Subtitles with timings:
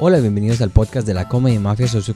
[0.00, 1.88] Hola, bienvenidos al podcast de la Comedy Mafia.
[1.88, 2.14] Soy su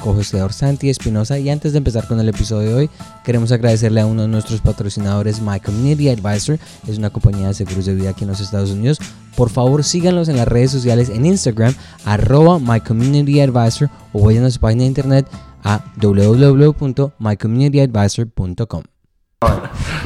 [0.52, 2.88] Santi Espinosa y antes de empezar con el episodio de hoy,
[3.24, 6.60] queremos agradecerle a uno de nuestros patrocinadores, My Community Advisor.
[6.86, 9.00] Es una compañía de seguros de vida aquí en los Estados Unidos.
[9.34, 11.74] Por favor, síganlos en las redes sociales en Instagram,
[12.04, 15.26] arroba My Community Advisor o vayan a su página de internet
[15.64, 18.82] a www.mycommunityadvisor.com.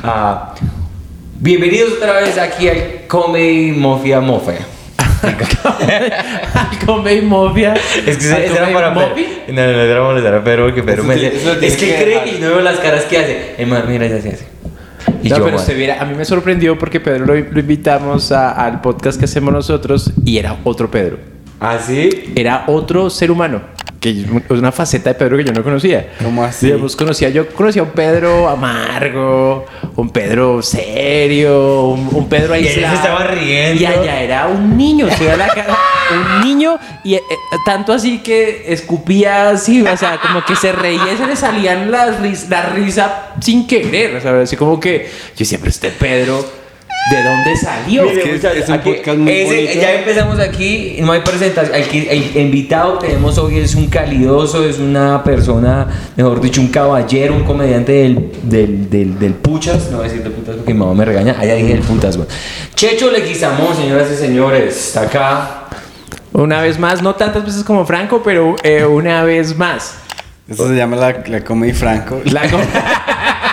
[0.03, 0.55] Ah,
[1.41, 4.67] bienvenidos otra vez aquí al Comedy Mafia Mafia.
[6.87, 7.75] al Mafia.
[8.07, 8.91] Es que ¿Al ese era para.
[8.91, 9.27] Mafia?
[9.49, 12.03] No, no, era para molestar a Pedro porque Pedro Eso me lo Es que que
[12.03, 13.55] cree y no veo las caras que hace.
[13.59, 14.47] Es más, mira, ya se hace.
[15.23, 18.31] Y no, yo, pero usted viera, a mí me sorprendió porque Pedro lo, lo invitamos
[18.33, 21.19] a- al podcast que hacemos nosotros y era otro Pedro.
[21.61, 22.33] ¿Ah, sí?
[22.37, 23.63] Era otro ser humano.
[24.15, 24.21] Que
[24.55, 26.11] es una faceta de Pedro que yo no conocía.
[26.23, 26.67] ¿Cómo así?
[26.67, 29.67] Digamos, conocía, yo conocía a un Pedro amargo,
[29.97, 32.95] un Pedro serio, un, un Pedro Y él se aislado.
[32.97, 33.83] estaba riendo.
[33.83, 35.77] Y allá era un niño, se veía la cara,
[36.13, 37.23] un niño, y eh,
[37.65, 41.91] tanto así que escupía así, o sea, como que se reía y se le salían
[41.91, 46.45] las ris- la risa sin querer, o sea, así como que yo siempre este Pedro,
[47.11, 48.03] ¿de dónde salió?
[48.05, 49.81] Mire, que es- un aquí- podcast muy ese- bonito.
[49.81, 51.75] Ya empezamos aquí, no hay presentación.
[51.77, 56.61] El, que- el invitado que tenemos hoy es un calidoso, es una persona, mejor dicho,
[56.61, 59.91] un caballero, un comediante del, del, del, del puchas.
[59.91, 61.37] No voy a decir del putas porque mi mamá me regaña.
[61.39, 62.29] Allá dije del putas, güey.
[62.75, 65.63] Checho Leguizamón, señoras y señores, está acá.
[66.33, 69.95] Una vez más, no tantas veces como Franco, pero eh, una vez más.
[70.49, 72.21] Eso se llama la, la Comedy Franco.
[72.27, 72.61] La, com-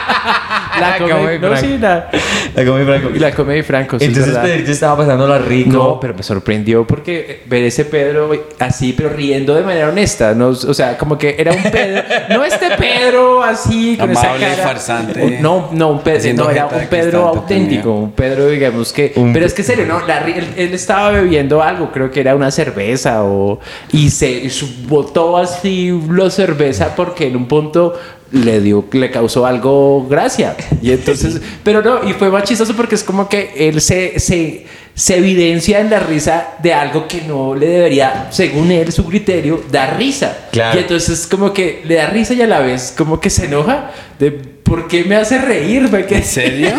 [0.79, 2.09] la Comedy comedia, no, sí, la,
[2.55, 3.09] La comí franco.
[3.13, 4.49] la comedia Franco, sí, Entonces ¿verdad?
[4.49, 5.71] Pedrito estaba pasándola rico.
[5.71, 10.33] No, pero me sorprendió porque ver ese Pedro así, pero riendo de manera honesta.
[10.33, 12.03] No, o sea, como que era un Pedro.
[12.30, 14.67] no este Pedro así, con Amable, esa cara.
[14.67, 15.39] farsante.
[15.39, 16.33] No, no, un Pedro.
[16.43, 17.83] No, era un Pedro auténtico.
[17.83, 18.03] tenía.
[18.03, 19.13] Un Pedro, digamos que.
[19.15, 20.05] Un pero es que serio, no.
[20.05, 23.59] La él, él estaba bebiendo algo, creo que era una cerveza o.
[23.91, 24.49] Y se y
[24.87, 27.93] botó así la cerveza porque en un punto
[28.33, 30.55] le dio, le causó algo gracia.
[30.82, 34.66] Y entonces, pero no, y fue más chistoso porque es como que él se, se,
[34.95, 39.64] se evidencia en la risa de algo que no le debería, según él, su criterio,
[39.72, 40.48] dar risa.
[40.52, 40.80] Claro.
[40.80, 43.92] Y entonces como que le da risa y a la vez como que se enoja
[44.17, 46.70] de por qué me hace reír, porque ¿En serio?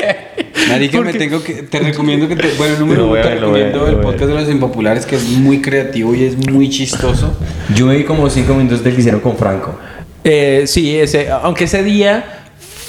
[0.68, 1.54] Marica, me tengo que...
[1.64, 2.48] Te recomiendo que te...
[2.56, 6.24] Bueno, número uno, te recomiendo el podcast de los impopulares que es muy creativo y
[6.24, 7.36] es muy chistoso.
[7.74, 9.78] Yo me vi como cinco minutos del que hicieron con Franco.
[10.28, 12.42] Eh, sí, ese, aunque ese día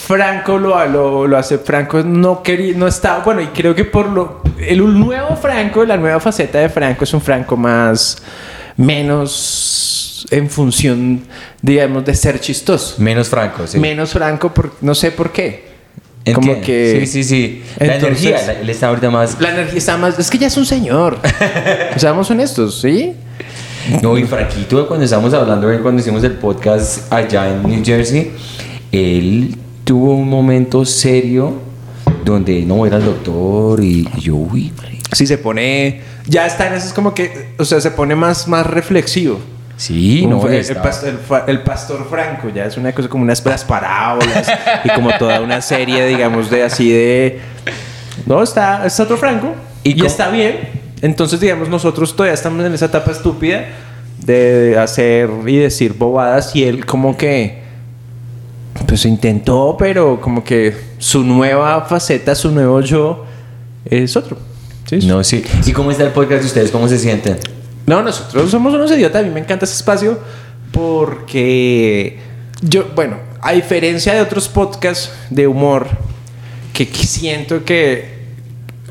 [0.08, 4.08] Franco lo, lo, lo hace, Franco no quería, no estaba, bueno, y creo que por
[4.10, 8.18] lo, el nuevo Franco, la nueva faceta de Franco es un Franco más,
[8.78, 11.22] menos en función,
[11.62, 12.96] digamos, de ser chistoso.
[13.00, 13.80] Menos Franco, sí.
[13.80, 15.68] Menos Franco, por, no sé por qué.
[16.34, 17.00] Como que...
[17.02, 17.64] Sí, sí, sí.
[17.80, 19.40] La Entonces- energía, la- él está ahorita más...
[19.40, 20.20] La energía está más...
[20.20, 21.20] Es que ya es un señor.
[21.96, 23.14] Seamos honestos, ¿sí?
[24.02, 27.84] No, y Franquito, cuando estábamos hablando de él, cuando hicimos el podcast allá en New
[27.84, 28.32] Jersey,
[28.92, 31.54] él tuvo un momento serio
[32.26, 34.74] donde no era el doctor y, y yo, uy.
[35.14, 36.02] Sí, se pone...
[36.26, 37.54] Ya está en eso, es como que...
[37.58, 39.40] O sea, se pone más, más reflexivo.
[39.78, 43.46] Sí, no, el, está- pastor, el el pastor Franco ya es una cosa como unas
[43.46, 44.48] las parábolas
[44.84, 47.40] y como toda una serie, digamos, de así de.
[48.26, 50.87] No, está, está otro Franco ¿Y y, está bien.
[51.02, 53.66] Entonces, digamos, nosotros todavía estamos en esa etapa estúpida
[54.24, 57.66] de hacer y decir bobadas y él, como que.
[58.88, 63.26] Pues intentó, pero como que su nueva faceta, su nuevo yo
[63.86, 64.38] es otro.
[64.86, 65.44] Sí, No, sí.
[65.66, 66.72] ¿Y cómo está el podcast de ustedes?
[66.72, 67.38] ¿Cómo se sienten?
[67.88, 69.22] no, nosotros somos unos idiotas.
[69.24, 70.20] A mí me encanta ese espacio
[71.08, 72.20] porque
[72.62, 75.88] yo, bueno, a diferencia de otros podcasts de humor,
[76.74, 78.17] que qu- siento que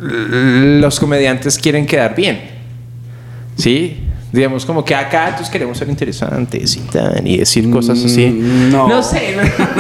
[0.01, 2.41] los comediantes quieren quedar bien.
[3.57, 4.03] ¿Sí?
[4.33, 8.27] Digamos, como que acá entonces queremos ser interesantes y tal, y decir cosas así.
[8.27, 8.89] Mm, no.
[8.89, 9.35] No sé.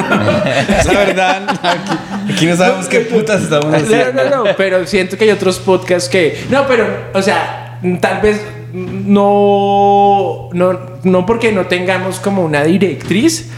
[0.86, 4.24] La verdad, aquí, aquí no sabemos qué putas estamos No, haciendo.
[4.24, 6.44] no, no, pero siento que hay otros podcasts que.
[6.48, 8.40] No, pero, o sea, tal vez
[8.72, 10.48] no.
[10.52, 13.48] No, no porque no tengamos como una directriz,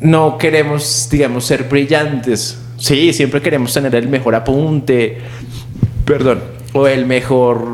[0.00, 2.58] no queremos, digamos, ser brillantes.
[2.76, 5.18] Sí, siempre queremos tener el mejor apunte.
[6.10, 6.40] Perdón.
[6.72, 7.66] O el mejor.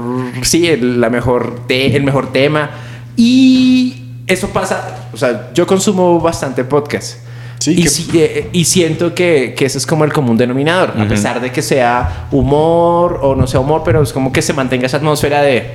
[0.43, 2.71] Sí, el, la mejor te- el mejor tema.
[3.17, 5.09] Y eso pasa.
[5.13, 7.19] O sea, yo consumo bastante podcast.
[7.59, 10.93] Sí, y, que- si- eh, y siento que, que ese es como el común denominador,
[10.99, 14.53] a pesar de que sea humor o no sea humor, pero es como que se
[14.53, 15.67] mantenga esa atmósfera de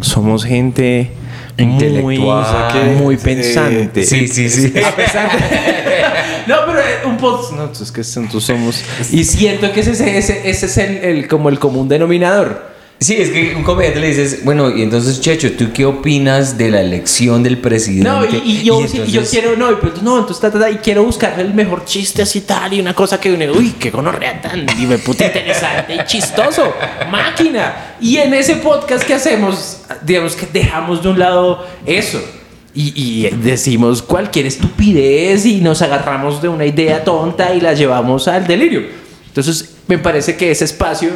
[0.00, 1.10] somos gente
[1.58, 2.02] Intelectual.
[2.02, 4.04] muy, O sea que, muy eh, pensante.
[4.04, 4.72] Sí, sí, sí.
[4.84, 5.38] A pesar de-
[6.46, 7.52] no, pero eh, un podcast.
[7.52, 8.82] No, es que nosotros somos.
[9.12, 12.71] Y siento que ese, ese, ese es el, el- como el común denominador.
[13.02, 16.70] Sí, es que un comediante le dices, bueno, y entonces, Checho, ¿tú qué opinas de
[16.70, 18.08] la elección del presidente?
[18.08, 20.50] No, y, y yo, sí, y yo entonces- quiero, no, y pues, no, entonces, ta,
[20.50, 23.44] ta, ta, y quiero buscarle el mejor chiste así tal, y una cosa que uno,
[23.56, 26.72] uy, qué gonorrea tan, dime, puta interesante y chistoso,
[27.10, 27.96] máquina.
[28.00, 32.22] Y en ese podcast que hacemos, digamos que dejamos de un lado eso.
[32.74, 38.28] Y, y decimos cualquier estupidez y nos agarramos de una idea tonta y la llevamos
[38.28, 38.82] al delirio.
[39.26, 41.10] Entonces, me parece que ese espacio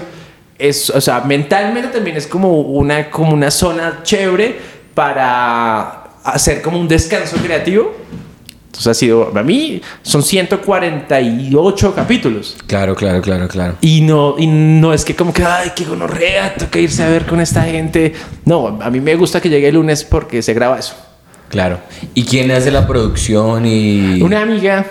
[0.58, 4.56] es, o sea, mentalmente también es como una, como una zona chévere
[4.94, 7.94] para hacer como un descanso creativo.
[8.67, 12.56] Entonces ha sido, a mí son 148 capítulos.
[12.67, 13.76] Claro, claro, claro, claro.
[13.81, 17.25] Y no, y no es que como que, ay, qué gonorrea, toca irse a ver
[17.25, 18.12] con esta gente.
[18.44, 20.94] No, a mí me gusta que llegue el lunes porque se graba eso.
[21.49, 21.79] Claro.
[22.12, 24.20] ¿Y quién hace la producción y...?
[24.20, 24.85] Una amiga,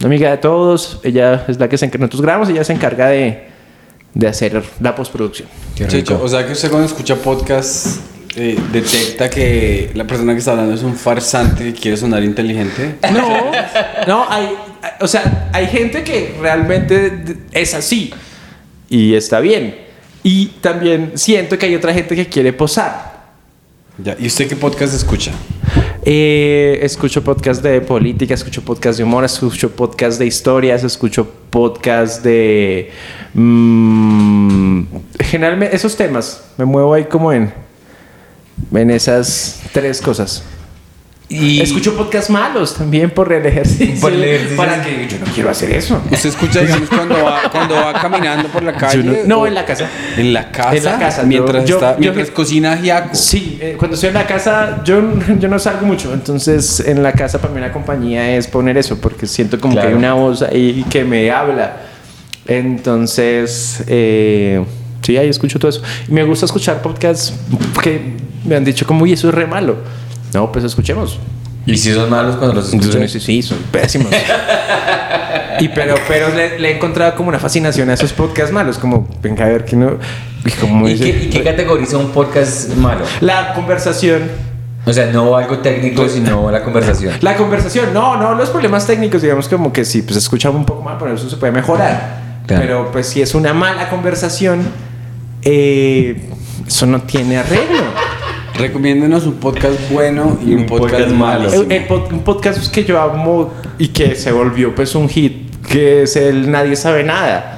[0.00, 3.08] una amiga de todos, ella es la que se encarga, nosotros grabamos, ella se encarga
[3.08, 3.49] de,
[4.14, 5.48] de hacer la postproducción.
[6.22, 7.98] O sea que usted cuando escucha podcast
[8.36, 12.96] eh, detecta que la persona que está hablando es un farsante que quiere sonar inteligente.
[13.12, 13.50] No,
[14.06, 14.46] no, hay,
[14.82, 18.12] hay- o sea, hay gente que realmente es así
[18.88, 19.76] y está bien.
[20.22, 23.09] Y también siento que hay otra gente que quiere posar.
[24.18, 25.32] ¿Y usted qué podcast escucha?
[26.04, 32.24] Eh, escucho podcast de política, escucho podcast de humor, escucho podcast de historias, escucho podcast
[32.24, 32.90] de...
[33.34, 34.82] mm,
[35.20, 37.52] generalmente esos temas, me muevo ahí como en,
[38.72, 40.44] en esas tres cosas.
[41.32, 41.60] Y...
[41.60, 44.00] Escucho podcasts malos también por el ejercicio.
[44.00, 44.56] Por el ejercicio.
[44.56, 46.02] Para que yo no quiero hacer eso.
[46.10, 49.22] ¿Usted escucha, cuando va, cuando va caminando por la calle?
[49.26, 49.88] No, en la casa.
[50.16, 50.76] ¿En la casa?
[50.76, 53.14] En la casa, Mientras, yo- está, yo- mientras yo- cocina ajiaco.
[53.14, 55.00] Sí, eh, cuando estoy en la casa, yo,
[55.38, 56.12] yo no salgo mucho.
[56.12, 59.86] Entonces, en la casa para mí una compañía es poner eso, porque siento como Claro.
[59.88, 61.76] que hay una voz ahí que me habla.
[62.48, 64.64] Entonces, eh,
[65.02, 65.82] sí, ahí escucho todo eso.
[66.08, 67.32] Y me gusta escuchar podcasts
[67.82, 69.76] que me han dicho como, uy, eso es re malo.
[70.34, 71.18] No, pues escuchemos.
[71.66, 73.10] ¿Y si son malos cuando los escuchas?
[73.10, 74.08] sí, sí, son pésimos.
[75.60, 79.06] y pero, pero le, le he encontrado como una fascinación a esos podcasts malos, como,
[79.22, 79.98] venga a ver que no.
[80.44, 83.04] Y como ¿Y dice- qué, y qué categoriza un podcast malo?
[83.20, 84.22] La conversación.
[84.86, 87.14] O sea, no algo técnico, sino la conversación.
[87.20, 90.80] La conversación, no, no, los problemas técnicos, digamos como que sí, pues escuchamos un poco
[90.82, 92.18] mal, pero eso se puede mejorar.
[92.46, 92.62] Claro.
[92.62, 94.62] Pero pues si es una mala conversación,
[95.42, 96.30] eh,
[96.66, 97.82] eso no tiene arreglo.
[98.60, 101.48] Recomiéndenos un podcast bueno y un, Un podcast, podcast malo.
[101.50, 101.62] malo.
[101.62, 105.54] El- el pod- un podcast que yo amo y que se volvió pues un hit,
[105.66, 107.56] que es el Nadie sabe nada.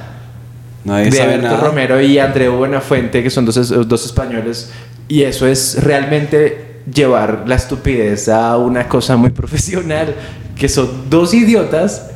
[0.85, 1.67] Nadie de sabe Alberto nada.
[1.67, 4.71] Romero y Andreu Buenafuente, que son dos, dos españoles.
[5.07, 10.13] Y eso es realmente llevar la estupidez a una cosa muy profesional,
[10.57, 12.09] que son dos idiotas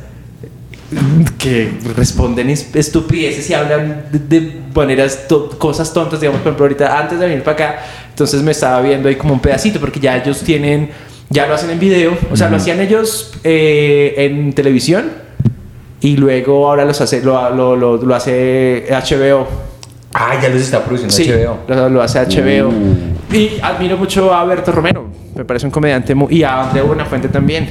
[1.38, 6.64] que responden es- estupideces y hablan de, de maneras, to- cosas tontas, digamos, por ejemplo,
[6.64, 10.00] ahorita antes de venir para acá, entonces me estaba viendo ahí como un pedacito, porque
[10.00, 10.90] ya ellos tienen,
[11.28, 15.10] ya lo hacen en video, o sea, lo hacían ellos eh, en televisión
[16.00, 19.46] y luego ahora los hace, lo, lo, lo, lo hace HBO.
[20.14, 21.58] Ah, ya los está produciendo Sí, HBO.
[21.68, 22.72] Lo, lo hace HBO.
[23.30, 25.06] Y admiro mucho a Berto Romero.
[25.36, 26.34] Me parece un comediante muy...
[26.34, 27.68] Y a Andreu Buenafuente también.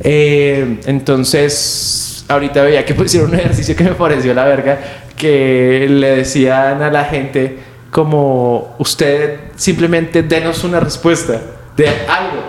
[0.00, 4.78] Eh, entonces, ahorita veía que pusieron un ejercicio que me pareció la verga.
[5.16, 7.58] Que le decían a la gente
[7.90, 8.74] como...
[8.78, 11.40] Usted simplemente denos una respuesta
[11.76, 12.42] de algo.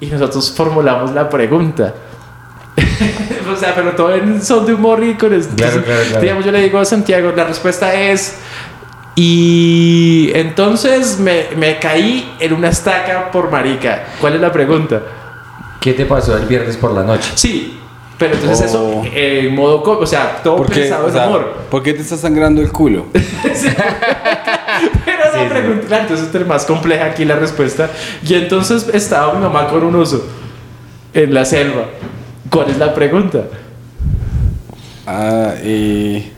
[0.00, 1.94] Y nosotros formulamos la pregunta.
[3.52, 5.54] o sea, pero todo en son de humor y con esto.
[5.56, 6.22] Claro, claro, claro.
[6.22, 8.38] Digamos, yo le digo a Santiago, la respuesta es...
[9.14, 14.04] Y entonces me, me caí en una estaca por marica.
[14.20, 15.02] ¿Cuál es la pregunta?
[15.80, 17.32] ¿Qué te pasó el viernes por la noche?
[17.34, 17.80] Sí,
[18.18, 19.02] pero entonces Oh.
[19.02, 19.82] eso eh, en modo...
[19.82, 21.54] O sea, todo ¿Por qué, pensado o en sea, humor.
[21.70, 23.06] ¿Por qué te está sangrando el culo?
[25.04, 27.90] Pero la pregunta, claro, entonces es más compleja aquí la respuesta.
[28.22, 30.26] Y entonces estaba mi mamá con un oso
[31.14, 31.86] en la selva.
[32.50, 33.44] ¿Cuál es la pregunta?
[35.06, 36.32] Ah, y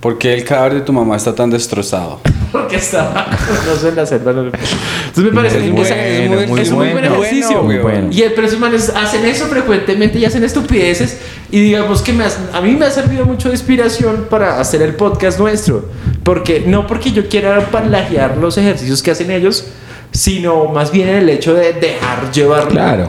[0.00, 2.20] ¿Por qué el cadáver de tu mamá está tan destrozado?
[2.52, 3.26] Porque estaba
[3.64, 4.32] un oso en la selva.
[4.32, 6.98] no- Entonces me parece Es que muy esa- es, bueno, muy es un muy buen
[7.08, 7.22] bueno.
[7.22, 7.62] ejercicio.
[7.62, 8.08] Muy bueno.
[8.10, 11.18] Y el, pero esos manes hacen eso frecuentemente y hacen estupideces.
[11.50, 14.82] Y digamos que me has- a mí me ha servido mucho de inspiración para hacer
[14.82, 15.88] el podcast nuestro.
[16.22, 19.66] Porque no porque yo quiera plagiar los ejercicios que hacen ellos,
[20.12, 23.08] sino más bien el hecho de dejar llevar Claro.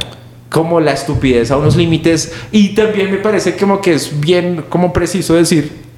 [0.49, 2.31] como la estupidez a unos límites.
[2.51, 5.88] Y también me parece como que es bien como preciso decir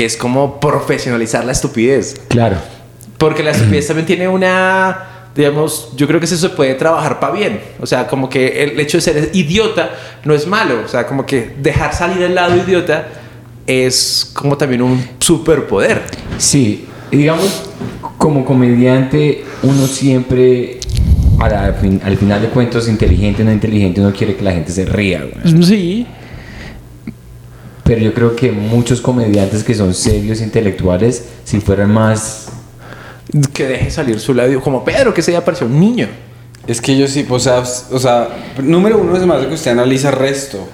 [0.00, 2.18] que es como profesionalizar la estupidez.
[2.28, 2.56] Claro.
[3.18, 7.34] Porque la estupidez también tiene una, digamos, yo creo que eso se puede trabajar para
[7.34, 7.60] bien.
[7.82, 9.90] O sea, como que el hecho de ser idiota
[10.24, 10.80] no es malo.
[10.82, 13.08] O sea, como que dejar salir el lado idiota
[13.66, 16.00] es como también un superpoder.
[16.38, 17.64] Sí, y digamos,
[18.16, 20.80] como comediante, uno siempre,
[21.40, 24.52] a la fin- al final de cuentos, inteligente o no inteligente, uno quiere que la
[24.52, 25.62] gente se ría, güey.
[25.62, 26.06] Sí.
[27.90, 32.46] Pero yo creo que muchos comediantes que son serios intelectuales, si fueran más...
[33.52, 34.60] Que deje salir su labio.
[34.60, 36.06] Como Pedro, que se ya pareció un niño.
[36.68, 38.28] Es que yo sí, o sea, o sea,
[38.62, 40.68] número uno es más de que usted analiza resto.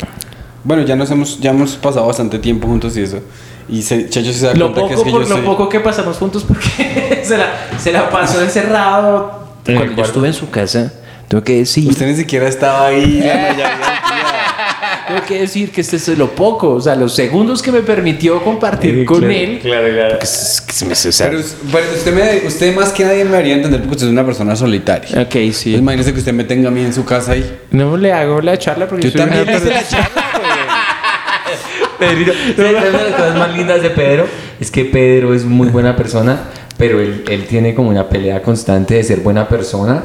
[0.63, 3.21] Bueno, ya nos hemos, ya hemos pasado bastante tiempo juntos y eso.
[3.67, 5.37] Y se, Checho sí se da Lo cuenta poco, que es que por yo lo
[5.37, 7.47] soy- poco que pasamos juntos porque se la,
[7.83, 9.55] se la pasó encerrado.
[9.65, 10.93] En el Cuando yo estuve en su casa,
[11.29, 13.21] tengo que decir, Usted ni siquiera estaba ahí.
[13.25, 14.03] la mayoría del día.
[15.07, 18.43] Tengo que decir que este es lo poco, o sea, los segundos que me permitió
[18.43, 19.59] compartir con él.
[19.63, 20.19] Claro, claro.
[20.19, 23.25] que es- que se me- o sea, Pero, pero usted, me- usted más que nadie
[23.25, 25.23] me debería entender porque usted es una persona solitaria.
[25.23, 25.41] Ok, sí.
[25.41, 27.59] Entonces, imagínese que usted me tenga a mí en su casa ahí.
[27.71, 30.23] No le hago la charla porque Yo soy una también hice persona- la charla,
[31.99, 34.27] Pedrito, ¿sabes una de las cosas más lindas de Pedro
[34.61, 36.41] es que Pedro es muy buena persona,
[36.77, 40.03] pero él, él tiene como una pelea constante de ser buena persona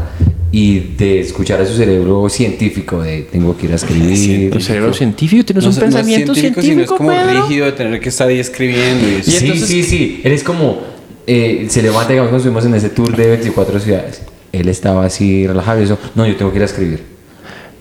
[0.51, 4.51] y de escuchar a su cerebro científico de tengo que ir a escribir.
[4.53, 7.41] El cerebro científico, tienes un es- pensamiento es científico, sino es como Pedro?
[7.47, 9.07] rígido de tener que estar ahí escribiendo.
[9.07, 9.31] Y eso.
[9.31, 10.21] sí, entonces- sí, sí.
[10.23, 10.79] Él es como.
[11.27, 14.21] eh, se levanta, digamos, cuando estuvimos en ese tour de 24 ciudades.
[14.51, 15.97] Él estaba así relajado y eso.
[16.15, 17.03] No, yo tengo que ir a escribir.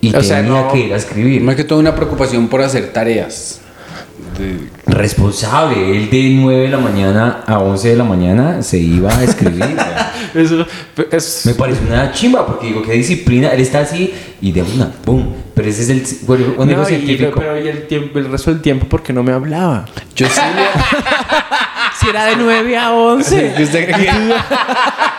[0.02, 1.40] Y O tenía sea, no- que ir a escribir.
[1.42, 3.60] Más que todo una preocupación por hacer tareas.
[4.38, 5.96] De- Responsable.
[5.96, 9.76] Él de 9 de la mañana a 11 de la mañana se iba a escribir.
[10.34, 10.64] Eso
[11.10, 11.42] es...
[11.46, 13.48] Me parece una chimba porque digo, qué disciplina.
[13.48, 15.34] Él está así y de una, boom.
[15.54, 16.04] Pero ese es el.
[16.38, 17.32] Digo No, y- científico.
[17.36, 19.84] pero y el, tiempo, el resto del tiempo, ¿por qué no me hablaba?
[20.14, 20.40] Yo sí
[22.00, 23.54] Si era de 9 a 11.
[23.58, 24.10] ¿Y usted cree que-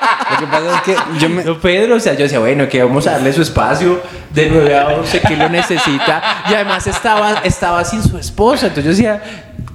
[0.41, 1.43] que pasa es que yo me...
[1.43, 4.01] No, Pedro, o sea, yo decía, bueno, que vamos a darle su espacio
[4.33, 6.43] de 9 a 11 que lo necesita.
[6.49, 8.67] Y además estaba, estaba sin su esposa.
[8.67, 9.21] Entonces yo decía,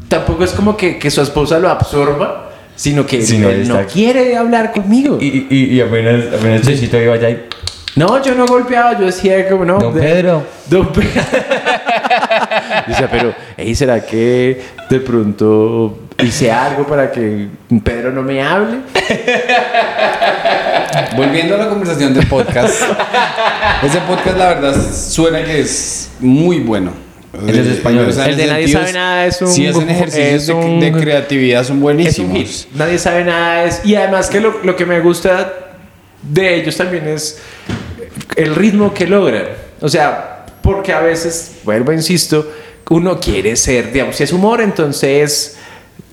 [0.08, 3.78] tampoco es como que, que su esposa lo absorba, sino que Sí, no, él no
[3.87, 5.18] quiere hablar conmigo.
[5.20, 7.46] Y, y, y apenas, apenas Chechito iba allá y.
[7.96, 9.78] No, yo no golpeaba, yo decía como no.
[9.78, 10.42] Don de- Pedro.
[10.68, 11.08] Don Pedro.
[12.87, 17.49] Decía, pero, ey, ¿será que de pronto hice algo para que
[17.82, 18.78] Pedro no me hable?
[21.16, 22.82] Volviendo a la conversación del podcast.
[23.82, 26.92] ese podcast, la verdad, suena que es muy bueno.
[27.46, 28.06] El de español.
[28.08, 31.58] O sea, El de Nadie sabe nada es un- Si hacen ejercicios es de, creatividad,
[31.58, 32.68] son Es un buenísimos.
[32.75, 33.64] Nadie sabe nada.
[33.64, 35.52] Es, y además que lo, lo que me gusta
[36.23, 37.38] de ellos también es
[38.37, 39.44] el ritmo que logran.
[39.80, 42.50] O sea, porque a veces, vuelvo, insisto,
[42.90, 45.56] uno quiere ser, digamos, si es humor, entonces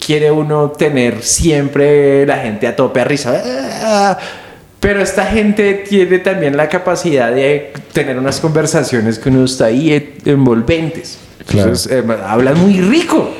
[0.06, 4.18] quiere uno tener siempre la gente a tope a risa.
[4.84, 9.94] Pero esta gente tiene también la capacidad de tener unas conversaciones que uno está ahí
[9.94, 11.18] eh, envolventes.
[11.48, 11.70] Claro.
[11.70, 13.34] Entonces, eh, hablan muy rico.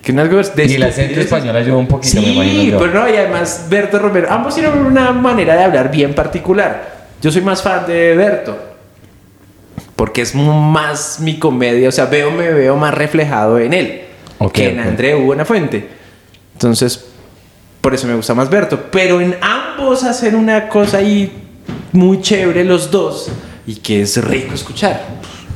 [0.00, 2.78] Que unas cosas de Y el acento español ayuda un poquito, me Sí, imagino yo.
[2.78, 7.08] pero no, y además Berto Romero, ambos tienen una manera de hablar bien particular.
[7.20, 8.56] Yo soy más fan de Berto,
[9.96, 14.02] porque es más mi comedia, o sea, veo, me veo más reflejado en él
[14.38, 14.86] Ok, que en ok.
[14.86, 15.88] Andreu Buenafuente.
[16.52, 17.04] Entonces,
[17.80, 18.84] por eso me gusta más Berto.
[18.92, 21.30] Pero en ambos hacen una cosa ahí
[21.92, 23.30] muy chévere los dos
[23.66, 25.02] y que es rico escuchar.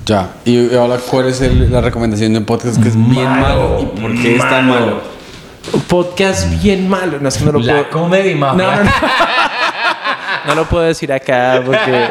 [0.06, 0.28] Ya.
[0.44, 3.78] Y ahora, ¿cuál es el- la recomendación de un podcast que es bien malo?
[3.80, 5.00] ¿Y por qué es tan malo?
[5.88, 7.90] Podcast bien malo, no es que no lo La puedo...
[7.90, 8.34] comedy.
[8.34, 8.90] No, no, no.
[10.46, 12.08] No lo puedo decir acá porque.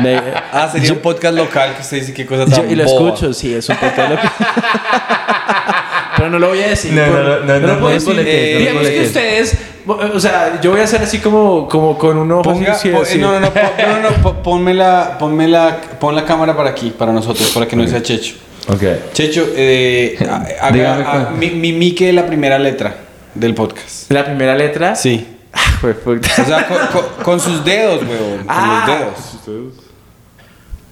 [0.00, 2.84] me- Ah, sería un podcast local que usted dice qué cosa yo- tan y lo
[2.84, 3.08] boba.
[3.10, 4.22] escucho, sí, es un podcast loco.
[6.16, 6.92] Pero no lo voy a decir.
[6.92, 8.08] No, no, no, no, lo no, puedo no decir.
[8.14, 9.08] boletees, no Digamos que boletees.
[9.08, 9.58] ustedes.
[9.86, 13.32] O sea, yo voy a hacer así como, como con un ojo Ponga, así, no,
[13.32, 16.70] no, no, pon- no, no, no, pon- ponme la, ponme la, pon la cámara para
[16.70, 18.34] aquí, para nosotros, para que no sea Checho.
[18.68, 18.82] Ok.
[19.12, 21.34] Checho, eh, ha- haga- cuál.
[21.36, 22.94] mi- mimique la primera letra
[23.34, 24.10] del podcast.
[24.12, 24.94] La primera letra.
[24.94, 25.26] Sí.
[25.52, 25.60] Ah.
[25.82, 28.38] O sea, con, con- con sus dedos, weón.
[28.38, 28.84] Con Ah.
[29.08, 29.72] los dedos.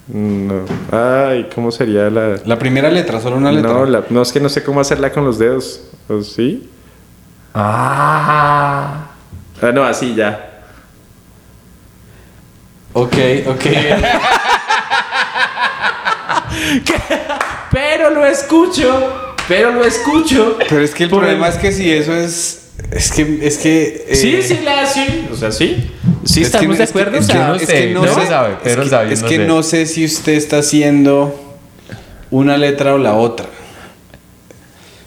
[0.07, 0.65] No.
[0.91, 2.37] Ay, ¿cómo sería la.?
[2.45, 3.71] La primera letra, solo una letra.
[3.71, 5.81] No, la- no, es que no sé cómo hacerla con los dedos.
[6.09, 6.67] ¿O sí?
[7.53, 9.07] Ah.
[9.61, 10.47] Ah, no, así ya.
[12.93, 13.15] Ok,
[13.47, 13.65] ok.
[17.71, 19.35] Pero lo escucho.
[19.47, 20.57] Pero lo escucho.
[20.69, 22.69] Pero es que el Por problema el- es que si eso es.
[22.91, 23.39] Es que.
[23.41, 25.27] Es que eh, Sí, sí, la sí.
[25.31, 25.91] O sea, sí.
[26.25, 27.17] Sí, es que- estamos de es que- acuerdo.
[27.17, 29.07] es o que sea, no es sé, que no se sabe, es Pedro que- sabe,
[29.07, 29.45] yo Es no que sé.
[29.47, 31.57] no sé si usted está haciendo
[32.29, 33.47] una letra o la otra.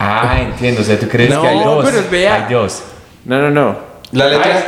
[0.04, 0.80] Ah, entiendo.
[0.82, 1.84] O sea, tú crees No, que hay dos.
[1.84, 2.34] pero vea.
[2.46, 2.82] Hay dos.
[3.24, 3.78] No, no, no.
[4.12, 4.62] La letra.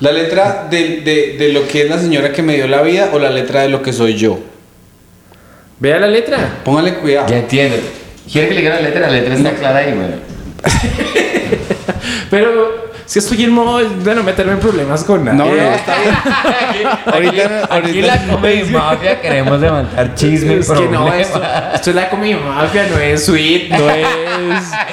[0.00, 3.10] La letra de, de, de lo que es la señora que me dio la vida
[3.12, 4.38] o la letra de lo que soy yo.
[5.78, 6.38] Vea la letra.
[6.64, 7.28] Póngale cuidado.
[7.28, 7.76] Ya entiendo.
[8.30, 9.00] ¿Quiere que le diga la letra?
[9.02, 10.08] La letra está clara ahí, güey.
[12.30, 15.38] Pero es que estoy en modo de no meterme en problemas con nadie.
[15.38, 16.88] No, no, está bien.
[17.06, 20.54] ahorita, Aquí ahorita- la Comedy Mafia queremos levantar chisme.
[20.58, 21.20] Es que no, problemas.
[21.20, 21.42] esto,
[21.74, 24.06] esto es la comida mafia, no es suite, no es,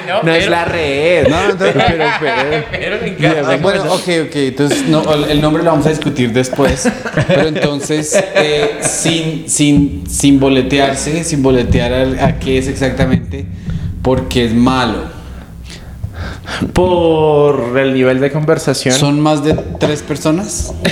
[0.06, 1.28] no, No, es pero- la red.
[1.28, 3.56] No, entonces- pero, pero, Pero me encanta.
[3.58, 4.36] Bueno, ok, ok.
[4.36, 6.88] Entonces, no, el nombre lo vamos a discutir después.
[7.26, 13.46] Pero entonces, eh, sin, sin, sin boletearse, sin boletear a, a qué es exactamente,
[14.02, 15.19] porque es malo.
[16.72, 18.94] Por el nivel de conversación.
[18.94, 20.72] ¿Son más de tres personas?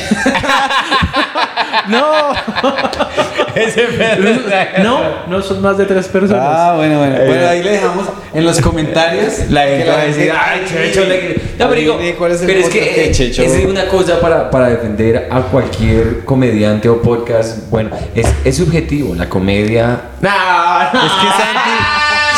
[1.89, 2.35] No,
[4.83, 6.45] no, no son más de tres personas.
[6.47, 7.17] Ah, bueno, bueno.
[7.17, 9.35] Bueno, ahí le dejamos en los comentarios.
[9.51, 12.47] La que gente va a decir, ay, Checho le No, pero digo, cuál es el
[12.47, 13.43] pero es que eh, Checho.
[13.43, 17.69] es una cosa para, para defender a cualquier comediante o podcast.
[17.71, 19.15] Bueno, es, es subjetivo.
[19.15, 21.07] La comedia No, no.
[21.07, 21.71] Es que Santi,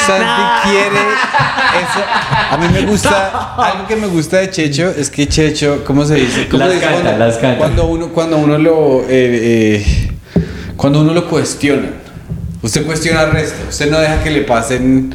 [0.06, 1.00] Santi quiere
[1.82, 2.00] eso.
[2.50, 6.14] A mí me gusta, algo que me gusta de Checho es que Checho, ¿cómo se
[6.16, 6.48] dice?
[6.48, 7.58] ¿Cómo Las se dice canta, cuando, las canta.
[7.58, 10.10] cuando uno, cuando uno lo, eh, eh,
[10.76, 11.88] cuando uno lo cuestiona.
[12.62, 13.56] Usted cuestiona al resto.
[13.68, 15.14] Usted no deja que le pasen.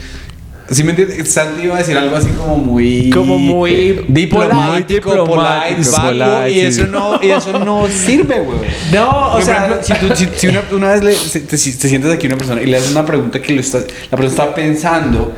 [0.72, 1.24] ¿Sí me entiende?
[1.26, 3.10] Santi iba a decir algo así como muy.
[3.12, 8.58] Como muy diplomático, polite, polite, y eso no, y eso no sirve, güey.
[8.92, 11.88] No, o sea, si, tú- si- si una, una vez le- se- te, si te
[11.88, 14.28] sientas aquí a una persona y le haces una pregunta que lo está, la persona
[14.30, 15.34] está pensando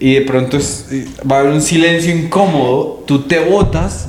[0.00, 0.86] y de pronto es-
[1.30, 4.08] va a haber un silencio incómodo, tú te botas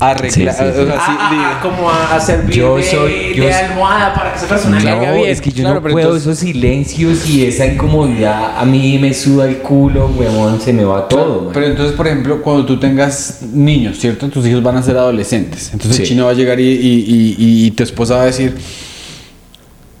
[0.00, 0.54] arreglar.
[0.54, 0.80] Sí, sí, sí.
[0.80, 3.52] o sea, sí, a- a- digo, a- como a, servir Yo de, soy- yo de
[3.52, 5.28] almohada para que esa persona le haga No, bien.
[5.30, 8.58] es que yo Claro, no pero puedo entonces- esos silencios y esa incomodidad.
[8.58, 11.50] A mí me suda el culo, huevón, se me va todo.
[11.52, 14.28] Pero entonces, por ejemplo, cuando tú tengas niños, ¿cierto?
[14.28, 15.70] Tus hijos van a ser adolescentes.
[15.72, 16.02] Entonces Sí.
[16.02, 18.54] el chino va a llegar y, y- y- y tu esposa va a decir,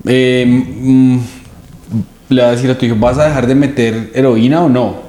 [0.06, 1.18] eh, mm,
[2.30, 5.08] le va a decir a tu hijo, ¿vas a dejar de meter heroína o no?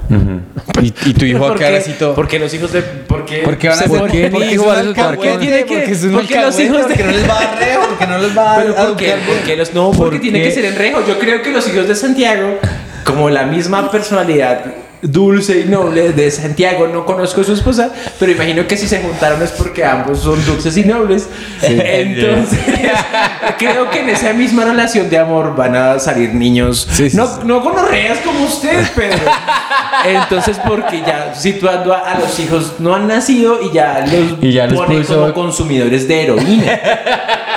[0.81, 1.77] y, y tu hijo va a ¿Por quedar qué?
[1.79, 2.15] así todo.
[2.15, 2.81] Porque los hijos de.
[2.81, 6.59] Porque, Porque van a se ser porque, resultar alcahuete, con- tiene que- porque porque los
[6.59, 8.75] hijos de- porque no les va a dar reo, porque no les va a Pero
[8.75, 9.13] ¿por qué?
[9.27, 10.45] Porque los, no, porque ¿Por tiene qué?
[10.45, 10.99] que ser en rejo.
[11.08, 12.58] Yo creo que los hijos de Santiago,
[13.05, 14.62] como la misma personalidad
[15.01, 19.01] dulce y noble de Santiago, no conozco a su esposa, pero imagino que si se
[19.01, 21.27] juntaron es porque ambos son dulces y nobles.
[21.62, 22.59] Entonces,
[23.57, 27.43] creo que en esa misma relación de amor van a salir niños, Sí, sí, no,
[27.45, 29.17] no gonorreas como usted, Pedro.
[30.05, 34.51] Entonces, porque ya situando a, a los hijos no han nacido y ya los Y
[34.53, 36.79] ya los pone puso- como consumidores de heroína.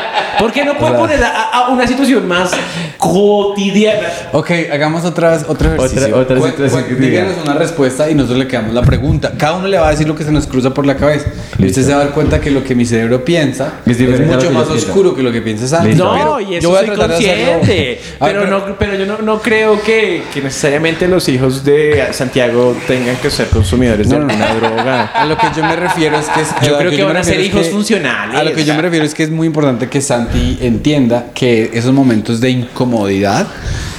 [0.42, 2.50] ¿Por qué no puede poner a, a una situación más
[2.98, 4.09] cotidiana?
[4.33, 6.16] Ok, hagamos otra, otro ejercicio.
[6.16, 7.00] otra situación diga.
[7.00, 9.33] díganos una respuesta y nosotros le quedamos la pregunta.
[9.38, 11.26] Cada uno le va a decir lo que se nos cruza por la cabeza.
[11.59, 14.50] Y usted se va a dar cuenta que lo que mi cerebro piensa Es mucho
[14.50, 15.90] más yo oscuro que lo que piensa Santi.
[15.90, 16.05] Listo.
[16.05, 18.00] No, Pero y yo eso voy a soy consciente.
[18.18, 22.76] A Pero, no, pero yo no, no creo que, que necesariamente los hijos de Santiago
[22.88, 24.44] tengan que ser consumidores de No, no, no.
[24.44, 25.02] alguna droga.
[25.14, 27.24] A lo que yo me refiero es que es, Yo creo que yo van a
[27.24, 28.40] ser hijos funcionales.
[28.40, 30.00] A lo que yo me refiero es que es muy importante que
[30.33, 33.47] Santi entienda que esos momentos de incomodidad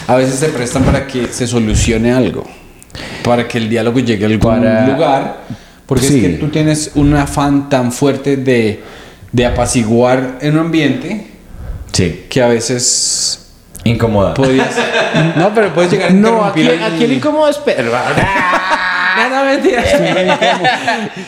[0.08, 2.44] a veces se prestan para que se solucione algo,
[3.24, 5.38] para que el diálogo llegue a algún Para- lugar,
[5.86, 6.18] porque Sí.
[6.26, 8.82] es que tú tienes un afán tan fuerte de,
[9.32, 11.28] de apaciguar en un ambiente
[11.92, 13.52] Sí, que a veces
[13.84, 14.34] incomoda.
[14.34, 14.70] podías...
[15.38, 17.92] no, pero puedes llegar a No, aquí, el- aquí el incómodo es Pedro.
[19.18, 19.84] No, no, mentira.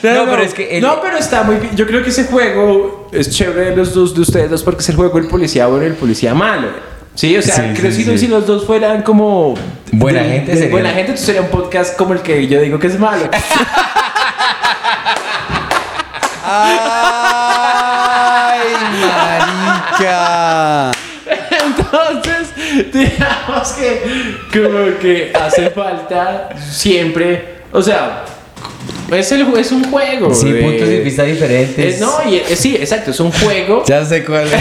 [0.04, 1.76] No, pero es que el- No, pero está muy bien.
[1.76, 4.90] Yo creo que ese juego es chévere de los dos de ustedes dos porque es
[4.90, 6.70] el juego del policía bueno y el policía malo.
[7.16, 8.18] Sí, o sea, Sí, creo sí, si, sí.
[8.18, 9.54] si los dos fueran como
[9.92, 12.88] Buena gente sería- buena gente, entonces sería un podcast como el que yo digo que
[12.88, 13.30] es malo.
[17.38, 18.60] ¡Ay,
[19.02, 20.92] marica!
[21.28, 22.50] Entonces,
[22.94, 28.24] digamos que como que hace falta siempre, o sea,
[29.12, 30.34] es, el, es un juego.
[30.34, 31.96] Sí, de- puntos de vista diferentes.
[31.96, 33.84] Eh, no, y, eh, sí, exacto, es un juego.
[33.88, 34.54] Ya sé cuál es.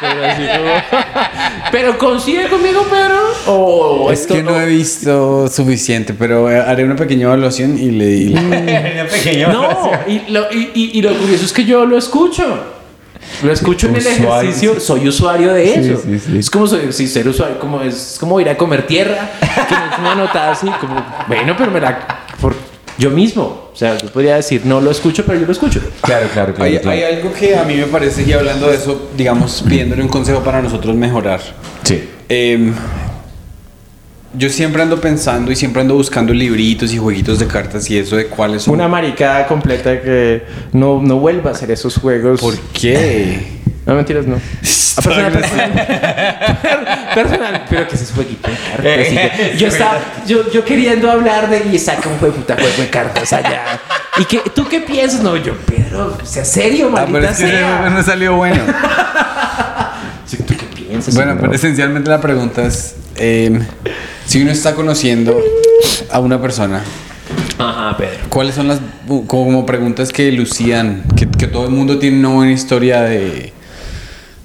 [0.00, 1.00] Pero, así como-
[1.72, 3.18] pero coincide conmigo, Pedro.
[3.46, 7.90] O Es esto que no he visto suficiente, pero eh, haré una pequeña evaluación y
[7.90, 8.04] le...
[8.06, 9.52] y le- pequeño.
[9.52, 12.44] No, y lo, y, y- y lo curioso es que yo lo escucho.
[13.42, 14.40] Lo escucho en el Usuario.
[14.40, 16.02] ejercicio, soy usuario de Sí, eso.
[16.04, 16.38] sí, sí.
[16.38, 19.92] Es como soy- sí, ser usuario, como es como ir a comer tierra, que no
[19.92, 20.94] es una nota así, como,
[21.28, 22.54] bueno, pero me la por
[22.98, 23.68] yo mismo.
[23.72, 25.80] O sea, yo podría decir, no lo escucho, pero yo lo escucho.
[26.02, 26.64] Claro, claro, claro.
[26.68, 26.90] Hay, claro.
[26.90, 30.40] hay algo que a mí me parece, y hablando de eso, digamos, pidiéndole un consejo
[30.40, 31.40] para nosotros mejorar.
[31.84, 32.08] Sí.
[32.28, 32.74] Em,
[34.34, 38.16] yo siempre ando pensando y siempre ando buscando libritos y jueguitos de cartas y eso
[38.16, 38.74] de cuáles son.
[38.74, 42.40] Una maricada completa que no, no vuelva a hacer esos juegos.
[42.40, 43.58] ¿Por qué?
[43.86, 44.36] No, mentiras, no.
[44.36, 45.72] A personal, personal,
[47.14, 48.84] personal, pero que ese es jueguito de cartas.
[48.84, 52.76] que yo estaba, yo, yo queriendo hablar de y saca un juego de puta juego
[52.76, 53.62] de cartas allá.
[54.18, 55.22] ¿Y que, tú qué piensas?
[55.22, 57.90] No, yo, Pedro, sea serio, Ah, pero maldita es que sea.
[57.90, 58.60] no salió bueno.
[60.46, 61.14] ¿Tú qué piensas?
[61.14, 61.40] Bueno, no?
[61.40, 63.58] pero esencialmente la pregunta es, eh,
[64.28, 65.40] si uno está conociendo
[66.10, 66.82] a una persona,
[67.58, 68.18] Ajá, Pedro.
[68.28, 72.28] ¿cuáles son las uh, como preguntas que lucían, que, que todo el mundo tiene una
[72.28, 73.52] buena historia de...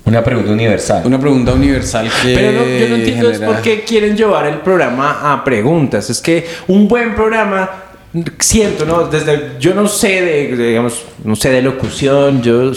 [0.05, 1.03] Una pregunta universal.
[1.05, 2.33] Una pregunta universal que...
[2.33, 6.09] Pero no- yo no entiendo es por qué quieren llevar el programa a preguntas.
[6.09, 7.69] Es que un buen programa,
[8.39, 9.07] siento, ¿no?
[9.07, 12.73] Desde, yo no sé de, de, digamos, no sé de locución, yo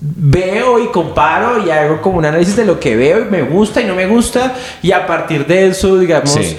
[0.00, 3.80] veo y comparo y hago como un análisis de lo que veo y me gusta
[3.80, 6.56] y no me gusta y a partir de eso, digamos, Sí.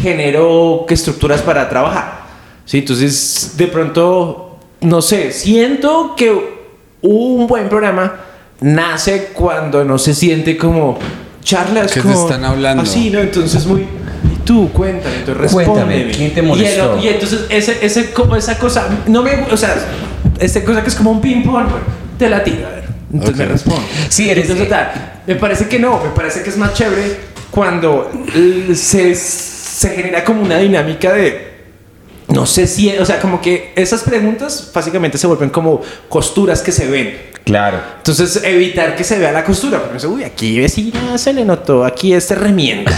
[0.00, 2.26] genero estructuras para trabajar.
[2.64, 2.78] ¿Sí?
[2.78, 6.56] Entonces, de pronto, no sé, siento que
[7.02, 8.14] un buen programa
[8.60, 10.98] nace cuando no se siente como
[11.42, 12.82] charlas Que te como están hablando.
[12.82, 13.20] así, ¿no?
[13.20, 13.86] Entonces muy
[14.44, 16.10] tú cuéntame, Cuéntame, respóndeme.
[16.12, 16.98] ¿quién te Y el- molestó?
[17.02, 19.74] Y, entonces ese, ese como esa cosa no me, o sea,
[20.40, 21.66] esa cosa que es como un ping pong,
[22.18, 22.75] te la tiro, a ver.
[23.12, 23.82] Entonces me responde.
[24.08, 25.22] Sí, eres- entonces tal.
[25.26, 27.16] Me parece que no, me parece que es más chévere
[27.50, 28.10] cuando
[28.74, 31.56] se, se genera como una dinámica de
[32.28, 36.72] no sé si, o sea, como que esas preguntas básicamente se vuelven como costuras que
[36.72, 37.16] se ven.
[37.44, 37.80] Claro.
[37.98, 39.78] Entonces, evitar que se vea la costura.
[39.78, 42.90] Porque dice, uy, aquí vecina se le notó, aquí este remiendo.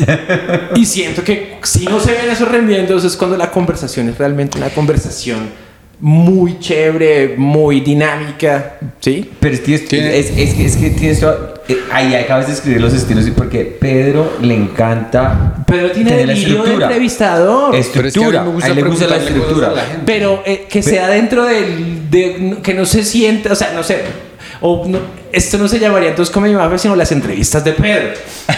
[0.74, 4.58] y siento que si no se ven esos remiendos es cuando la conversación es realmente
[4.58, 5.48] una conversación
[5.98, 9.30] muy chévere, muy dinámica, ¿sí?
[9.40, 12.52] Pero es que, es, es, es que- es que tienes toda- eh, Ahí acabas de
[12.52, 15.64] escribir los estilos y porque Pedro le encanta.
[15.66, 16.86] Pero tiene delirio de estructura.
[16.86, 17.70] entrevistador.
[17.70, 18.42] Pero es que a mí Estructura.
[18.44, 19.72] me gusta a él le gusta la estructura.
[20.04, 22.10] Pero eh, que sea dentro del.
[22.10, 24.02] De, que no se sienta, o sea, no sé.
[24.60, 24.98] O no-
[25.32, 28.08] esto no se llamaría entonces Comedy Mafia, sino las entrevistas de Pedro.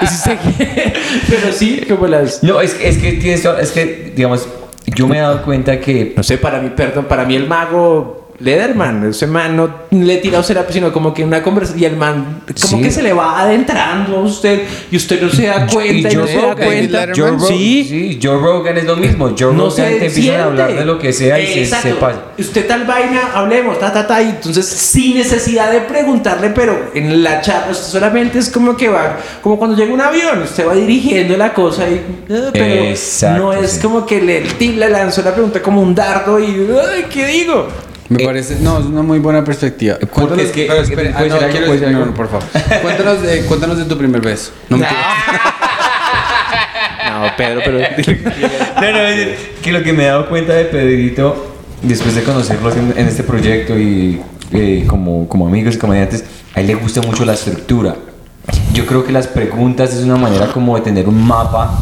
[1.28, 2.42] Pero sí, como las.
[2.42, 4.46] No, es, que- es que tienes Es que, digamos,
[4.90, 6.12] yo me he dado cuenta que.
[6.16, 10.38] No sé, para mí, perdón, para mí el mago Lederman, ese man no le tira
[10.38, 12.82] a usted la sino como que una conversación y el man como Sí.
[12.82, 16.20] que se le va adentrando a usted y usted no se da cuenta y, no
[16.22, 17.06] Joe se da cuenta.
[17.16, 19.34] Joe Rogan, sí, sí, Joe Rogan es lo mismo.
[19.36, 21.88] Joe no Rogan se te empiezan a hablar de lo que sea y se, Exacto.
[21.88, 22.22] se pasa.
[22.38, 24.22] Usted tal vaina, hablemos, ta, ta, ta.
[24.22, 28.88] Y entonces, sin necesidad de preguntarle, pero en la charla, usted solamente es como que
[28.88, 31.94] va, como cuando llega un avión, usted va dirigiendo la cosa y.
[32.28, 33.80] eh, pero Exacto, no es sí.
[33.80, 36.44] como que le, le lanzó la pregunta como un dardo y.
[36.44, 37.66] Ay, ¿Qué digo?
[38.08, 39.96] Me parece, no, es una muy buena perspectiva.
[40.10, 42.06] Cuéntanos, es que- pero espera, ah, no, quiero decir- no, algo.
[42.06, 42.44] no, por favor.
[42.82, 44.52] Cuéntanos de, cuéntanos de tu primer beso.
[44.70, 44.86] No me
[47.10, 47.78] No, Pedro, pero.
[48.80, 52.76] No, no, es que lo que me he dado cuenta de Pedrito, después de conocerlos
[52.76, 54.20] en, en este proyecto y
[54.52, 57.96] eh, como, como amigos y comediantes, a él le gusta mucho la estructura.
[58.72, 61.78] Yo creo que las preguntas es una manera como de tener un mapa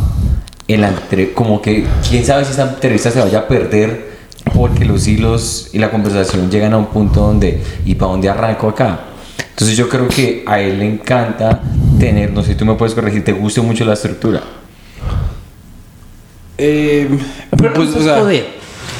[0.67, 4.16] en la entre, como que quién sabe si esta entrevista se vaya a perder
[4.55, 8.69] porque los hilos y la conversación llegan a un punto donde y para dónde arranco
[8.69, 9.01] acá.
[9.51, 11.61] Entonces yo creo que a él le encanta
[11.99, 14.41] tener, no sé, tú me puedes corregir, te gusta mucho la estructura.
[16.59, 17.09] Eh,
[17.57, 18.57] Pero pues, o sea, joder.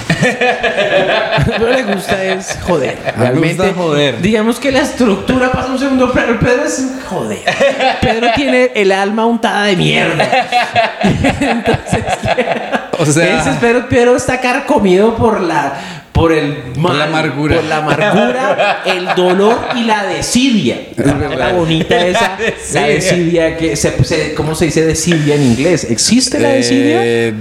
[1.59, 2.97] Lo que le gusta es joder.
[3.07, 4.21] A mí me Realmente, gusta joder.
[4.23, 6.39] digamos que la estructura pasa un segundo plano.
[6.41, 7.39] Pedro es joder.
[8.01, 10.29] Pedro tiene el alma untada de mierda.
[11.41, 12.05] Entonces,
[13.01, 17.57] O sea- Pedro está carcomido por la por el Por la mal, amargura.
[17.57, 20.79] por la amargura, el dolor y la desidia.
[20.97, 22.39] La bonita esa,
[22.73, 25.85] la desidia que se, se- ¿cómo se dice desidia en inglés?
[25.91, 27.05] ¿Existe la desidia?
[27.05, 27.35] eh,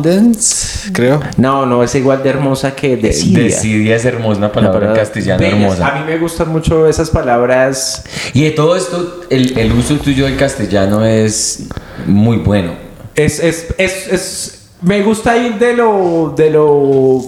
[0.00, 1.20] Despondence, creo.
[1.36, 3.42] No, no, es igual de hermosa que desidia.
[3.44, 5.52] Decidia es hermosa, una palabra en palabra castellano bellas.
[5.54, 5.88] hermosa.
[5.88, 8.04] A mí me gustan mucho esas palabras.
[8.32, 11.64] Y de todo esto, el, el uso tuyo del castellano es
[12.06, 12.74] muy bueno.
[13.16, 17.20] Es, es, es, es- me gusta ir de lo, de lo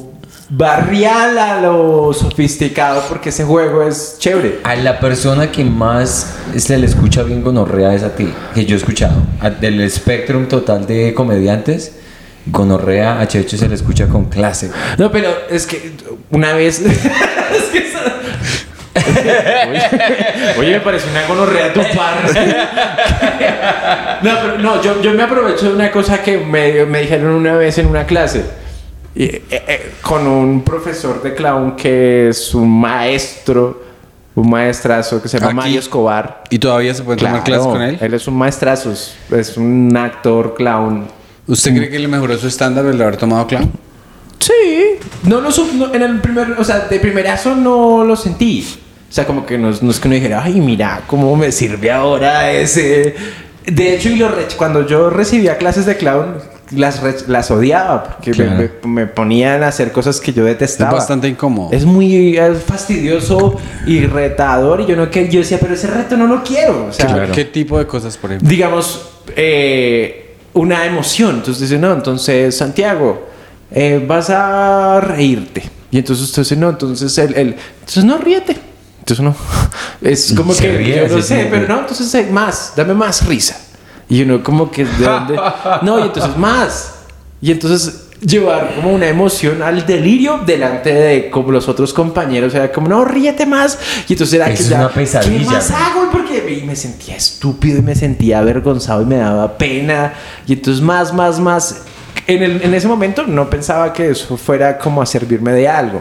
[0.51, 4.61] barrial a lo sofisticado porque ese juego es chévere.
[4.65, 8.75] A la persona que más se le escucha bien gonorrea es a ti, que yo
[8.75, 9.15] he escuchado.
[9.41, 11.93] A- del espectrum total de comediantes,
[12.47, 14.71] gonorrea a Checho se le escucha con clase.
[14.97, 15.93] No, pero es que
[16.31, 16.81] una vez.
[16.81, 17.89] es que
[18.95, 19.83] Oye,
[20.59, 22.17] oye, me pareció una gonorrea tu par.
[24.23, 27.55] no, pero no, yo, yo me aprovecho de una cosa que me, me dijeron una
[27.55, 28.45] vez en una clase.
[29.15, 33.83] Y, eh, eh, con un profesor de clown que es un maestro,
[34.35, 35.57] un maestrazo que se llama Aquí.
[35.57, 36.45] Mario Escobar.
[36.51, 37.99] ¿Y todavía se puede tomar clases con él?
[38.01, 42.47] Él es un maestrazo, es, es un actor clown ¿Usted cree que le mejoró su
[42.47, 43.73] estándar el haber tomado clown?
[44.49, 48.67] Sí, no lo no, en el primer, o sea, de primerazo no lo sentí.
[49.11, 51.53] O sea, como que no, es- no es que uno dijera, ay, mira cómo me
[51.53, 53.15] sirve ahora ese.
[53.67, 56.37] De hecho, y lo re- cuando yo recibía clases de clown,
[56.71, 58.69] las, re- las odiaba porque me- Claro.
[58.85, 60.93] me, me ponían a hacer cosas que yo Es detestaba.
[60.93, 61.71] bastante incómodo.
[61.73, 63.57] Es muy eh, fastidioso
[63.87, 66.87] y retador y yo no que yo decía, pero ese reto no lo quiero.
[66.89, 67.33] O sea, Claro.
[67.35, 68.49] ¿Qué tipo de cosas, por ejemplo?
[68.49, 71.37] digamos, eh, una emoción.
[71.37, 73.27] Entonces dice, no, entonces Santiago,
[73.71, 75.63] eh, vas a reírte.
[75.91, 78.57] Y entonces usted dice, no, entonces él, él, entonces no ríete.
[79.01, 79.35] Entonces no.
[80.01, 83.27] Es como Se que ríe, yo no sé, pero no, entonces eh, más, dame más
[83.27, 83.59] risa.
[84.09, 85.41] Y uno como que de dónde.
[85.83, 86.95] No, y entonces más.
[87.41, 92.55] Y entonces llevar como una emoción al delirio delante de como los otros compañeros.
[92.55, 93.79] Era como, no, ríete más.
[94.09, 96.11] Y entonces era Eso que es ya, una pesadilla, ¿Qué más hago?
[96.11, 100.15] Porque y me sentía estúpido y me sentía avergonzado y me daba pena.
[100.47, 101.83] Y entonces más, más, más.
[102.29, 106.01] En, el- en ese momento no pensaba que eso fuera como a servirme de algo.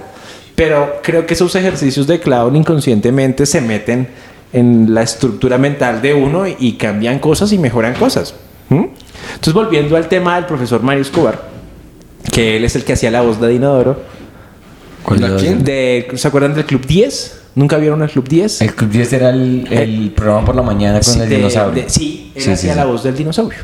[0.56, 4.08] Pero creo que esos ejercicios de clown inconscientemente se meten
[4.54, 8.34] en la estructura mental de uno y, y cambian cosas y mejoran cosas.
[8.70, 8.86] ¿Mm?
[9.30, 11.42] Entonces volviendo al tema del profesor Mario Escobar,
[12.32, 14.00] que él es el que hacía la voz de Dinodoro.
[15.04, 15.63] ¿Cuál ¿La de los- quién?
[15.63, 17.42] De, ¿Se acuerdan del Club 10?
[17.56, 18.62] ¿Nunca vieron el Club 10?
[18.62, 21.84] El Club 10 era el, el programa por la mañana con Sí, el de- dinosaurio.
[21.84, 22.90] de- sí, él Sí, hacía sí, la sí.
[22.90, 23.60] voz del dinosaurio.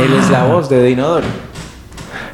[0.00, 0.04] Ah.
[0.04, 1.26] Él es la voz de Dinodoro.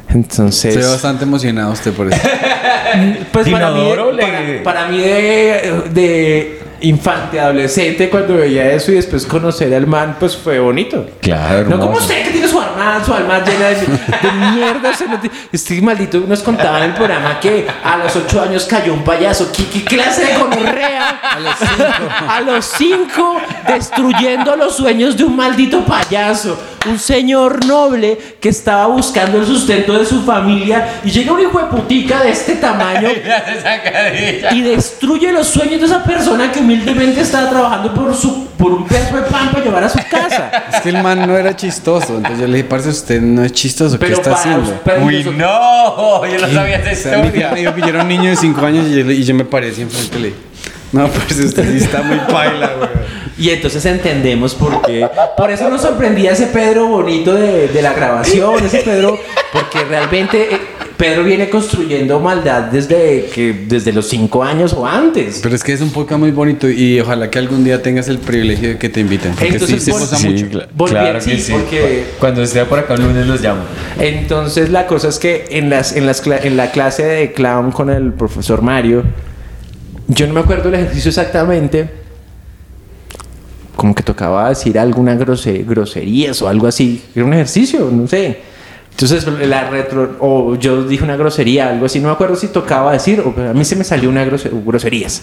[0.09, 2.21] Entonces, ve bastante emocionado usted por eso.
[3.31, 8.91] pues para mí, Dinodoro le- para, para mí de, de infante, adolescente, cuando veía eso
[8.91, 11.05] y después conocer al man, pues fue bonito.
[11.21, 12.59] Claro, No como usted que tiene su
[13.05, 14.93] su alma llena de, de mierda.
[14.93, 15.05] se
[15.51, 19.51] Este maldito nos contaba en el programa que a los ocho años cayó un payaso.
[19.51, 21.09] ¿Qué, qué clase de gonorrea?
[21.09, 21.93] A los cinco.
[22.29, 23.37] A los cinco,
[23.67, 26.57] destruyendo los sueños de un maldito payaso.
[26.87, 31.59] Un señor noble que estaba buscando el sustento de su familia y llega un hijo
[31.59, 33.09] de putica de este tamaño
[34.51, 38.85] y destruye los sueños de esa persona que humildemente estaba trabajando por, su, por un
[38.85, 40.51] pedazo de pan para llevar a su casa.
[40.71, 42.17] Es que el man no era chistoso.
[42.17, 43.97] Entonces yo le dije, parce, usted no es chistoso.
[43.99, 44.79] ¿Qué está haciendo?
[45.03, 47.51] Uy, no, yo no sabía esa historia.
[47.53, 50.47] me era un niño de 5 años y yo, me paré así enfrente le
[50.91, 52.89] no, parce, usted sí está muy paila, güey.
[53.37, 55.07] Y entonces entendemos por qué.
[55.35, 59.19] Por eso nos sorprendía ese Pedro bonito de, de la grabación, ese Pedro,
[59.51, 60.59] porque realmente eh,
[60.97, 65.39] Pedro viene construyendo maldad desde, que, desde los cinco años o antes.
[65.43, 68.17] Pero es que es un podcast muy bonito y ojalá que algún día tengas el
[68.17, 69.33] privilegio de que te inviten.
[69.33, 70.67] Porque Entonces, sí se sí, mucho.
[70.89, 71.51] claro así que sí.
[71.51, 73.61] porque- Cuando esté por acá el lunes los llamo.
[73.99, 77.71] Entonces la cosa es que en, las, en, las cla- en la clase de clown
[77.71, 79.03] con el profesor Mario,
[80.07, 81.89] yo no me acuerdo el ejercicio exactamente.
[83.75, 87.03] Como que tocaba decir alguna grose- groserías o algo así.
[87.15, 88.46] Era un ejercicio, no sé.
[88.99, 91.99] Entonces la retro, o yo dije una grosería, algo así.
[91.99, 95.21] No me acuerdo si tocaba decir, o a mí se me salió una grose- groserías.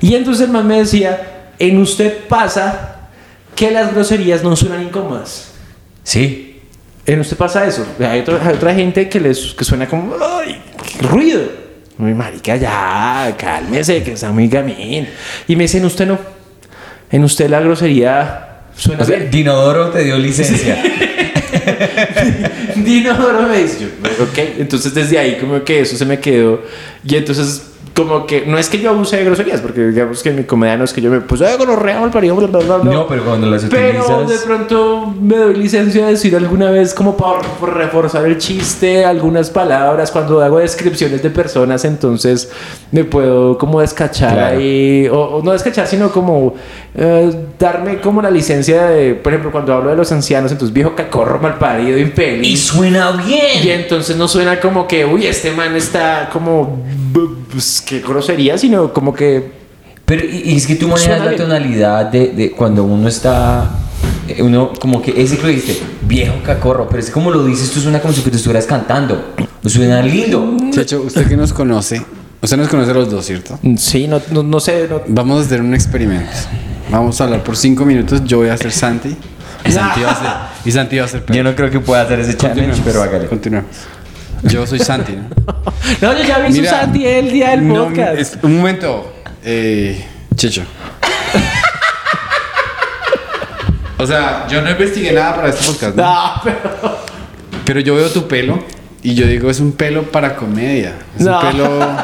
[0.00, 3.08] Y entonces el man me decía, en usted pasa
[3.56, 5.48] que las groserías no suenan incómodas.
[6.04, 6.60] Sí.
[7.04, 7.84] En usted pasa eso.
[7.98, 10.62] Hay otra, hay otra gente que les que suena como ¡ay!
[11.00, 11.40] ¡Qué ruido!
[11.98, 15.08] Muy marica, ya, cálmese, que está muy gamín.
[15.48, 16.20] Y me dicen, usted no.
[17.10, 19.30] En usted la grosería suena O sea, bien.
[19.32, 20.80] Dinodoro te dio licencia.
[22.76, 24.38] Dinodoro me dice, yo, ok.
[24.58, 26.62] Entonces desde ahí como que eso se me quedó.
[27.04, 30.36] Y entonces como que no es que yo abuse de groserías, porque digamos que en
[30.36, 32.76] mi comedia no es que yo me puse, ay, gonorrea, mal parido, bla, bla, bla,
[32.78, 32.92] bla".
[32.92, 34.42] No, pero cuando las Pero de utilizas.
[34.44, 39.50] pronto me doy licencia de decir alguna vez como por, por reforzar el chiste, algunas
[39.50, 42.50] palabras, cuando hago descripciones de personas, entonces
[42.90, 44.56] me puedo como descachar Claro.
[44.58, 46.54] ahí, o, o no descachar, sino como
[46.94, 50.94] eh, darme como la licencia de, por ejemplo, cuando hablo de los ancianos, entonces viejo
[50.94, 52.48] cacorro, malparido, infeliz.
[52.48, 53.62] Y suena bien.
[53.64, 56.96] Y entonces no suena como que, uy, este man está como, pues,
[57.86, 59.52] qué grosería, sino como que
[60.04, 63.70] Pero y, y es que tú manejas Suena la tonalidad de, de cuando uno está.
[64.28, 67.70] eh, Uno, como que ese que lo dijiste, viejo cacorro, pero es como lo dices,
[67.70, 69.34] tú suena como si tú estuvieras cantando.
[69.64, 70.56] Suena lindo.
[70.70, 72.02] Checho, usted que nos conoce,
[72.40, 73.58] usted nos conoce a los dos, ¿cierto?
[73.76, 74.86] Sí, no, no, no sé.
[74.90, 76.30] no- Vamos a hacer un experimento.
[76.90, 78.22] Vamos a hablar por cinco minutos.
[78.24, 79.16] Yo voy a ser Santi.
[79.64, 80.28] Y Santi va a ser,
[80.68, 81.34] y Santi va a ser Pedro.
[81.36, 83.26] Yo no creo que pueda hacer ese challenge, pero hágale.
[83.28, 83.70] Continuemos.
[84.44, 85.24] Yo soy Santi, ¿no?
[86.00, 88.18] No, yo ya vi su Santi el día del no, podcast.
[88.18, 89.12] es- un momento.
[89.44, 90.04] Eh,
[90.36, 90.62] Checho.
[93.98, 96.02] o sea, yo no investigué nada para este podcast, ¿no?
[96.02, 96.98] No, pero.
[97.64, 98.58] Pero yo veo tu pelo
[99.02, 100.94] y yo digo, es un pelo para comedia.
[101.16, 101.38] Es No.
[101.40, 101.78] un pelo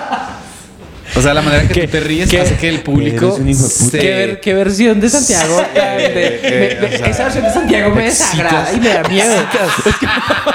[1.19, 4.11] O sea, la manera en que tú te ríes hace que el público se- ¿Qué,
[4.15, 5.57] ver- qué versión de Santiago?
[5.75, 9.03] de- eh, me- o me- sea, esa versión de Santiago me desagrada y me da
[9.09, 9.35] miedo.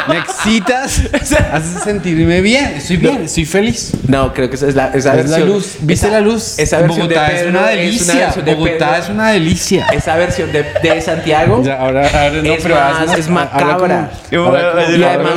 [0.07, 1.01] me excitas,
[1.51, 2.75] haces sentirme bien.
[2.77, 3.91] Estoy bien, estoy feliz.
[4.07, 5.47] No, creo que esa es la, esa Es la versión.
[5.49, 5.75] luz.
[5.81, 6.57] ¿Viste esa- la luz?
[6.59, 8.33] Esa versión Bogotá de es Pedro una una delicia.
[8.45, 9.87] Bogotá es una delicia.
[9.91, 14.11] Esa versión de, de Santiago Ya, ahora, ahora no, es, pero más, hazla- es macabra.
[14.29, 14.57] como- como-
[14.97, 15.33] Y además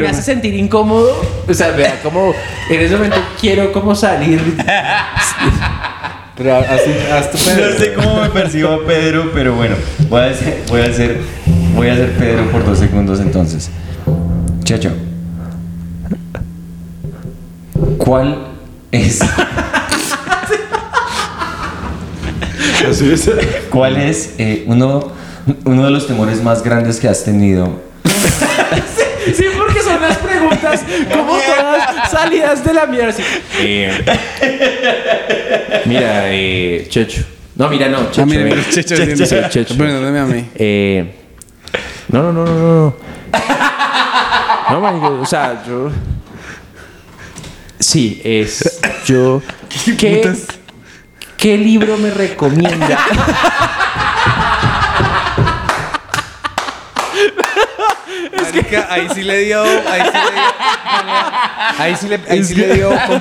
[0.00, 1.12] me hace sentir incómodo.
[1.48, 2.32] O sea, vea como
[2.70, 4.43] en ese momento quiero como salir.
[6.36, 6.66] Pero haz,
[7.12, 7.70] haz tu pedo.
[7.70, 9.76] No sé cómo me percibo a Pedro, pero bueno,
[10.08, 11.20] voy a hacer, voy a hacer,
[11.76, 13.70] voy a hacer Pedro por dos segundos entonces.
[14.64, 14.90] Chacho,
[17.98, 18.48] ¿cuál
[18.90, 19.20] es?
[23.70, 25.12] ¿Cuál es eh, uno,
[25.64, 27.80] uno de los temores más grandes que has tenido?
[29.24, 31.63] Sí, porque son las preguntas como todas
[32.24, 33.08] salidas de la mierda.
[33.10, 33.22] así.
[33.58, 34.04] Eh,
[35.86, 37.22] mira, eh, Checho.
[37.56, 38.22] No, mira, no, Checho.
[38.22, 38.64] Ah, mira, mira, eh.
[38.70, 39.76] Checho, Sí, haciendo- Checho.
[39.76, 40.44] Perdóname a mí.
[40.54, 41.14] Eh,
[42.08, 42.96] no, no, no, no, no.
[44.70, 45.90] No, marico, o sea, yo.
[47.78, 48.80] Sí, es.
[49.06, 49.42] Yo.
[49.98, 50.32] ¿Qué,
[51.36, 52.98] ¿Qué libro me recomienda?
[58.40, 60.53] Marica, ahí sí le dio, ahí sí le dio,
[61.78, 63.20] ahí sí le, ahí sí le dio com-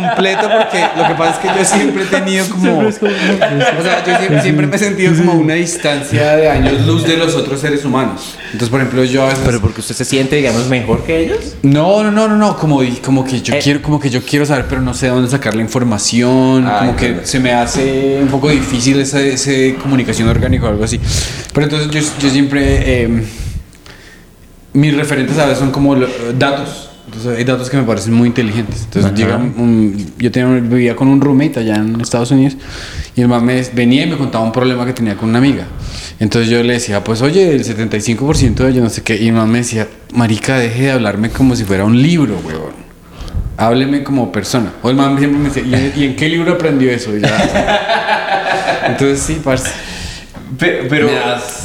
[0.00, 4.16] completo porque lo que pasa es que yo siempre he tenido como, o sea, yo
[4.18, 7.60] siempre, siempre me he sentido como a una distancia de años luz de los otros
[7.60, 8.36] seres humanos.
[8.46, 11.56] Entonces, por ejemplo, yo a veces Pero porque usted se siente, digamos, mejor que ellos.
[11.62, 13.60] no, no, no, no, no, como, como que yo Eh.
[13.62, 16.78] quiero, como que yo quiero saber, pero no sé de dónde sacar la información, Ah,
[16.80, 21.00] como que se me hace un poco difícil esa, ese comunicación orgánica o algo así.
[21.52, 23.24] Pero entonces yo, yo siempre, eh,
[24.74, 25.96] mis referentes a veces son como
[26.38, 26.90] datos.
[27.06, 28.82] Entonces hay datos que me parecen muy inteligentes.
[28.84, 29.14] Entonces Ajá.
[29.14, 32.56] llega un- yo tenía, vivía con un roommate allá en Estados Unidos
[33.14, 35.66] y el man me venía y me contaba un problema que tenía con una amiga.
[36.18, 39.16] Entonces yo le decía, pues oye, el 75% de yo no sé qué.
[39.16, 42.84] Y el man me decía, marica, deje de hablarme como si fuera un libro, weón.
[43.56, 44.72] Hábleme como persona.
[44.82, 47.16] O el man siempre me decía, ¿y en, y en qué libro aprendió eso?
[47.16, 48.84] Ya.
[48.88, 49.70] Entonces sí, parce.
[50.58, 51.63] Pe- Pero, has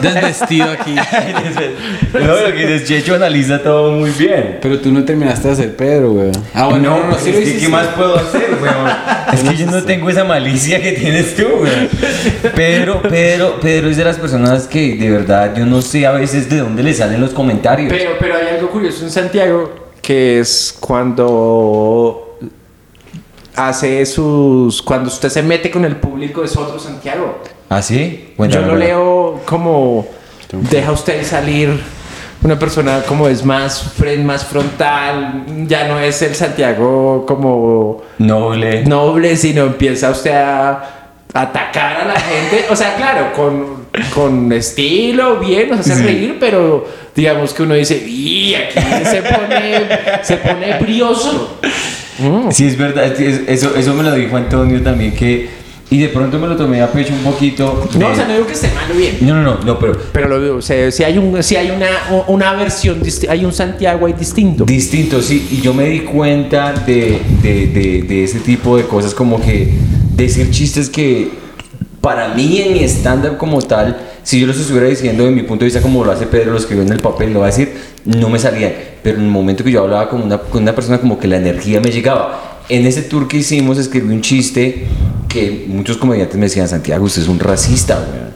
[0.00, 0.94] desvestido aquí.
[2.12, 4.58] no, lo que dices, Checho analiza todo muy bien.
[4.60, 6.32] Pero tú no terminaste de hacer Pedro, weón.
[6.52, 7.58] Ah, bueno, no, no, sí es que.
[7.58, 8.90] ¿qué más puedo hacer, weón?
[9.32, 11.88] Es que yo no tengo esa malicia que tienes tú, weón.
[12.54, 16.48] Pedro, Pedro, Pedro es de las personas que de verdad yo no sé a veces
[16.48, 17.92] de dónde le salen los comentarios.
[17.92, 22.38] Pero, pero hay algo curioso en Santiago que es cuando
[23.56, 24.82] hace sus.
[24.82, 27.40] Cuando usted se mete con el público, es otro Santiago.
[27.74, 28.28] ¿Ah, sí?
[28.38, 30.06] Yo lo leo como.
[30.70, 31.80] Deja usted salir.
[32.40, 38.84] Una persona como es más, más frontal, ya no es el Santiago como Noble.
[38.84, 42.66] noble, sino empieza usted a atacar a la gente.
[42.70, 47.96] O sea, claro, con, con estilo, bien, nos hace reír, pero digamos que uno dice,
[47.96, 51.58] y aquí se pone, se pone brioso.
[52.18, 52.50] Mm.
[52.52, 53.06] Sí, es verdad.
[53.20, 55.63] Eso, eso me lo dijo Antonio también que...
[55.90, 57.86] Y de pronto me lo tomé a pecho un poquito.
[57.94, 59.18] No, de- o sea, no digo que esté mal o bien.
[59.20, 62.24] no, no, no, no, pero Pero lo o sea, si hay, un, si hay una,
[62.26, 64.64] una versión, hay un Santiago ahí distinto.
[64.64, 65.46] Distinto, sí.
[65.52, 69.68] Y yo me di cuenta de, de, de, de ese tipo de cosas, como que
[70.16, 71.28] decir chistes que
[72.00, 75.60] para mí en mi estándar como tal, si yo los estuviera diciendo de mi punto
[75.64, 77.72] de vista como lo hace Pedro, lo escribió en el papel, lo va a decir,
[78.04, 78.72] no me salían.
[79.02, 81.36] Pero en el momento que yo hablaba con una, con una persona, como que la
[81.36, 82.62] energía me llegaba.
[82.70, 84.86] En ese tour que hicimos, escribí un chiste
[85.34, 88.32] que muchos comediantes me decían, Santiago, usted es un racista, weón.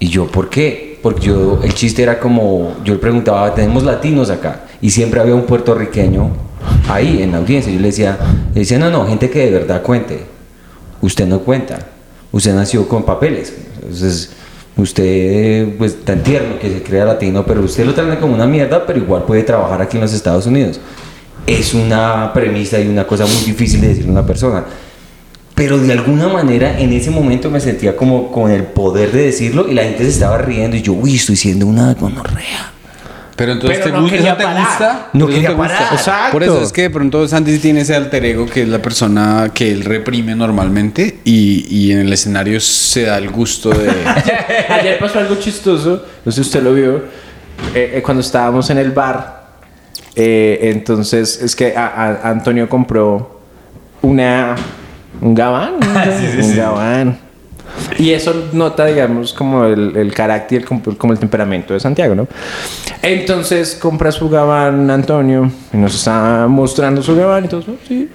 [0.00, 0.98] Y yo, ¿por qué?
[1.00, 5.36] Porque yo, el chiste era como, yo le preguntaba, tenemos latinos acá, y siempre había
[5.36, 6.30] un puertorriqueño
[6.88, 7.72] ahí en la audiencia.
[7.72, 8.18] Yo le decía,
[8.52, 10.26] le decía, no, no, gente que de verdad cuente.
[11.00, 11.78] Usted no cuenta.
[12.32, 13.54] Usted nació con papeles.
[13.76, 14.30] Entonces,
[14.76, 18.84] usted, pues, tan tierno que se crea latino, pero usted lo trata como una mierda,
[18.84, 20.80] pero igual puede trabajar aquí en los Estados Unidos.
[21.46, 24.64] Es una premisa y una cosa muy difícil de decirle a una persona.
[25.54, 29.68] Pero de alguna manera en ese momento me sentía como con el poder de decirlo
[29.68, 32.72] y la gente se estaba riendo y yo, uy, estoy siendo una gonorrea.
[33.36, 35.08] Pero entonces Pero te no gusta, quería ¿eso te gusta?
[35.12, 35.72] No ¿Eso quería te gusta?
[35.78, 35.92] parar.
[35.94, 36.32] Exacto.
[36.32, 39.50] Por eso es que de pronto Santi tiene ese alter ego que es la persona
[39.54, 43.90] que él reprime normalmente y, y en el escenario se da el gusto de...
[44.68, 46.96] Ayer pasó algo chistoso, no sé si usted lo vio,
[47.74, 49.46] eh, eh, cuando estábamos en el bar.
[50.16, 53.40] eh, entonces es que a- a- Antonio compró
[54.02, 54.54] una
[55.20, 55.74] un gabán,
[56.36, 57.18] un, un gabán.
[57.98, 62.28] Y eso nota, digamos, como el, el carácter, como, el temperamento de Santiago, ¿no?
[63.02, 67.48] Entonces compra su gabán Antonio y nos está mostrando su gabán y.
[67.88, 68.08] Sí.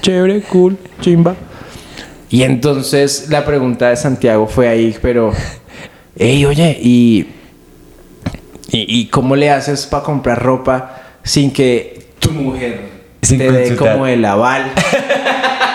[0.00, 1.34] chévere, cool, chimba.
[2.28, 5.32] Y entonces la pregunta de Santiago fue ahí, pero,
[6.16, 7.26] hey, oye, ¿y,
[8.70, 12.80] y, y cómo le haces para comprar ropa sin que tu mujer
[13.22, 14.72] Sin te dé como el aval?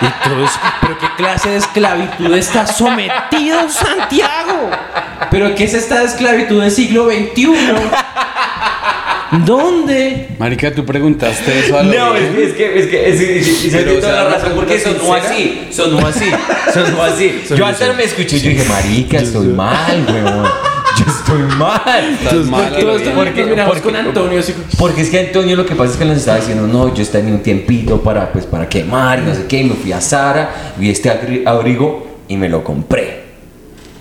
[0.02, 4.70] Y todos, pero qué clase de esclavitud está sometido Santiago.
[5.30, 7.46] Pero qué es esta esclavitud del siglo XXI.
[9.44, 10.28] ¿Dónde?
[10.38, 13.68] Marica, tú preguntaste eso a lo No, es que, es que, es que, es que-
[13.68, 15.24] es que- toda la razón, porque sonó sincera.
[15.28, 16.30] así, sonó así,
[16.72, 17.44] sonó así.
[17.56, 20.48] Yo hasta me escuché y yo dije, marica, estoy mal, weón.
[21.06, 21.80] Estoy mal.
[22.20, 24.54] Estás mal, Porque- Todos Porque- porque, miramos porque- con Antonio así.
[24.78, 27.32] Porque es que Antonio lo que pasa es que nos estaba diciendo, no, yo tenía
[27.32, 30.72] un tiempito para, pues, para quemar y no sé qué, y me fui a Sara,
[30.76, 31.10] vi este
[31.46, 33.24] abrigo y me lo compré.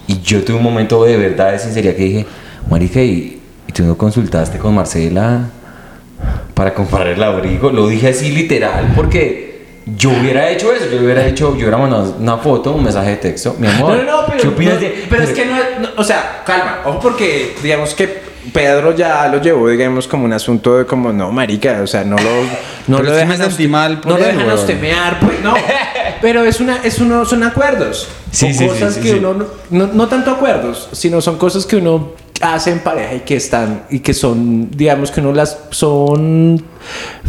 [0.08, 2.26] Y yo tuve un momento de verdad, de sinceridad que dije,
[2.70, 5.50] marica, ¿y, y tú no consultaste con Marcela
[6.54, 7.72] para comprar el abrigo?
[7.72, 9.45] Lo dije así literal porque
[9.86, 13.18] yo hubiera hecho eso, yo hubiera hecho, yo hubiera mandado una foto, un mensaje de
[13.18, 13.92] texto, mi amor.
[13.98, 16.42] No, no, no, pero, ¿qué opinas no, de- pero es que no, no- o sea,
[16.46, 21.12] calma, ojo porque digamos que Pedro ya lo llevó, digamos, como un asunto de como,
[21.12, 22.24] no, marica, o sea, no lo,
[22.88, 24.38] no Pero lo dejan usted- mal no lo dejan
[25.20, 25.54] pues, no,
[26.22, 29.16] pero es una, es uno, son acuerdos, Sí, o sí, cosas sí, que sí.
[29.20, 32.12] uno, no, no, no tanto acuerdos, sino son cosas que uno
[32.54, 36.64] hace en pareja y que están, y que son, digamos, que uno las, son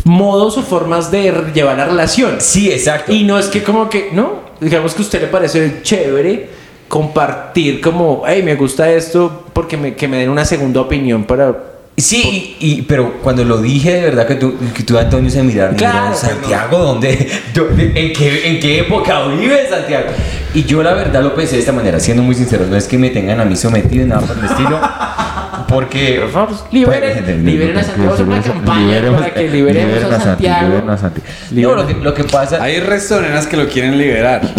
[0.04, 2.36] modos o formas de llevar la relación.
[2.38, 3.12] Sí, exacto.
[3.12, 6.50] Y no es que como que, no, digamos que a usted le parece chévere
[6.88, 11.75] compartir como, hey, me gusta esto porque me, que me den una segunda opinión para...
[11.98, 15.42] Sí, y, y- pero cuando lo dije de verdad que tú, que tú Antonio se
[15.42, 20.08] miraron, Claro, Santiago, ¿dónde, dónde- en, qué, ¿en qué época vive Santiago?
[20.52, 22.98] Y yo la verdad lo pensé de esta manera, siendo muy sincero, no es que
[22.98, 24.78] me tengan a mí sometido en nada por el estilo,
[25.68, 26.18] porque...
[26.20, 30.66] Por favor, liberen, liberen a Santiago, es una campaña para que liberemos a Santiago.
[30.68, 31.20] liberen a Santi.
[31.52, 32.62] No, lo que, lo que pasa...
[32.62, 34.42] Hay restoneras que lo quieren liberar.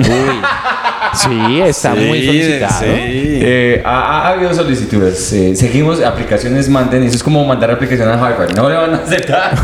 [1.17, 2.79] Sí, está muy solicitado.
[2.79, 2.85] sí.
[2.89, 5.33] Eh, ha, ha habido solicitudes.
[5.33, 7.03] eh, seguimos, aplicaciones manden.
[7.03, 8.55] Eso es como mandar aplicación a Harvard.
[8.55, 9.55] No le van a aceptar,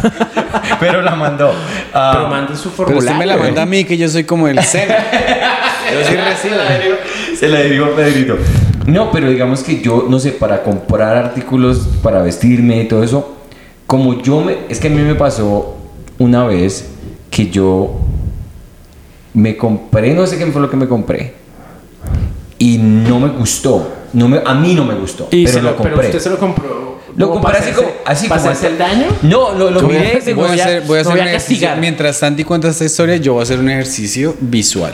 [0.79, 1.51] pero la mandó.
[1.93, 2.99] Ah, Pero manden su Pero formulario.
[3.11, 4.95] usted me la manda a mí que yo soy como el SENA.
[5.93, 6.55] Yo sí recibo.
[7.37, 8.37] Se la dirijo a Pedrito.
[8.85, 13.37] No, pero digamos que yo, no sé, para comprar artículos para vestirme y todo eso,
[13.87, 14.57] como yo me.
[14.69, 15.77] Es que a mí me pasó
[16.19, 16.89] una vez
[17.29, 17.99] que yo
[19.33, 21.33] me compré, no sé qué fue lo que me compré,
[22.65, 23.93] y no me gustó.
[24.13, 26.07] No me, a mí no me gustó, Y pero se lo lo, pero compré.
[26.09, 26.99] usted se lo compró.
[27.15, 27.89] Lo compré así como.
[28.05, 29.05] Así ¿Para como hacerse el daño?
[29.23, 30.33] No, lo, lo Voy a- miré.
[30.33, 31.69] Voy a voy a- hacer, voy a hacer voy un a ejercicio.
[31.79, 34.93] Mientras Santi cuenta esta historia, yo voy a hacer un ejercicio visual.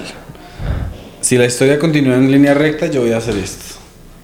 [1.21, 3.75] Si la historia continúa en línea recta, yo voy a hacer esto.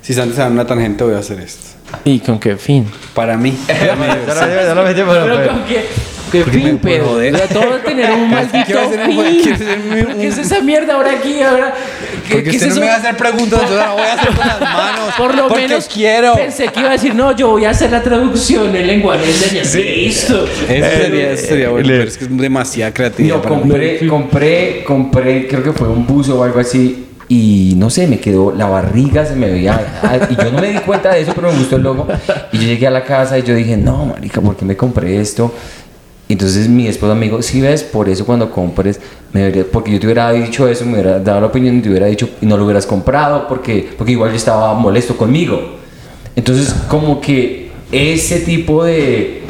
[0.02, 1.62] Si Santi se da en una tangente, voy a hacer esto.
[2.04, 2.88] ¿Y con qué fin?
[3.14, 3.52] Para mí.
[3.68, 4.78] para diversión.
[5.08, 5.86] Pero con qué,
[6.32, 7.36] qué fin, pero joder.
[7.36, 9.42] o sea, todo tener un maldito ¿Qué va a hacer un- fin.
[9.44, 11.42] quiere ser un- ¿Pero ¿Qué es esa mierda ahora aquí?
[11.42, 12.80] Ahora, ¿qué, Porque qué es no eso?
[12.80, 15.14] me va a hacer preguntas, yo la voy a hacer con las manos.
[15.18, 16.34] Por lo porque menos quiero.
[16.36, 19.34] pensé que iba a decir, no, yo voy a hacer la traducción en lenguaje de
[19.34, 19.76] señas.
[19.76, 20.46] Listo.
[20.46, 23.48] Eso sería, eso sería bueno, pero es que es demasiada creativa No, mí.
[23.48, 27.02] compré, compré, compré, creo que fue un buzo o algo así.
[27.28, 29.82] Y no sé, me quedó, la barriga se me veía.
[30.30, 32.08] Y yo no me di cuenta de eso, pero me gustó el logo.
[32.52, 35.20] Y yo llegué a la casa y yo dije, no, marica, ¿por qué me compré
[35.20, 35.52] esto?
[36.28, 39.00] Entonces mi esposa me dijo, si ves, por eso cuando compres,
[39.32, 41.90] me debería- porque yo te hubiera dicho eso, me hubiera dado la opinión y te
[41.90, 45.62] hubiera dicho, y no lo hubieras comprado, porque, porque igual yo estaba molesto conmigo.
[46.36, 49.44] Entonces, como que ese tipo de,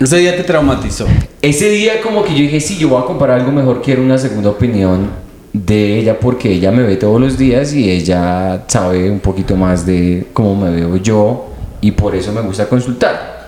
[0.00, 1.06] Ese día te traumatizó.
[1.42, 4.18] ese día como que yo dije, sí, yo voy a comprar algo mejor, quiero una
[4.18, 5.08] segunda opinión
[5.52, 9.84] de ella porque ella me ve todos los días y ella sabe un poquito más
[9.86, 11.46] de cómo me veo yo
[11.80, 13.39] y por eso me gusta consultar.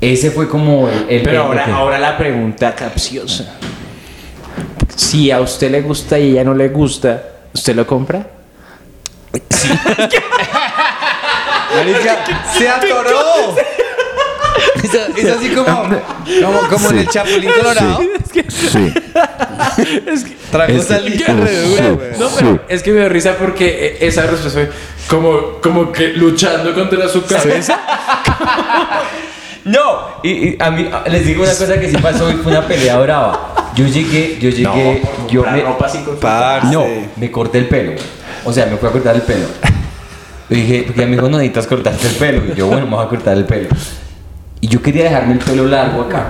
[0.00, 1.06] Ese fue como el...
[1.08, 3.54] el- Pero ahora, que- ahora la pregunta capciosa.
[4.94, 7.22] Si a usted le gusta y a ella no le gusta,
[7.54, 8.26] ¿usted lo compra?
[11.74, 12.24] Marica,
[12.56, 13.56] se atoró.
[14.82, 18.00] Es, es así como, como, como en el Chapulín Colorado.
[18.48, 18.92] Sí.
[20.50, 22.10] Trajo salida re dura, güey.
[22.18, 23.66] No, pero es que me da risa porque
[24.00, 24.70] eh, esa respuesta fue
[25.08, 27.78] como, como que luchando contra su cabeza.
[29.66, 29.80] No,
[30.22, 32.66] y, y a mí a- les digo una cosa que sí pasó y fue una
[32.66, 33.72] pelea brava.
[33.74, 35.62] Yo llegué, yo llegué, yo me,
[36.20, 36.68] Parce.
[36.72, 36.84] No,
[37.16, 37.92] me corté el pelo.
[38.44, 39.46] O sea, me fui a cortar el pelo.
[40.48, 42.42] Le dije, porque ella me dijo, no necesitas cortarte el pelo.
[42.52, 43.68] Y yo, bueno, me voy a cortar el pelo.
[44.60, 46.28] Y yo quería dejarme el pelo largo acá.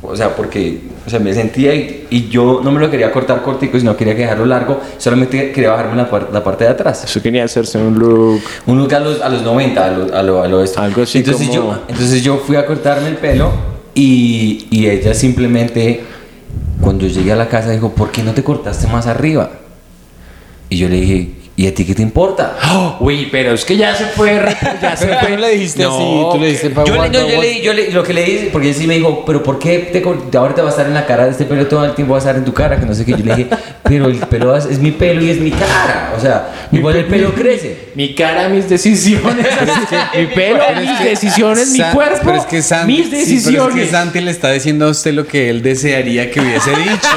[0.00, 3.42] O sea, porque o sea, me sentía y, y yo no me lo quería cortar
[3.42, 4.80] cortico, sino quería dejarlo largo.
[4.96, 7.02] Solamente quería bajarme la, par- la parte de atrás.
[7.04, 8.40] Eso quería hacerse un look.
[8.66, 10.80] Un look a los, a los 90, a lo, a lo, a lo esto.
[10.80, 13.50] Algo así entonces como- Yo, entonces yo fui a cortarme el pelo
[13.94, 16.02] y, y ella simplemente
[16.80, 19.50] cuando llegué a la casa dijo, ¿por qué no te cortaste más arriba?
[20.70, 22.56] Y yo le dije, ¿y a ti qué te importa?
[23.00, 24.40] Uy, pero es que ya se fue.
[24.80, 25.28] Ya se Pero fue.
[25.28, 27.72] tú no le dijiste así, tú le dijiste pa' Yo, le, no, yo, le, yo
[27.72, 30.54] le- lo que le dije, porque él sí me dijo, pero ¿por qué te, ahora
[30.54, 31.26] te va a estar en la cara?
[31.26, 33.10] Este pelo todo el tiempo va a estar en tu cara, que no sé qué.
[33.10, 33.50] Yo le dije,
[33.82, 36.14] pero el pelo es, es mi pelo y es mi cara.
[36.16, 37.88] O sea, igual el pelo crece.
[37.96, 39.46] Mi cara, mis decisiones.
[40.16, 42.20] mi pelo, es mis que decisiones, mi cuerpo.
[42.24, 43.18] Pero es que Santi, mis sí, pero
[43.66, 43.76] decisiones.
[43.76, 47.08] es que Santi le está diciendo a usted lo que él desearía que hubiese dicho.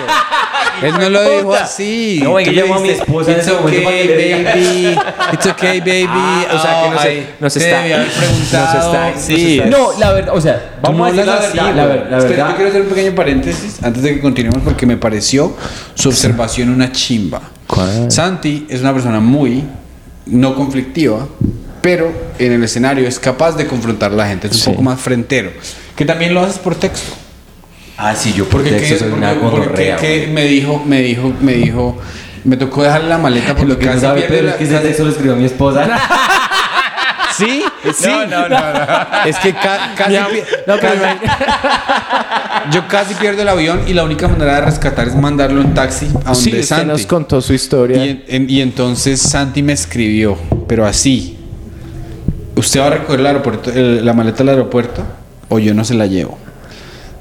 [0.82, 2.20] Él no lo dijo así.
[2.24, 4.52] No, que llamó a mi esposa en It's ese momento para okay, que le diga".
[4.54, 4.98] baby.
[5.34, 6.06] It's okay, baby.
[6.10, 9.14] Ah, o sea, que no se- nos te está- nos preguntado.
[9.18, 9.62] sí.
[9.70, 11.54] No, la verdad, o sea, vamos a decir la verdad.
[11.56, 11.88] La, güey.
[11.98, 12.50] ver- la Espera, verdad.
[12.50, 15.56] Yo quiero hacer un pequeño paréntesis antes de que continuemos porque me pareció
[15.94, 17.42] su observación una chimba.
[17.68, 18.12] ¿Cuál?
[18.12, 19.64] Santi es una persona muy
[20.26, 21.28] no conflictiva,
[21.82, 24.48] pero en el escenario es capaz de confrontar a la gente.
[24.48, 24.70] Es un Sí.
[24.72, 25.52] poco más frentero.
[25.96, 27.14] Que también lo haces por texto.
[28.04, 29.96] Ah, sí, yo por Porque, texto que- soy porque- una gonorrea.
[29.98, 32.00] que me dijo, me dijo, me dijo,
[32.44, 34.78] me tocó dejarle la maleta porque Lo que no sabe Pedro la- es que ese
[34.80, 35.88] texto lo escribió mi esposa.
[37.38, 37.64] Sí,
[37.96, 38.08] sí.
[38.08, 39.26] No, no, no, no.
[39.26, 40.14] Es que ca- casi,
[40.68, 40.94] No, pero
[42.72, 46.08] yo casi pierdo el avión y la única manera de rescatar es mandarlo en taxi
[46.26, 46.88] a donde Sí, usted Santi.
[46.88, 48.06] nos contó su historia.
[48.06, 50.38] Y, en- en- y entonces Santi me escribió,
[50.68, 51.38] pero así.
[52.56, 55.04] ¿Usted va a recoger el aeropuerto, el- la maleta del aeropuerto
[55.50, 56.38] o yo no se la llevo?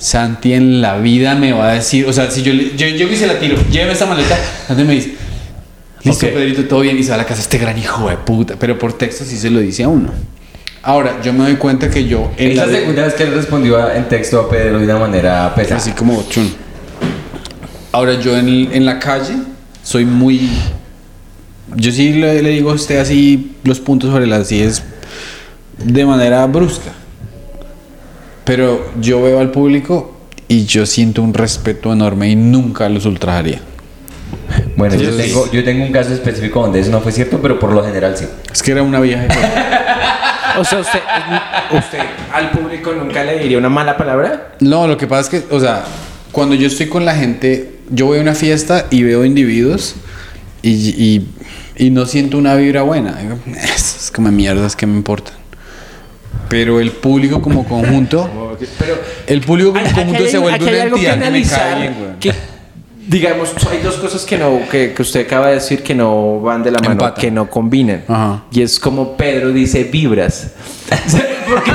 [0.01, 3.13] Santi en la vida me va a decir, o sea, si yo, le- yo llego
[3.13, 4.37] y se la tiro, lléveme esa maleta,
[4.67, 5.13] Santi me dice,
[6.03, 6.33] listo Ok.
[6.33, 8.79] Pedrito, todo bien, y se va a la casa este gran hijo de puta, pero
[8.79, 10.11] por texto sí se lo dice a uno.
[10.83, 13.23] Ahora, yo me doy cuenta que yo en Es la la de- segunda vez que
[13.25, 15.77] él respondió a- en texto a Pedro de una manera pesada.
[15.77, 16.51] Así como chun.
[17.93, 19.35] Ahora yo en, en la calle
[19.83, 20.49] soy muy...
[21.77, 24.83] Yo sí le, le digo a usted así los puntos sobre las es
[25.85, 26.93] de manera brusca.
[28.51, 30.13] Pero yo veo al público
[30.49, 33.61] y yo siento un respeto enorme y nunca los ultrajaría.
[34.77, 37.71] Bueno, yo tengo, yo tengo un caso específico donde eso no fue cierto, pero por
[37.71, 38.25] lo general sí.
[38.53, 39.29] Es que era una vieja.
[40.59, 40.99] O sea, usted,
[41.79, 42.01] usted
[42.33, 44.57] al público nunca le diría una mala palabra.
[44.59, 45.85] No, lo que pasa es que, o sea,
[46.33, 49.95] cuando yo estoy con la gente, yo voy a una fiesta y veo individuos
[50.61, 51.29] y, y,
[51.77, 53.17] y no siento una vibra buena.
[53.63, 55.40] Es como mierdas que me importan.
[56.51, 60.97] Pero el público como conjunto, Pero el público como conjunto hay- se vuelve una algo
[60.97, 61.39] que entidad que me
[61.79, 62.19] bien, güey.
[62.21, 62.33] que,
[63.07, 66.63] digamos, hay dos cosas que no que, que usted acaba de decir que no van
[66.63, 67.21] de la mano, Empatan.
[67.21, 68.05] que no combinan.
[68.09, 68.43] Ajá.
[68.53, 70.49] Y es como Pedro dice vibras.
[71.49, 71.71] Porque,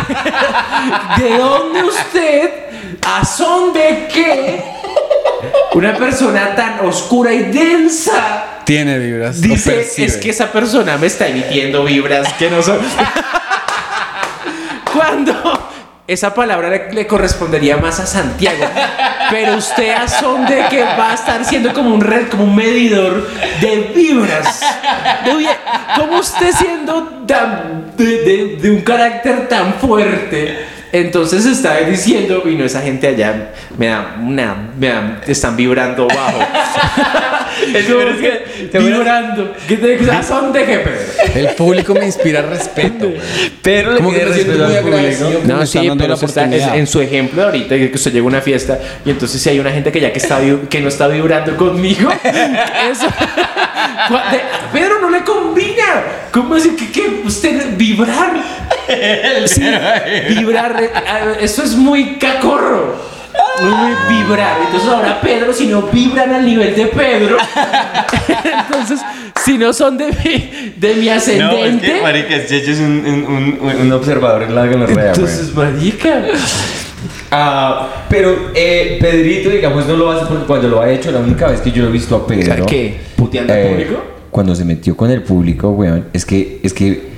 [1.17, 2.49] ¿De dónde usted,
[3.01, 4.61] a son de qué,
[5.73, 9.41] una persona tan oscura y densa Tiene vibras.
[9.41, 12.79] dice es que esa persona me está emitiendo vibras que no son
[14.95, 15.33] cuando
[16.07, 18.65] esa palabra le, correspondería más a Santiago.
[19.29, 22.55] Pero usted a son de que va a estar siendo como un red como un
[22.55, 23.27] medidor
[23.59, 24.61] de vibras.
[25.95, 27.23] ¿cómo usted siendo
[27.97, 30.75] de, un carácter tan fuerte.
[30.91, 36.07] Entonces está diciendo, y no esa gente allá me da una, me da- están vibrando
[36.07, 36.39] bajo.
[37.73, 39.53] Es Como pero es que- te vibrando.
[39.67, 40.99] ¿Qué te ¿A son de qué, Pedro?
[41.35, 43.07] El público me inspira respeto.
[43.09, 43.19] güey.
[43.61, 45.41] Pero le Como que me siento muy agradecido.
[45.45, 46.77] No, sí, pero la usted está- es- oportunidad.
[46.77, 49.59] en su ejemplo de ahorita que usted llega a una fiesta y entonces si hay
[49.59, 50.39] una gente que ya que está
[50.69, 52.09] que no está vibrando conmigo,
[52.91, 53.07] eso
[54.71, 56.03] Pedro no le combina.
[56.31, 58.33] ¿Cómo así que, que usted vibrar?
[59.47, 59.63] Sí,
[60.29, 60.91] vibrar, eh,
[61.41, 63.14] eso es muy cacorro.
[63.61, 64.57] Muy vibrar.
[64.65, 67.37] Entonces ahora Pedro, si no vibran al nivel de Pedro,
[68.67, 68.99] entonces
[69.45, 73.05] si no son de mi, de mi No, es ascendente, que, marica, Checho es un,
[73.05, 76.23] un, un, un observador en la gonorrea, entonces marica.
[77.31, 81.47] Ah, pero eh, Pedrito, digamos, no lo hace porque cuando lo ha hecho, la única
[81.47, 82.65] vez que yo lo he visto a Pedro.
[82.65, 82.97] ¿Qué?
[83.15, 84.03] ¿Puteando al eh, público?
[84.31, 87.09] Cuando se metió con el público, weón, es que, es que,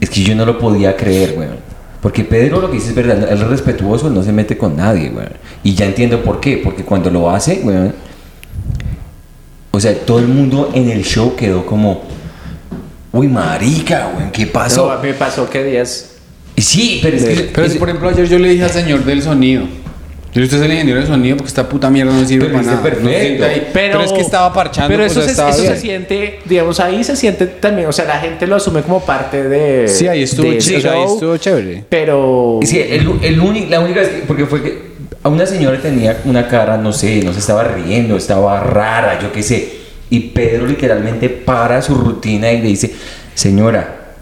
[0.00, 1.69] es que yo no lo podía creer, weón.
[2.00, 4.76] Porque Pedro lo que dice es verdad, él es respetuoso, él no se mete con
[4.76, 5.32] nadie, weón.
[5.62, 7.94] Y ya entiendo por qué, porque cuando lo hace, weón,
[9.70, 12.02] o sea, todo el mundo en el show quedó como,
[13.12, 14.90] uy, marica, weón, ¿qué pasó?
[14.92, 16.12] No, me pasó que días.
[16.56, 17.50] Y sí, pero es que...
[17.54, 19.64] Pero si, por ejemplo, ayer yo le dije al señor del sonido.
[20.32, 22.62] Yo usted es el ingeniero del sonido porque esta puta mierda no sirve Pero para
[22.62, 22.88] dice nada.
[22.88, 23.44] No se perfecto.
[23.46, 24.88] Pero, Pero, es que estaba parchando.
[24.88, 27.88] Pero pues, eso, se, estaba eso se siente, digamos, ahí se siente también.
[27.88, 29.88] O sea, la gente lo asume como parte de.
[29.88, 31.84] Sí, ahí estuvo, o sea, ahí estuvo chévere.
[31.88, 32.60] Pero.
[32.62, 34.90] Sí, el, el uni- la única vez que, porque fue que
[35.22, 39.32] a una señora tenía una cara, no sé, no se estaba riendo, estaba rara, yo
[39.32, 39.80] qué sé.
[40.10, 42.92] Y Pedro literalmente para su rutina y le dice,
[43.34, 44.14] señora,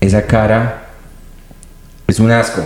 [0.00, 0.86] esa cara
[2.06, 2.62] es un asco,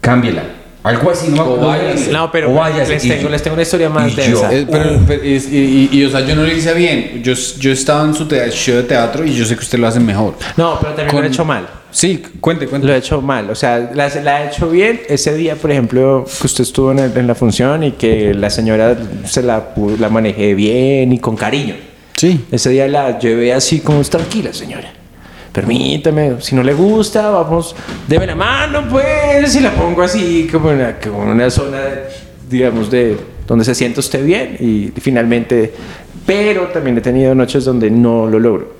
[0.00, 0.42] cámbiela.
[0.82, 2.10] Algo así, no me.
[2.12, 4.50] No, pero O váyase, les, tengo, yo- les tengo una historia más y densa.
[4.50, 7.20] yo- Eh, pero, pero es- y, y- y, o sea, yo no lo hice bien.
[7.22, 9.86] Yo, yo estaba en su te- show de teatro y yo sé que usted lo
[9.88, 10.34] hace mejor.
[10.56, 11.68] No, pero también Con- lo he hecho mal.
[11.92, 12.86] Sí, cuente, cuente.
[12.86, 13.50] Lo he hecho mal.
[13.50, 15.00] O sea, la, la he hecho bien.
[15.08, 18.48] Ese día, por ejemplo, que usted estuvo en, el- en la función y que la
[18.48, 21.74] señora se la, la manejé bien y con cariño.
[22.16, 22.44] Sí.
[22.50, 24.92] Ese día la llevé así como tranquila, señora.
[25.52, 27.74] Permítame, si no le gusta, vamos,
[28.06, 31.78] deme la mano, pues, y la pongo así como en una, zona,
[32.48, 35.72] digamos, de donde se siente usted bien y finalmente,
[36.24, 38.74] pero también he tenido noches donde no lo logro.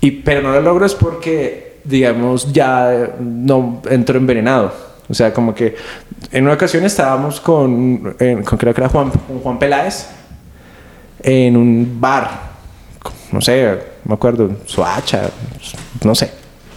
[0.00, 4.72] Y, pero no lo logro es porque, digamos, ya no entro envenenado.
[5.08, 5.74] O sea, como que
[6.30, 8.14] en una ocasión estábamos con,
[8.44, 10.06] con era Juan, con Juan Peláez
[11.22, 12.47] en un bar.
[13.32, 15.30] No sé, me acuerdo, Suacha,
[16.02, 16.30] no sé.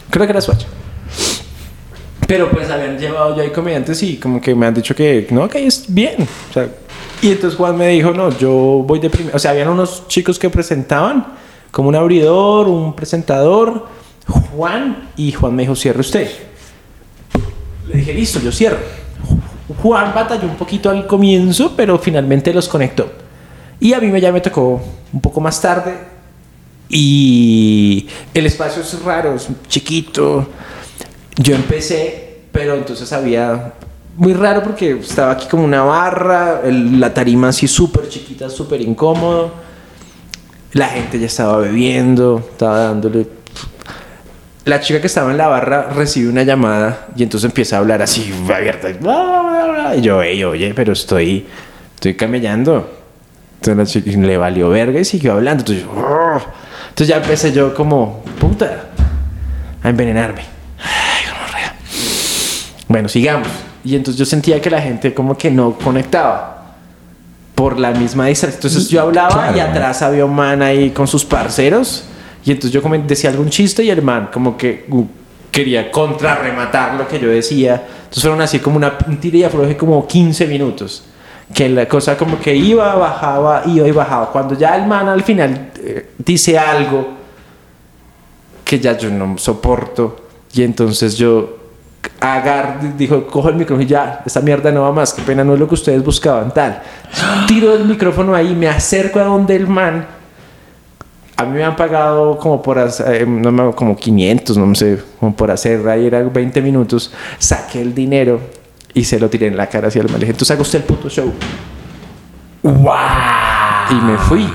[0.10, 0.68] Creo que era Suacha.
[2.28, 5.50] Pero pues habían llevado ya hay comediantes y como que me han dicho que no,
[5.50, 6.28] que es bien.
[6.50, 6.70] O sea,
[7.22, 9.36] y entonces Juan me dijo, no, yo voy de primero.
[9.36, 11.26] O sea, habían unos chicos que presentaban,
[11.70, 13.88] como un abridor, un presentador,
[14.56, 16.30] Juan, y Juan me dijo, cierre usted.
[17.88, 18.80] Le dije, listo, yo cierro.
[19.82, 23.12] Juan batalló un poquito al comienzo, pero finalmente los conectó.
[23.80, 24.82] Y a mí ya me tocó
[25.12, 26.11] un poco más tarde.
[26.92, 30.48] Y el espacio es raro, es chiquito.
[31.38, 33.74] Yo empecé, pero entonces había...
[34.18, 39.52] Muy raro porque estaba aquí como una barra, la tarima así súper chiquita, súper incómodo.
[40.74, 43.26] La gente ya estaba bebiendo, estaba dándole
[44.66, 48.02] la chica que estaba en la barra recibe una llamada y entonces empieza a hablar
[48.02, 48.90] así abierta.
[49.98, 51.48] y yo, "Ey, oye, pero estoy,
[51.96, 52.88] estoy camellando.
[53.56, 55.62] Entonces la chica le valió verga y siguió hablando.
[55.62, 56.42] Entonces, yo.
[57.02, 58.90] Entonces ya empecé yo como, puta,
[59.82, 60.42] a envenenarme.
[60.78, 61.74] Ay, gonorrea.
[62.88, 63.48] Bueno, sigamos.
[63.84, 66.76] Y entonces yo sentía que la gente como que no conectaba
[67.56, 68.56] por la misma distancia.
[68.56, 69.72] Entonces yo hablaba y Claro.
[69.72, 72.04] atrás había un man ahí con sus parceros.
[72.46, 75.04] Y entonces yo decía algún chiste y el man como que uh,
[75.50, 77.84] quería contrarrematar lo que yo decía.
[78.04, 81.04] Entonces fueron así como una, un tira y afloje como 15 minutos.
[81.54, 84.32] Que la cosa como que iba, bajaba, iba y bajaba.
[84.32, 87.08] Cuando ya el man al final eh, dice algo
[88.64, 90.16] que ya yo no soporto.
[90.54, 91.58] Y entonces yo
[92.20, 95.54] agar, dijo, cojo el micrófono y ya, esta mierda no va más, qué pena, no
[95.54, 96.82] es lo que ustedes buscaban, tal.
[97.48, 100.06] Tiro el micrófono ahí, me acerco a donde el man.
[101.36, 105.50] A mí me han pagado como por hacer, eh, como 500, no sé, como por
[105.50, 107.12] hacer, ahí eran 20 minutos.
[107.40, 108.40] Saqué el dinero
[108.94, 110.16] y se lo tiré en la cara hacia el man.
[110.16, 111.32] Le dije, entonces haga usted el puto show.
[112.64, 114.50] Y me fui.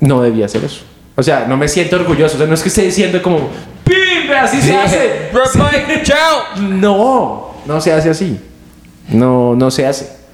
[0.00, 0.82] No debía hacer eso.
[1.16, 2.34] O sea, no me siento orgulloso.
[2.36, 3.48] O sea, no es que esté diciendo como,
[3.84, 4.36] ¡Pimbe!
[4.36, 5.30] Así se hace.
[6.02, 6.60] ¡Chao!
[6.60, 8.40] No, no se hace así.
[9.08, 10.24] No, no se hace.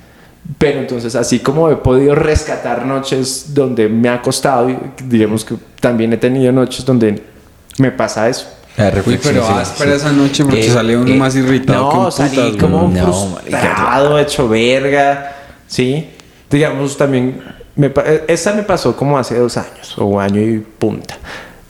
[0.58, 5.54] Pero entonces, así como he podido rescatar noches donde me ha costado, y digamos que
[5.80, 7.22] también he tenido noches donde
[7.78, 8.48] me pasa eso.
[9.06, 12.56] Uy, pero áspera esa noche porque sale uno más irritado que un No, salí putas,
[12.56, 12.88] como.
[12.88, 15.36] No, frustrado, hecho verga.
[15.66, 16.08] Sí.
[16.50, 17.42] Digamos, también.
[17.76, 21.18] Me, eh, esa me pasó como hace dos años, o un año y punta.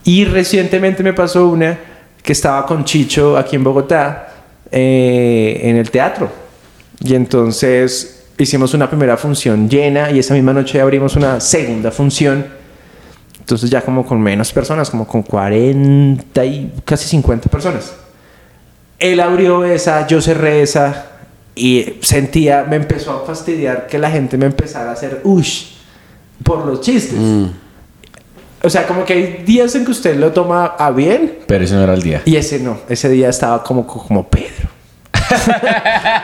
[0.05, 1.79] Y recientemente me pasó una
[2.23, 4.29] que estaba con Chicho aquí en Bogotá,
[4.71, 6.31] eh, en el teatro.
[7.01, 12.60] Y entonces hicimos una primera función llena y esa misma noche abrimos una segunda función.
[13.41, 17.93] Entonces ya como con menos personas, como con 40 y casi 50 personas.
[18.99, 21.07] Él abrió esa, yo cerré esa
[21.55, 25.73] y sentía, me empezó a fastidiar que la gente me empezara a hacer ush
[26.43, 27.19] por los chistes.
[28.63, 31.75] O sea, como que hay días en que usted lo toma a bien Pero ese
[31.75, 32.23] no era el día.
[32.27, 34.69] y ese no, ese día estaba como, como Pedro.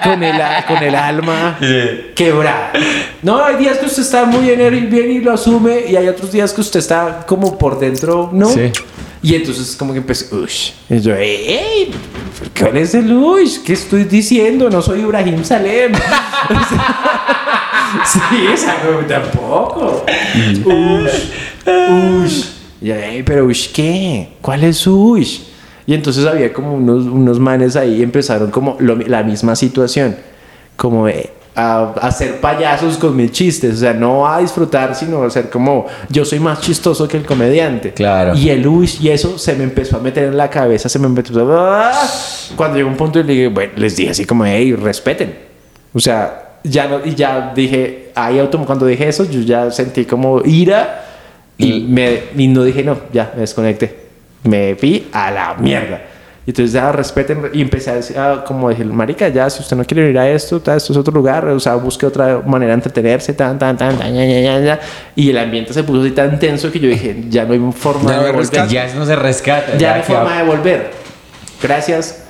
[0.03, 1.59] Con, el, con el alma
[2.15, 2.73] quebrada.
[3.23, 6.33] No, hay días que usted está muy bien, bien y lo asume, y hay otros
[6.33, 8.49] días que usted está como por dentro, ¿no?
[8.51, 8.73] Sí.
[9.23, 10.71] Y entonces como que empecé, ush.
[10.89, 11.91] Y yo, ¡ey!
[12.59, 13.59] ¿Cuál es el ush?
[13.65, 14.71] ¿Qué estoy diciendo?
[14.71, 15.93] No soy Ibrahim Salem.
[18.05, 18.19] sí,
[18.67, 20.05] no, tampoco.
[20.65, 21.11] Ush.
[21.67, 22.45] Ush.
[22.81, 24.29] Y yo, "Ey, pero ush, ¿qué?
[24.41, 25.39] ¿Cuál es ush?
[25.87, 30.17] Y entonces había como unos, unos manes ahí y empezaron como lo- la misma situación.
[30.77, 31.13] Como a,
[31.55, 33.75] a hacer payasos con mis chistes.
[33.75, 37.25] O sea, no a disfrutar, sino a hacer como yo soy más chistoso que el
[37.25, 37.93] comediante.
[37.93, 38.35] Claro.
[38.37, 41.07] Y el uy y eso se me empezó a meter en la cabeza, se me
[41.07, 41.93] empezó a...
[42.57, 45.35] Cuando llegó un punto y le dije, bueno, les dije así como, hey, respeten.
[45.95, 50.43] O sea, ya no, y ya dije, ahí cuando dije eso, yo ya sentí como
[50.45, 51.05] ira
[51.57, 54.06] y, me, y no dije, no, ya me desconecté.
[54.47, 56.01] Me fui a la mierda.
[56.47, 59.77] Y entonces ya respeten y empecé a decir, ah, como dije, marica, ya si usted
[59.77, 62.69] no quiere ir a esto, ta, esto es otro lugar, o sea, busque otra manera
[62.71, 64.81] de entretenerse, tan, tan, tan, tan, ya, ya, ya, ya.
[65.17, 68.11] Y el ambiente se puso así tan tenso que yo dije, ya no hay forma
[68.13, 68.37] Ya de volver.
[68.37, 68.73] rescate.
[68.75, 69.77] Ya eso no se rescata.
[69.77, 70.91] Ya no hay forma de volver.
[71.61, 72.23] Gracias.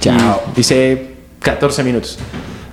[0.00, 0.42] Chao.
[0.54, 1.06] Y Hice
[1.40, 2.18] 14 minutos.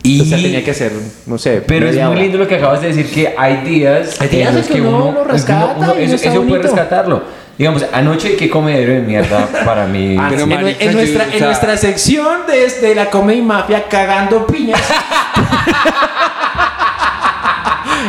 [0.05, 0.91] Y- O sea, tenía que hacer,
[1.27, 2.19] no sé, Pero es muy hora.
[2.19, 5.13] lindo lo que acabas de decir, que hay días, Hay días en los que uno
[5.13, 7.23] lo rescata y eso, no está eso puede rescatarlo.
[7.57, 10.17] Digamos, anoche, qué comedero de mierda para mí.
[10.19, 14.81] Ah, en, marica, en nuestra, en nuestra sección desde la Comedy Mafia cagando piñas.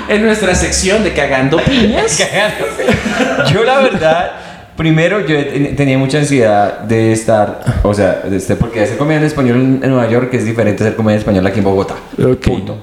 [0.08, 2.18] en nuestra sección de cagando piñas.
[3.52, 4.32] yo la verdad,
[4.76, 9.20] primero yo ten- tenía mucha ansiedad de estar, o sea, de este, porque hacer comedia
[9.20, 11.94] en español en Nueva York es diferente a hacer comedia en español aquí en Bogotá.
[12.42, 12.78] Punto.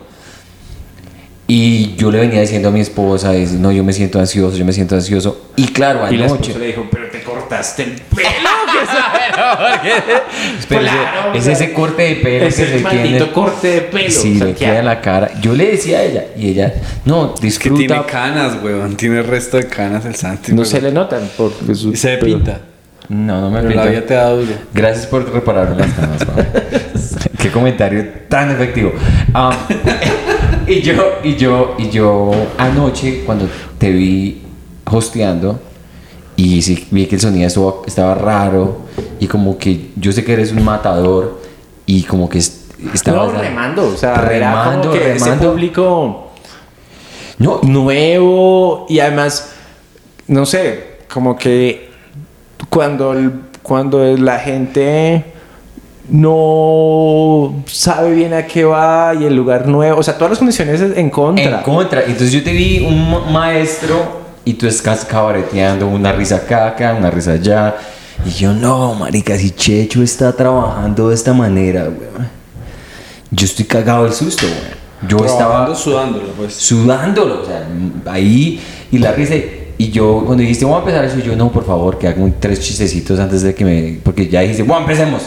[1.54, 4.64] Y yo le venía diciendo a mi esposa, dice, no, yo me siento ansioso, yo
[4.64, 5.50] me siento ansioso.
[5.58, 6.44] Y claro, Y la anoche.
[6.52, 8.30] esposa le dijo, pero te cortaste el pelo.
[9.82, 12.80] ¿qué es Pero ese- Claro, es sea, ese corte de pelo Es que el se
[12.80, 13.32] maldito tiene.
[13.34, 14.10] corte de pelo.
[14.12, 15.30] Sí, le queda la cara.
[15.42, 16.74] Yo le decía a ella, y ella,
[17.04, 17.80] no, Que disfruta.
[17.80, 18.96] tiene canas, weón.
[18.96, 20.52] Tiene el resto de canas el Santi.
[20.54, 20.68] No weón.
[20.72, 22.60] se le notan porque su Y se pelo- pinta.
[23.10, 23.84] No, no me Pero pinta.
[23.86, 24.54] la vida te da duro.
[24.74, 26.22] Gracias por reparar las canas.
[27.38, 28.94] Qué comentario tan efectivo.
[29.36, 29.52] Um,
[30.68, 30.94] y yo,
[31.24, 33.48] y yo, y yo anoche cuando
[33.78, 34.42] te vi
[34.90, 35.60] hosteando
[36.36, 38.78] y sí vi que el sonido estuvo- estaba raro
[39.20, 41.40] y como que yo sé que eres un matador
[41.86, 43.88] y como que es- estaba No, remando.
[43.88, 45.52] O sea, era remando, como que ese remando.
[45.52, 46.28] público
[47.38, 49.52] No, nuevo y además,
[50.28, 51.90] no sé, como que
[52.70, 53.32] cuando, el-
[53.64, 55.26] cuando la gente
[56.12, 60.82] no sabe bien a qué va y el lugar nuevo, o sea, todas las condiciones
[60.96, 61.58] en contra.
[61.58, 62.02] En contra.
[62.04, 67.10] Entonces yo te vi un ma- maestro y tú estás cabareteando, una risa acá, una
[67.12, 67.76] risa allá.
[68.26, 72.30] Y yo, no, marica, si Checho está trabajando de esta manera, weón.
[73.32, 74.82] Yo estoy cagado del susto, weón.
[75.08, 76.54] Yo Trabajando, estaba sudándolo, pues.
[76.54, 77.66] sudándolo, o sea,
[78.12, 78.60] ahí
[78.92, 79.34] y la risa.
[79.80, 82.60] Y yo, cuando dijiste, vamos a empezar eso, yo, no, por favor, que hagan tres
[82.60, 84.00] chistecitos antes de que me.
[84.04, 85.24] Porque ya dijiste, bueno, empecemos.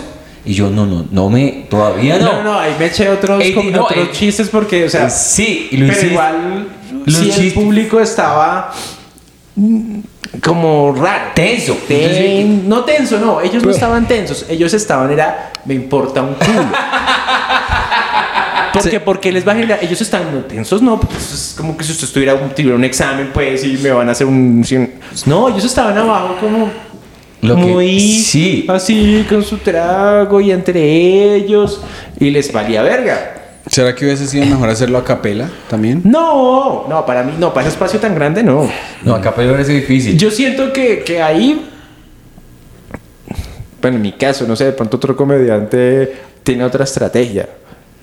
[0.47, 1.67] Y yo, no, no, no me.
[1.71, 2.33] Todavía no.
[2.35, 5.09] No, no, ahí me eché otros, Ey, como- no, otros eh, chistes porque, o sea,
[5.09, 6.13] sí, y lo pero hiciste.
[6.13, 6.67] igual
[7.07, 8.73] Los si el público estaba
[10.43, 11.31] como raro.
[11.35, 11.75] Tenso.
[11.89, 16.35] Ten- Entonces, no tenso, no, ellos no estaban tensos, ellos estaban era me importa un
[16.35, 16.65] culo.
[18.73, 21.77] Porque, porque les va a generar, ellos están no, tensos, no, porque eso es como
[21.77, 24.67] que si usted estuviera un, tuviera un examen, pues, y me van a hacer un...
[25.27, 26.69] No, ellos estaban abajo como
[27.45, 28.65] Lo que- muy sí.
[28.69, 31.81] así, con su trago y entre ellos,
[32.19, 33.31] y les valía verga.
[33.71, 36.03] ¿Será que hubiese sido mejor hacerlo a capela también?
[36.05, 38.71] No, no, para mí, no, para ese espacio tan grande, no.
[39.03, 40.19] No, acá pero es difícil.
[40.19, 41.67] Yo siento que, que ahí,
[43.81, 47.49] bueno, en mi caso, no sé, de pronto otro comediante tiene otra estrategia,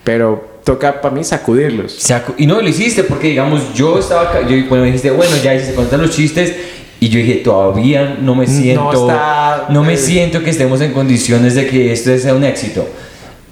[0.04, 1.92] pero toca para mí sacudirlos.
[1.98, 5.74] Saco- y no lo hiciste porque, digamos, yo estaba yo, bueno, dijiste, bueno, ya se
[5.74, 6.54] cuentan los chistes.
[7.02, 9.96] Y yo dije, todavía no me siento, no, está- me eh.
[9.96, 12.86] siento que estemos en condiciones de que esto sea un éxito.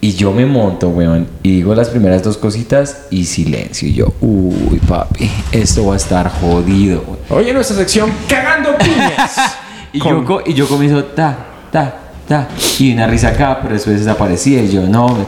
[0.00, 3.88] Y yo me monto, weón, y digo las primeras dos cositas y silencio.
[3.88, 7.02] Y yo, uy, papi, esto va a estar jodido.
[7.04, 7.18] weón".
[7.42, 9.56] Oye, nuestra sección cagando piñas.
[9.92, 11.36] Y, Con- yo, y yo comienzo, ta,
[11.72, 11.92] ta,
[12.28, 12.46] ta.
[12.78, 14.62] Y una risa acá, pero después desaparecía.
[14.62, 15.26] Y yo, no,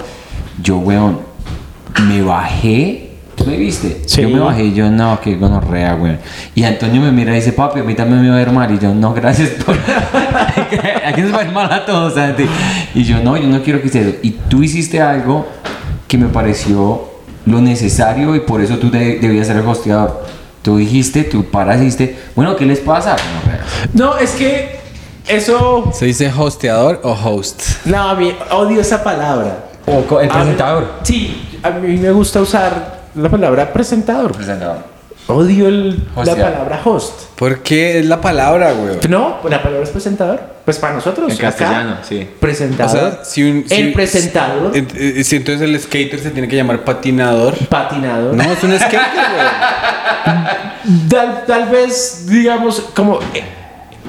[0.63, 1.19] yo, weón,
[2.07, 3.12] me bajé.
[3.43, 4.03] ¿Tú me viste?
[4.07, 4.23] Sí.
[4.23, 6.19] Yo me bajé y yo, no, qué gonorrea, weón.
[6.55, 8.71] Y Antonio me mira y dice, papi, a mí también me va a ir mal.
[8.73, 9.75] Y yo, no, gracias por...
[11.07, 12.45] Aquí nos va a ir mal a todos, Santi.
[12.95, 14.21] Y yo, no, yo no quiero que esté...
[14.23, 15.47] Y tú hiciste algo
[16.09, 17.11] que me pareció
[17.47, 20.25] lo necesario y por eso tú de- debías ser el hosteador.
[20.63, 23.17] Tú dijiste, tú paras y dijiste, bueno, ¿qué les pasa?
[23.95, 24.77] No, es que
[25.27, 25.91] eso...
[25.93, 27.63] ¿Se dice hosteador o host?
[27.87, 29.65] No, a mí odio esa palabra.
[29.87, 30.93] O el A mí- presentador.
[31.03, 34.33] sí, a mí me gusta usar la palabra presentador.
[34.33, 34.91] Presentador.
[35.29, 37.13] Odio el- la palabra host.
[37.37, 38.99] ¿Por qué es la palabra, weón?
[39.09, 40.41] No, la palabra es presentador.
[40.65, 41.31] Pues para nosotros.
[41.31, 42.29] En acá, castellano, sí.
[42.37, 42.91] O Presentador.
[43.13, 44.73] sea, si un, si el presentador.
[44.75, 47.55] ent- eh, si entonces el skater se tiene que llamar patinador.
[47.69, 48.35] patinador.
[48.35, 49.01] No, es un skater,
[49.37, 51.09] weón.
[51.09, 53.21] Tal, tal vez, digamos, como,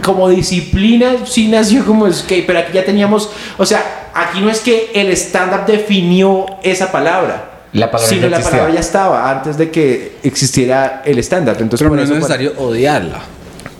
[0.03, 4.59] como disciplina, sí nació como skate, pero aquí ya teníamos, o sea, aquí no es
[4.61, 7.51] que el stand-up definió esa palabra.
[7.73, 8.51] La palabra sino ya la existía.
[8.59, 11.53] palabra ya estaba antes de que existiera el stand-up.
[11.59, 13.19] Entonces, Pero por no es necesario odiarla.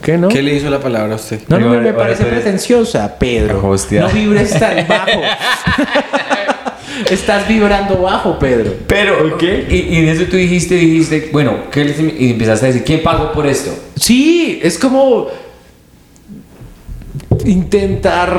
[0.01, 0.27] ¿Qué no?
[0.27, 1.41] ¿Qué le hizo la palabra a usted?
[1.47, 3.65] No, no, me parece pretenciosa, Pedro.
[3.67, 4.01] Hostia.
[4.01, 5.11] No vibres tan bajo.
[7.09, 8.73] Estás vibrando bajo, Pedro.
[8.87, 12.83] Pero, y, y en eso tú dijiste, dijiste, bueno, ¿qué les- y empezaste a decir,
[12.83, 13.71] ¿quién pagó por esto?
[13.95, 15.27] Sí, es como
[17.45, 18.37] intentar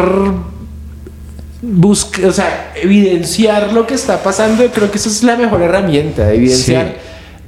[1.72, 6.32] busca, o sea, evidenciar lo que está pasando, creo que esa es la mejor herramienta,
[6.32, 6.96] evidenciar.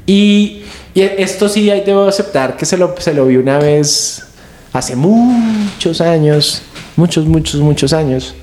[0.06, 0.62] Y,
[0.94, 4.26] y esto sí, ahí debo aceptar que se lo, se lo vi una vez
[4.72, 6.62] hace muchos años,
[6.96, 8.34] muchos, muchos, muchos años.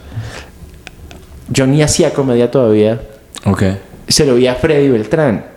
[1.49, 3.01] Yo ni hacía comedia todavía.
[3.45, 3.63] Ok.
[4.07, 5.53] Se lo vi a Freddy Beltrán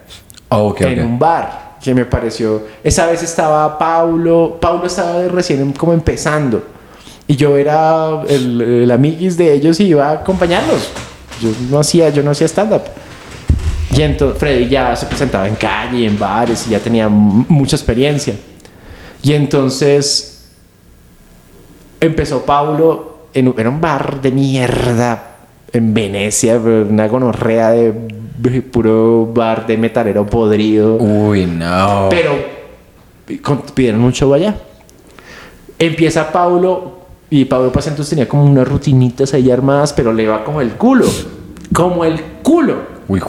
[0.49, 2.63] Oh, ok, en un bar que me pareció.
[2.83, 4.59] Esa vez estaba Paulo.
[4.61, 6.63] Paulo estaba recién como empezando.
[7.29, 10.91] Y yo era el, el amiguis de ellos y iba a acompañarlos.
[11.41, 12.83] Yo no hacía, yo no hacía stand-up.
[13.97, 18.35] Y entonces Freddy ya se presentaba en calle, en bares y ya tenía mucha experiencia.
[19.23, 20.49] Y entonces
[22.01, 25.37] empezó Paulo en un, bar de mierda
[25.73, 27.93] en Venecia, una gonorrea de,
[28.39, 30.97] de puro bar de metalero podrido.
[30.97, 32.09] Uy, no.
[32.11, 32.35] Pero
[33.43, 34.55] con- pidieron un show allá.
[35.79, 36.96] Empieza Paulo
[37.31, 40.73] y Paulo pues entonces tenía como unas rutinitas ahí armadas, pero le va como el
[40.73, 41.07] culo.
[41.73, 42.83] Como el culo.
[43.09, 43.21] Uy,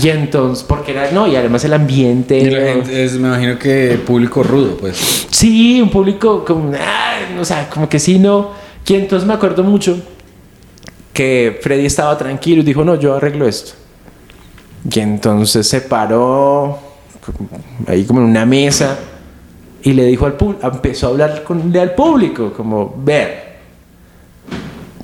[0.00, 2.38] Y entonces, porque era, no, y además el ambiente.
[2.38, 5.26] Y la gente es, me imagino que público rudo, pues.
[5.30, 8.50] Sí, un público como, ah, o sea, como que sí, no.
[8.86, 10.00] Y entonces me acuerdo mucho
[11.12, 13.72] que Freddy estaba tranquilo y dijo, no, yo arreglo esto.
[14.90, 16.78] Y entonces se paró
[17.86, 18.98] ahí como en una mesa
[19.82, 23.56] y le dijo al público, empezó a hablar con, al público, como, ver,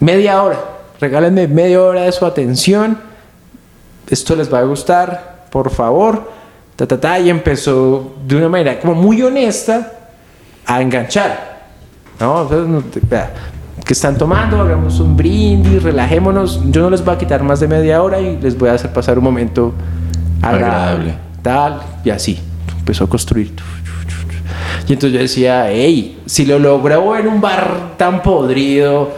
[0.01, 0.59] media hora,
[1.01, 2.99] regálenme media hora de su atención,
[4.09, 6.31] esto les va a gustar, por favor,
[6.77, 9.93] ta, ta, ta, y empezó de una manera como muy honesta
[10.67, 11.55] a enganchar.
[12.21, 12.49] ¿No?
[13.85, 16.61] Que están tomando, hagamos un brindis, relajémonos.
[16.71, 18.93] Yo no les voy a quitar más de media hora y les voy a hacer
[18.93, 19.75] pasar un momento
[20.41, 21.11] agradable.
[21.11, 21.15] Agradable.
[21.43, 22.41] Tal, y así.
[22.79, 23.53] Empezó a construir.
[24.87, 29.11] Y entonces yo decía, hey, si lo logró en un bar tan podrido.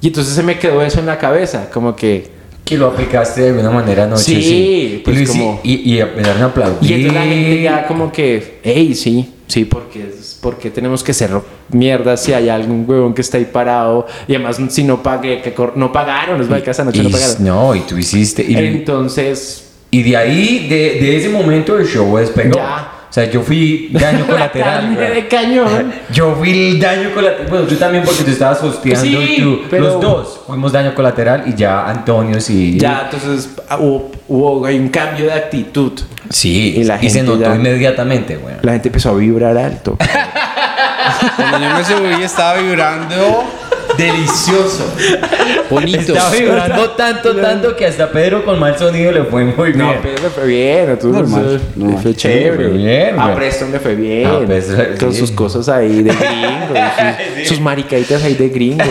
[0.00, 2.28] Y entonces se me quedó eso en la cabeza, como que.
[2.64, 4.22] que lo aplicaste de alguna manera anoche.
[4.24, 6.90] Sí, Sí, pues y, como- y, y empezaron a aplaudir.
[6.90, 11.30] Y entonces la gente ya como que, hey, sí, sí, porque, porque tenemos que ser
[11.70, 14.06] mierda si hay algún huevón que está ahí parado.
[14.26, 17.36] Y además, si no pagué, que no pagaron, los maricas esa noche Y- no pagaron.
[17.44, 18.42] no, y tú hiciste.
[18.42, 22.56] Y, Entonces, y de ahí, de, de ese momento, el show despegó.
[22.56, 22.91] Ya.
[23.12, 24.80] O sea, yo fui daño colateral.
[24.80, 25.14] carne güey.
[25.14, 25.92] de cañón.
[26.10, 27.46] Yo fui el daño colateral.
[27.50, 29.60] Bueno, tú también porque tú estabas hosteando Sí, y tú.
[29.68, 32.78] pero- Los dos fuimos daño colateral y ya Antonio sí.
[32.78, 35.92] Ya, entonces ah, hubo, hubo hay un cambio de actitud.
[36.30, 38.54] Sí, Y y, la se notó ya- inmediatamente, güey.
[38.62, 39.98] La gente empezó a vibrar alto.
[41.36, 43.44] Cuando yo me subí estaba vibrando
[43.96, 44.84] delicioso.
[45.70, 46.12] Bonito.
[46.12, 49.78] Estaba vibrando tanto, tanto que hasta Pedro con mal sonido le fue muy bien.
[49.78, 52.02] No, pero le fue bien, a todos Normal, le normal.
[52.02, 52.54] fue Sí, chévere.
[52.54, 53.34] fue bien, a.
[53.34, 54.26] Preston le fue bien.
[54.26, 55.18] A Preston, Con sí.
[55.20, 58.84] sus cosas ahí de gringo, y sus, sus maricaditas ahí de gringo.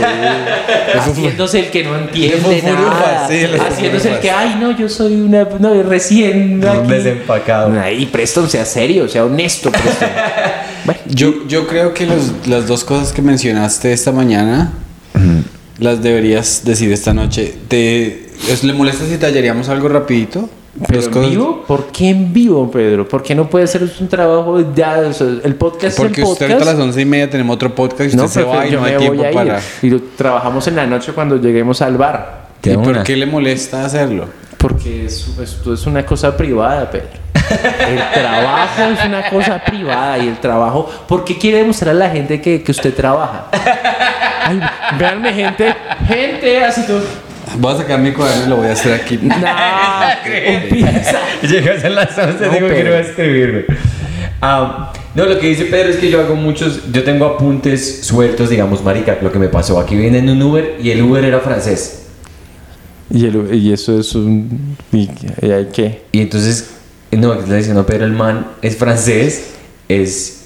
[0.95, 3.27] Haciéndose el que no entiende nada.
[3.29, 6.91] sí, Haciéndose el que, ay, no, yo soy una, no, recién Un aquí.
[6.91, 7.73] desempacado.
[7.79, 10.09] Ay, Preston, sea serio, sea honesto, Preston.
[10.85, 14.71] bueno, Yo, yo creo que los- las dos cosas que mencionaste esta mañana
[15.79, 17.53] las deberías decir esta noche.
[17.67, 20.49] ¿Te, ¿os ¿Le molesta si tallaríamos algo rapidito?
[20.87, 21.63] ¿Pero Dos en vivo?
[21.67, 23.05] ¿Por qué en vivo, Pedro?
[23.07, 24.99] ¿Por qué no puede ser un trabajo ya?
[25.09, 26.51] o sea, el podcast Porque es el usted podcast.
[26.53, 28.65] ahorita a las once y media tenemos otro podcast y usted No, se pero va
[28.67, 29.35] y yo no hay me tiempo voy a ir.
[29.35, 29.61] para...
[29.81, 32.47] Y lo trabajamos en la noche cuando lleguemos al bar.
[32.63, 34.27] ¿Y por qué le molesta hacerlo?
[34.61, 37.07] Porque es- esto es una cosa privada, Pedro.
[37.89, 40.89] El trabajo es una cosa privada y el trabajo...
[41.07, 43.47] ¿Por qué quiere demostrar a la gente que, que usted trabaja?
[44.45, 44.61] Ay,
[44.97, 45.75] véanme, gente.
[46.07, 47.01] Gente, así todo...
[47.57, 49.19] Voy a sacar mi cuaderno y lo voy a hacer aquí.
[49.21, 49.35] No.
[51.49, 53.79] Llegas a las 11, No, digo que no voy a escribir, güey.
[54.41, 58.49] Ah, no, lo que dice Pedro es que yo hago muchos, yo tengo apuntes sueltos,
[58.49, 59.79] digamos, marica, lo que me pasó.
[59.79, 62.00] Aquí viene en un Uber y el Uber era francés.
[63.13, 64.75] Y, el- y eso es un...
[64.91, 65.09] ¿Y,
[65.41, 66.03] y hay qué?
[66.11, 66.69] Y entonces,
[67.11, 69.51] no, que le diciendo, pero el man es francés,
[69.89, 70.43] es...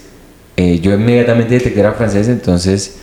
[0.58, 2.98] eh, yo inmediatamente detecté que era francés, entonces...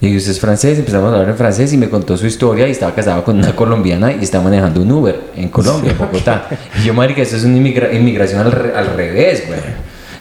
[0.00, 2.70] Dije, usted es francés, empezamos a hablar en francés y me contó su historia y
[2.70, 6.48] estaba casado con una colombiana y está manejando un Uber en Colombia, en Bogotá.
[6.80, 9.58] Y yo, marica, eso es una inmigra- inmigración al, re- al revés, güey.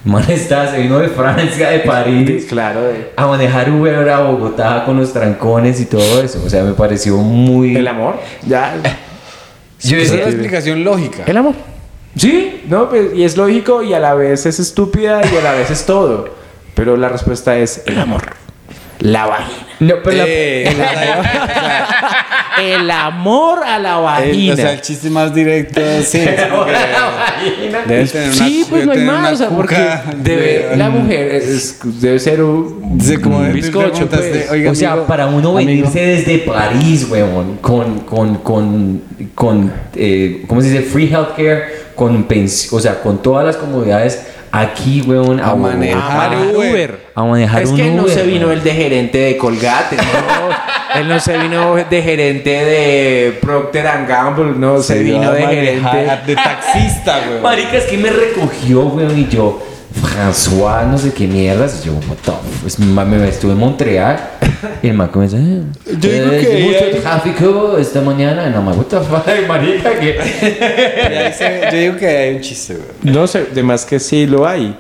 [0.06, 4.20] El Man está, se vino de Francia, de París, Claro, de- a manejar Uber a
[4.20, 6.42] Bogotá con los trancones y todo eso.
[6.46, 7.76] O sea, me pareció muy...
[7.76, 8.16] el amor.
[8.46, 8.74] Ya.
[9.82, 11.24] Yo es la decía, explicación lógica.
[11.26, 11.54] El amor.
[12.16, 15.52] Sí, no, pues, y es lógico y a la vez es estúpida y a la
[15.54, 16.30] vez es todo.
[16.74, 18.24] Pero la respuesta es el amor.
[19.00, 19.67] La vagina.
[19.80, 20.76] No, pero la- Eh,
[22.60, 24.54] El amor a la el- vagina.
[24.54, 26.18] o sea, el chiste más directo, sí.
[26.20, 26.72] es como que
[27.88, 29.76] debe tener una- sí, pues no hay más, o sea, porque
[30.24, 34.50] debe, de- la mujer es- debe ser un, Dice, como un de- bizcocho, pues.
[34.50, 35.54] oiga, o sea, amigo, para uno amigo.
[35.56, 39.02] venirse desde París, weón, con, con, con,
[39.36, 40.82] con eh, ¿cómo se dice?
[40.82, 44.20] Free healthcare, con pens- o sea, con todas las comodidades
[44.60, 46.56] aquí, weón, A manejar Uber.
[46.72, 47.00] Uber.
[47.16, 48.58] A manejar es un que no Uber, se vino weón.
[48.58, 50.04] el de gerente de Colgate, no.
[51.00, 55.42] Él no se vino de gerente de Procter and Gamble, no se, iba vino de
[55.46, 55.98] gerente.
[56.26, 57.42] de taxista, güey.
[57.42, 59.62] Marica, es que me recogió, weón, y yo,
[59.96, 61.82] François, no sé qué mierdas.
[61.82, 62.32] Y yo, what the
[62.62, 64.20] pues, me estuve en Montreal.
[64.82, 65.62] Y el man comienza, eh,
[66.00, 68.48] Yo digo eh, que mucho ahí- tráfico esta mañana.
[68.48, 70.18] Y no, what the fuck, marica, que...
[71.70, 73.14] Y Yo digo que hay un chiste, güey.
[73.16, 74.76] No sé, de más que sí lo hay.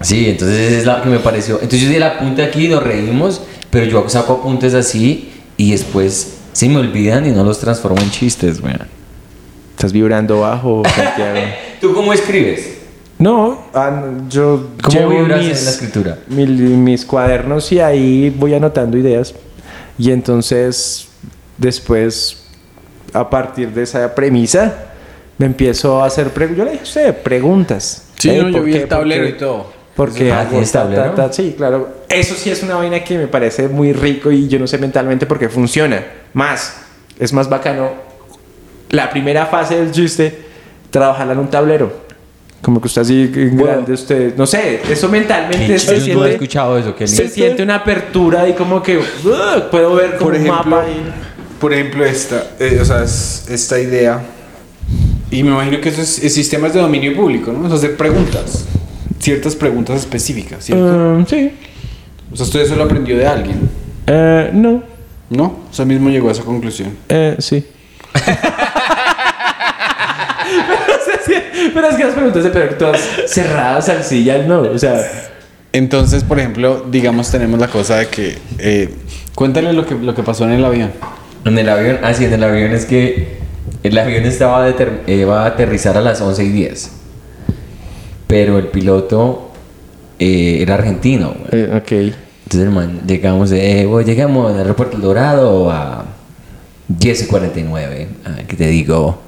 [0.00, 1.56] Sí, entonces esa es la que me pareció.
[1.56, 6.38] Entonces yo di el apunte aquí, nos reímos, pero yo saco apuntes así y después
[6.52, 8.88] se me olvidan y no los transformo en chistes, weón.
[9.76, 11.38] Estás vibrando bajo, Santiago.
[11.80, 12.71] ¿Tú cómo escribes?
[13.22, 16.18] No, ah, no, yo ¿Cómo llevo vibras mis, en la escritura?
[16.28, 19.34] mil- mis cuadernos y ahí voy anotando ideas.
[19.98, 21.08] Y entonces,
[21.58, 22.42] después,
[23.12, 24.74] a partir de esa premisa,
[25.38, 26.56] me empiezo a hacer preguntas.
[26.58, 28.04] Yo le dije, a usted, preguntas.
[28.18, 28.82] Sí, Eh, no, yo ¿por vi qué?
[28.82, 29.66] el tablero y todo.
[29.94, 31.32] Porque Ah, hago ¿tienes ta, ta, ta.
[31.32, 31.88] Sí, claro.
[32.08, 35.26] Eso sí es una vaina que me parece muy rico y yo no sé mentalmente
[35.26, 36.02] por qué funciona.
[36.32, 36.76] Más,
[37.18, 37.90] es más bacano.
[38.90, 40.44] La primera fase del chiste,
[40.90, 42.01] trabajarla en un tablero.
[42.62, 46.04] Como que usted así en grande, usted, no sé, eso mentalmente se chido, no he
[46.04, 49.02] siente, escuchado eso, qué se siente una apertura y como que uh,
[49.70, 51.12] puedo ver como Por un ejemplo, mapa ahí.
[51.58, 54.22] por ejemplo esta, eh, o sea, es- esta idea.
[55.30, 57.64] Y me imagino que eso es, es sistemas de dominio público, ¿no?
[57.64, 58.64] O sea, hacer preguntas.
[59.18, 60.84] Ciertas preguntas específicas, ¿cierto?
[61.18, 61.50] Mm, sí.
[62.32, 63.68] O sea, usted eso lo aprendió de alguien,
[64.06, 64.82] Eh, no.
[65.30, 65.44] ¿no?
[65.70, 66.90] O sea, mismo llegó a esa conclusión.
[67.08, 67.64] Eh, sí.
[71.74, 74.60] pero es que las preguntas de pero todas cerradas, sencillas, no.
[74.62, 75.00] O sea,
[75.72, 78.38] Entonces, por ejemplo, digamos, tenemos la cosa de que.
[78.58, 78.94] eh,
[79.34, 80.90] cuéntale lo que, lo que pasó en el avión.
[81.44, 83.38] En el avión, ah, sí, en el avión es que
[83.82, 86.90] el avión estaba deter- eh, iba a aterrizar a las 11 y 10.
[88.26, 89.50] Pero el piloto
[90.18, 91.62] eh, era argentino, güey.
[91.64, 91.92] eh, ok.
[91.92, 96.04] Entonces, el man, llegamos, eh, güey, llegamos al aeropuerto El Dorado a
[96.88, 98.08] 10 y 49.
[98.24, 99.18] Ah, ¿Qué te digo?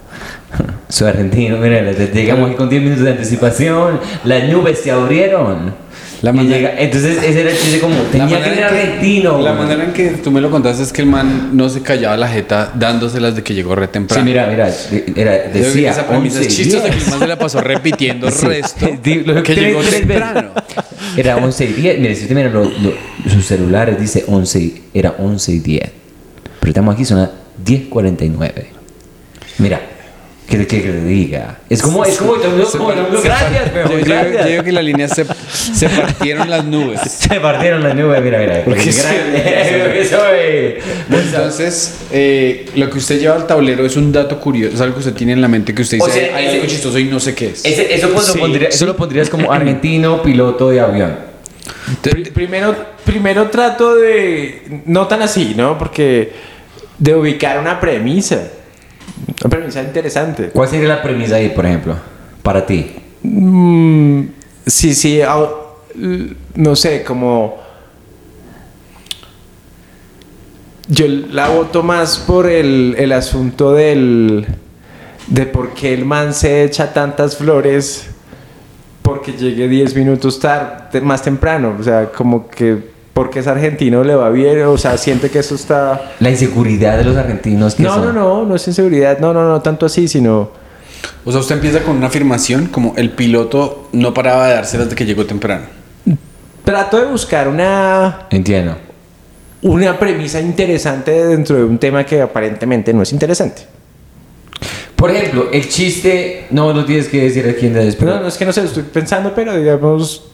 [0.89, 5.83] Soy argentino, mira, llegamos aquí con 10 minutos de anticipación, las nubes se abrieron.
[6.23, 9.41] La manera- llega- entonces, ese era el chiste como, tenía que ser argentino.
[9.43, 12.17] La manera en que tú me lo contaste es que el man no se callaba
[12.17, 14.25] la jeta dándoselas de que llegó re Sí, temprano.
[14.25, 17.05] mira, mira, de- era, decía esa premisa 11 es chistosa que 10.
[17.05, 18.47] el man se la pasó repitiendo el Sí.
[18.47, 18.87] resto.
[19.27, 20.51] Lo- que llegó temprano.
[21.17, 21.99] Era 11 y 10.
[21.99, 22.51] Mire, si usted mira
[23.31, 25.91] sus celulares, dice 11 y, era 11 y 10.
[26.61, 27.31] Pero estamos aquí, son las
[27.63, 28.67] 10.49.
[29.59, 29.81] Mira,
[30.49, 31.59] que, que, que le diga.
[31.71, 32.79] Es como, es como, como gracias,
[33.75, 34.45] weón, yo- gracias.
[34.45, 37.01] yo digo que las líneas se, se partieron las nubes.
[37.11, 38.63] Se partieron las nubes, mira, mira.
[38.65, 39.07] Porque soy.
[41.11, 45.01] Entonces, eh, lo que usted lleva al tablero es un dato curioso, es algo que
[45.01, 47.05] usted tiene en la mente que usted O dice, sea, hay ese- algo chistoso y
[47.05, 47.65] no sé qué es.
[47.65, 51.17] Ese- eso, pues, lo Sí, pondría- eso lo pondrías como argentino piloto de avión.
[52.03, 52.75] Pri- primero,
[53.05, 54.83] primero trato de.
[54.87, 55.79] No tan así, ¿no?
[55.79, 56.33] Porque.
[56.99, 58.43] De ubicar una premisa.
[59.27, 60.51] Una premisa interesante.
[60.51, 61.97] ¿Cuál sería la premisa ahí, por ejemplo?
[62.43, 62.95] Para ti.
[63.23, 64.23] Mm,
[64.67, 65.21] sí, sí.
[66.55, 67.63] no sé, como.
[70.87, 74.47] Yo la voto más por el, el asunto del.
[75.29, 78.11] de por qué el man se echa tantas flores
[79.05, 81.77] porque llegue 10 minutos tarde, más temprano.
[81.79, 85.55] O sea, como que porque es argentino le va bien, o sea, siente que eso
[85.55, 86.13] está.
[86.21, 88.07] La inseguridad de los argentinos que No, son.
[88.07, 90.51] no, no, no es inseguridad, no, no, no, tanto así, sino.
[91.25, 94.97] O sea, usted empieza con una afirmación como el piloto no paraba de dárselas de
[94.97, 95.65] que llegó temprano.
[96.65, 98.27] Trato de buscar una.
[98.31, 98.77] Entiendo.
[99.63, 103.63] una premisa interesante dentro de un tema que aparentemente no es interesante.
[104.97, 108.11] Por ejemplo, el chiste, no lo tienes que decir a quién de después.
[108.11, 110.31] No, no es que no sé, estoy pensando, pero digamos,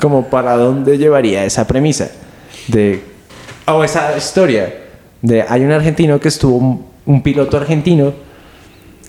[0.00, 2.10] como para dónde llevaría esa premisa
[2.68, 3.02] de,
[3.66, 4.74] o esa historia
[5.22, 8.12] de, hay un argentino que estuvo, un, un piloto argentino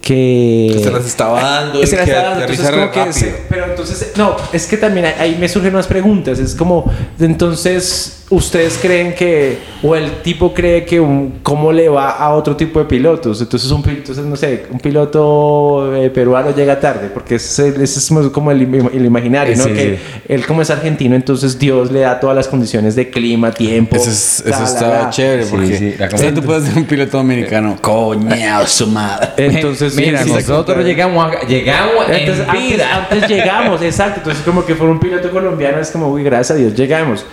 [0.01, 0.71] que...
[0.73, 4.11] Que se las estaba dando, se las estaba dando, entonces como que se- pero entonces,
[4.17, 9.13] no, es que también ahí- ahí me surgen más preguntas, es como, entonces, ustedes creen
[9.13, 13.41] que, o el tipo cree que, un, cómo le va a otro tipo de pilotos.
[13.41, 17.83] Entonces, un piloto, entonces, no sé, un piloto eh, peruano llega tarde, porque ese, ese
[17.99, 19.65] es como el, im- el imaginario, ¿no?
[19.65, 20.21] Sí, que sí.
[20.29, 23.95] él, como es argentino, entonces Dios le da todas las condiciones de clima, tiempo.
[23.97, 25.09] Eso, es- eso está la.
[25.09, 27.77] chévere porque sí, la tú puedes ser un piloto dominicano.
[27.81, 29.29] Coño, su madre.
[29.37, 32.95] Entonces, Mira, sí, sí, nosotros llegamos, a- llegamos Entonces, en antes, vida.
[33.09, 34.19] antes llegamos, exacto.
[34.21, 37.25] Entonces, como que fuera un piloto colombiano, es como, uy, gracias a Dios, llegamos.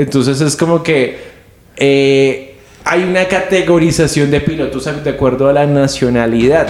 [0.00, 1.18] Entonces, es como que
[1.76, 6.68] eh, hay una categorización de pilotos de acuerdo a la nacionalidad.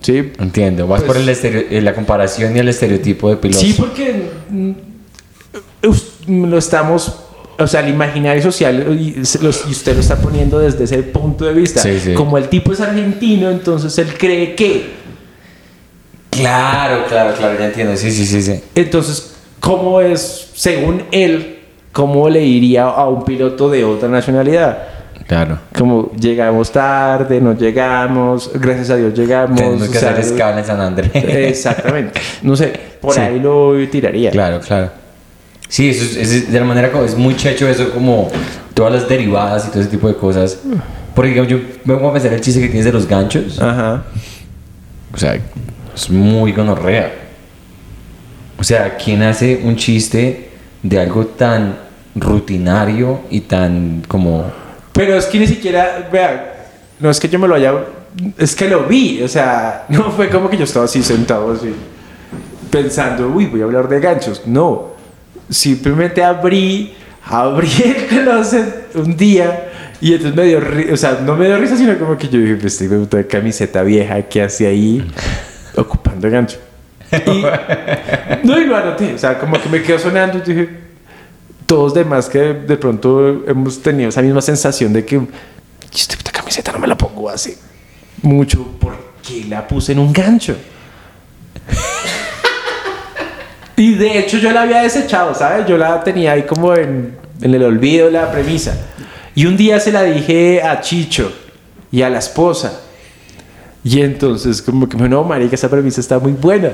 [0.00, 0.32] ¿Sí?
[0.40, 3.60] Entiendo, vas por el estereo- eh, la comparación y el estereotipo de piloto.
[3.60, 4.72] Sí, porque mm,
[6.46, 7.16] lo estamos.
[7.58, 11.02] O sea, el imaginario social y, se- los- y usted lo está poniendo desde ese
[11.02, 11.80] punto de vista.
[11.82, 12.14] Sí, sí.
[12.14, 15.02] Como el tipo es argentino, entonces él cree que.
[16.30, 17.96] Claro, claro, claro, ya entiendo.
[17.96, 18.60] Sí, sí, sí, sí.
[18.74, 21.58] Entonces, ¿cómo es, según él,
[21.92, 24.78] cómo le iría a un piloto de otra nacionalidad?
[25.26, 25.58] Claro.
[25.78, 29.56] Como llegamos tarde, no llegamos, gracias a Dios llegamos.
[29.58, 31.10] Tenemos que o sea, hacer escala en San Andrés.
[31.14, 32.20] Exactamente.
[32.42, 33.20] No sé, por Sí.
[33.20, 34.30] ahí lo tiraría.
[34.30, 34.90] Claro, claro.
[35.68, 38.30] Sí, eso es, es- de la manera como es muy checho eso, como
[38.74, 40.58] todas las derivadas y todo ese tipo de cosas.
[41.14, 43.60] Porque digamos, yo vengo a pensar el chiste que tienes de los ganchos.
[43.60, 44.02] Ajá.
[45.14, 45.38] O sea,
[45.94, 47.10] es muy gonorrea.
[48.58, 50.50] O sea, ¿quién hace un chiste
[50.82, 51.76] de algo tan
[52.14, 54.50] rutinario y tan como...
[54.92, 56.68] Pero es que ni siquiera, vea,
[57.00, 57.74] no es que yo me lo haya,
[58.36, 61.74] es que lo vi, o sea, no fue como que yo estaba así sentado así,
[62.70, 64.42] pensando, uy, voy a hablar de ganchos.
[64.46, 64.92] No,
[65.48, 69.68] simplemente abrí, abrí el closet un día
[70.00, 70.60] y entonces me dio
[70.92, 73.26] o sea, no me dio risa, sino como que yo dije, pues este puta de
[73.26, 75.06] camiseta vieja que hace ahí
[75.76, 76.58] ocupando gancho.
[77.12, 77.44] Y,
[78.46, 80.68] no, y lo anoté, o sea, como que me quedó sonando y dije,
[81.66, 85.26] todos demás que de pronto hemos tenido esa misma sensación de que "Y
[85.94, 87.56] esta puta camiseta no me la pongo hace
[88.22, 90.56] mucho porque la puse en un gancho.
[93.76, 95.66] y de hecho yo la había desechado, ¿sabes?
[95.66, 98.74] Yo la tenía ahí como en, en el olvido la premisa.
[99.34, 101.32] Y un día se la dije a Chicho
[101.90, 102.80] y a la esposa.
[103.84, 106.70] Y entonces como que me no, marica, esa premisa está muy buena.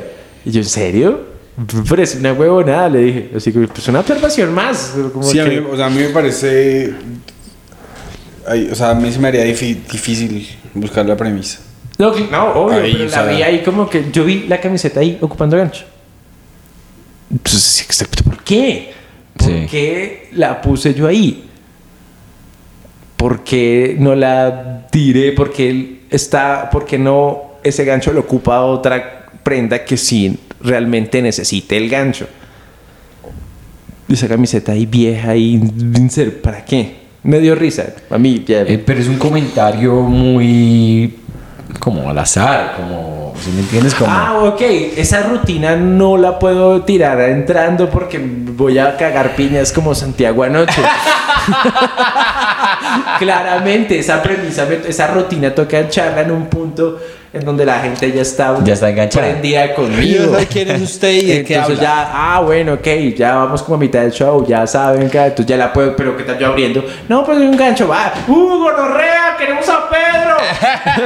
[0.48, 1.20] Y yo, ¿en serio?
[1.88, 3.30] Parece una huevonada, le dije.
[3.36, 4.94] Así que, pues una observación más.
[5.12, 6.94] Como Sí, a mí, o sea, a mí me parece.
[8.46, 11.58] ay, o sea, a mí se me haría difícil buscar la premisa.
[11.98, 15.00] No, no, obvio, Ahí, pero o la vi ahí como que yo vi la camiseta
[15.00, 15.84] ahí ocupando gancho.
[17.44, 18.92] Excepto, ¿por qué?
[19.36, 19.66] ¿Por Sí.
[19.70, 21.44] qué la puse yo ahí?
[23.16, 25.32] ¿Por qué no la tiré?
[25.32, 31.22] ¿Por qué está, por qué no ese gancho lo ocupa otra prenda que sí realmente
[31.22, 32.26] necesite el gancho?
[34.06, 35.58] Esa camiseta ahí vieja y
[36.42, 36.98] ¿para qué?
[37.22, 37.86] Me dio risa.
[38.10, 38.60] A mí ya.
[38.60, 41.16] Eh, pero es un comentario muy...
[41.80, 43.32] como al azar, como...
[43.42, 43.94] si me entiendes?
[43.94, 44.12] Como...
[44.12, 44.60] Ah, ok.
[44.98, 50.82] Esa rutina no la puedo tirar entrando porque voy a cagar piñas como Santiago anoche.
[53.18, 56.98] Claramente, esa premisa, esa rutina toca echarla en un punto
[57.32, 59.28] en donde la gente ya está, Ya está enganchada.
[59.28, 60.38] prendida conmigo.
[60.38, 62.04] Yo quién es usted y de qué Entonces habla.
[62.04, 65.46] ya, ah, bueno, ok, ya vamos como a mitad del show, ya saben que entonces
[65.46, 66.84] ya la puedo, pero ¿qué tal yo abriendo?
[67.08, 69.36] No, pues un gancho, va, ¡uh, gonorrea!
[69.38, 70.36] ¡Queremos a Pedro!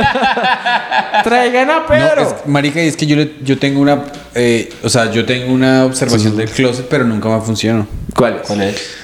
[1.24, 2.22] ¡Traigan a No, Pedro!
[2.22, 4.04] es- marica, y es que yo, le- yo tengo una,
[4.34, 7.86] eh, o sea, yo tengo una observación del closet, pero nunca me funcionó.
[8.16, 8.50] ¿Cuál es?
[8.50, 8.98] es?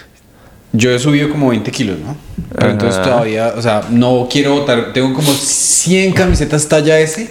[0.73, 2.17] Yo he subido como 20 kilos, ¿no?
[2.57, 7.31] Pero entonces todavía, o sea, no quiero botar, tengo como 100 camisetas talla S,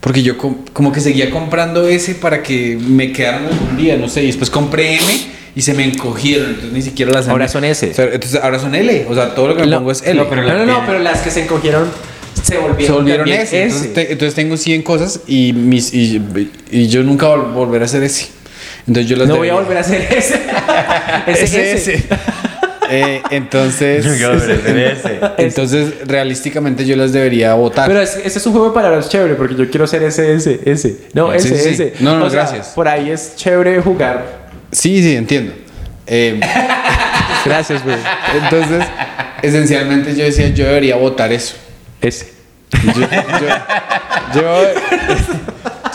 [0.00, 4.08] porque yo com- como que seguía comprando S para que me quedaran algún día, no
[4.08, 5.04] sé, y después compré M
[5.54, 7.90] y se me encogieron, entonces ni siquiera las Ahora son S.
[7.90, 10.02] O sea, entonces ahora son L, o sea, todo lo que me No, pongo es
[10.02, 10.14] L.
[10.20, 11.88] no, pero No, no, no, pero las que se encogieron
[12.42, 13.62] se volvieron, se volvieron también S.
[13.62, 16.20] Entonces, te- entonces tengo 100 cosas y, mis, y,
[16.70, 18.28] y yo nunca vol- volveré a hacer S.
[18.86, 20.02] Entonces yo las No voy a debería- volver a hacer
[21.26, 22.04] ese, Ese, ese.
[22.90, 24.06] Eh, entonces,
[25.38, 27.88] entonces realísticamente yo las debería votar.
[27.88, 30.60] Pero es- ese es un juego de palabras chévere porque yo quiero ser ese, ese,
[30.64, 30.96] ese.
[31.12, 31.68] No, Sí, ese, sí.
[31.70, 31.94] ese.
[32.00, 32.68] No, no, O sea, gracias.
[32.68, 34.24] Por ahí es chévere jugar.
[34.72, 35.52] sí, sí, entiendo.
[36.06, 36.38] Eh,
[37.44, 37.96] Gracias, güey.
[38.42, 38.84] entonces,
[39.42, 41.54] esencialmente yo decía, yo debería votar eso.
[42.00, 42.32] Ese.
[42.84, 43.06] Yo, yo,
[44.34, 44.40] yo,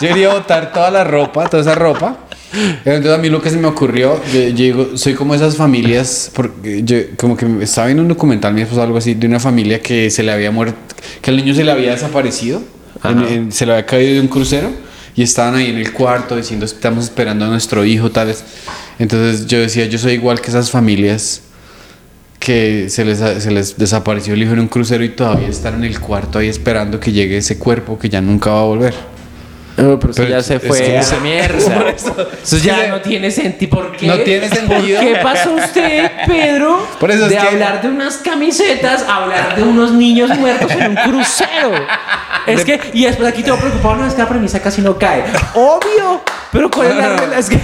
[0.00, 2.16] debería votar toda la ropa, toda esa ropa.
[2.84, 6.30] Entonces a mí lo que se me ocurrió, yo, yo digo, soy como esas familias,
[6.34, 9.80] porque yo como que estaba viendo un documental, mi esposa, algo así, de una familia
[9.80, 10.76] que se le había muerto,
[11.22, 12.62] que el niño se le había desaparecido,
[13.04, 14.70] en- en- se le había caído de un crucero
[15.16, 18.44] y estaban ahí en el cuarto diciendo, estamos esperando a nuestro hijo, tales.
[18.98, 21.40] Entonces yo decía, yo soy igual que esas familias
[22.38, 25.84] que se les, se les desapareció el hijo en un crucero y todavía están en
[25.84, 28.94] el cuarto ahí esperando que llegue ese cuerpo que ya nunca va a volver.
[29.76, 31.94] No, pero eso Pero ya es- se es fue que a esa mierda.
[32.42, 33.70] Eso ya no tiene sentido.
[33.70, 34.06] ¿Por qué?
[34.06, 35.00] No tiene sentido.
[35.00, 39.22] ¿Por qué pasó usted, Pedro, Por eso es de que- hablar de unas camisetas a
[39.22, 41.70] hablar de unos niños muertos en un crucero?
[42.46, 45.22] Es que, y después aquí todo preocupado, no, es que la premisa casi no cae.
[45.54, 46.20] Obvio,
[46.52, 47.38] pero ¿cuál es la regla?
[47.38, 47.58] Es que,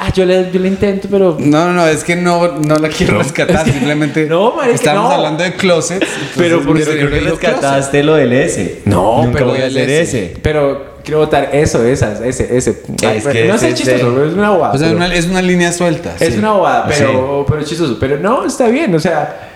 [0.00, 1.36] ah, yo le, yo le intento, pero...
[1.38, 5.14] No, no, no, es que no, no la quiero rescatar, simplemente No, estamos no.
[5.14, 6.06] hablando de closets.
[6.36, 7.40] Pero porque creo que closet.
[7.42, 8.80] rescataste lo del S.
[8.86, 10.34] No, Nunca pero voy a hacer S.
[10.42, 12.82] Pero quiero votar eso, esas, ese, ese.
[13.14, 14.74] Es que no sé chistoso, pero es una bobada.
[14.74, 16.14] O sea, pero- una- es una línea suelta.
[16.18, 16.38] Es sí.
[16.38, 17.96] una bobada, pero, pero es chistoso.
[18.00, 19.50] Pero no, está bien, o sea,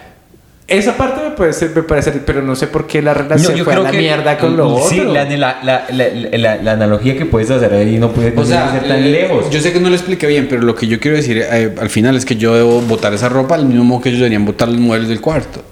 [0.68, 3.72] esa parte me puede ser, me parece, pero no sé por qué la relación fue
[3.74, 5.14] a la mierda con lo Sí, otro.
[5.14, 6.08] la, la, la, la,
[6.38, 9.10] la- la analogía que puedes hacer ahí no puede, no O sea, ser tan le-
[9.22, 9.48] lejos.
[9.48, 11.88] yo sé que no lo expliqué bien, pero lo que yo quiero decir eh, al
[11.88, 14.68] final es que yo debo botar esa ropa al mismo modo que ellos deberían botar
[14.68, 15.62] los muebles del cuarto.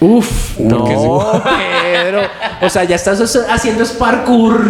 [0.00, 0.84] Uf, no,
[1.44, 2.20] Pedro.
[2.62, 4.60] O sea, ya estás haciendo es parkour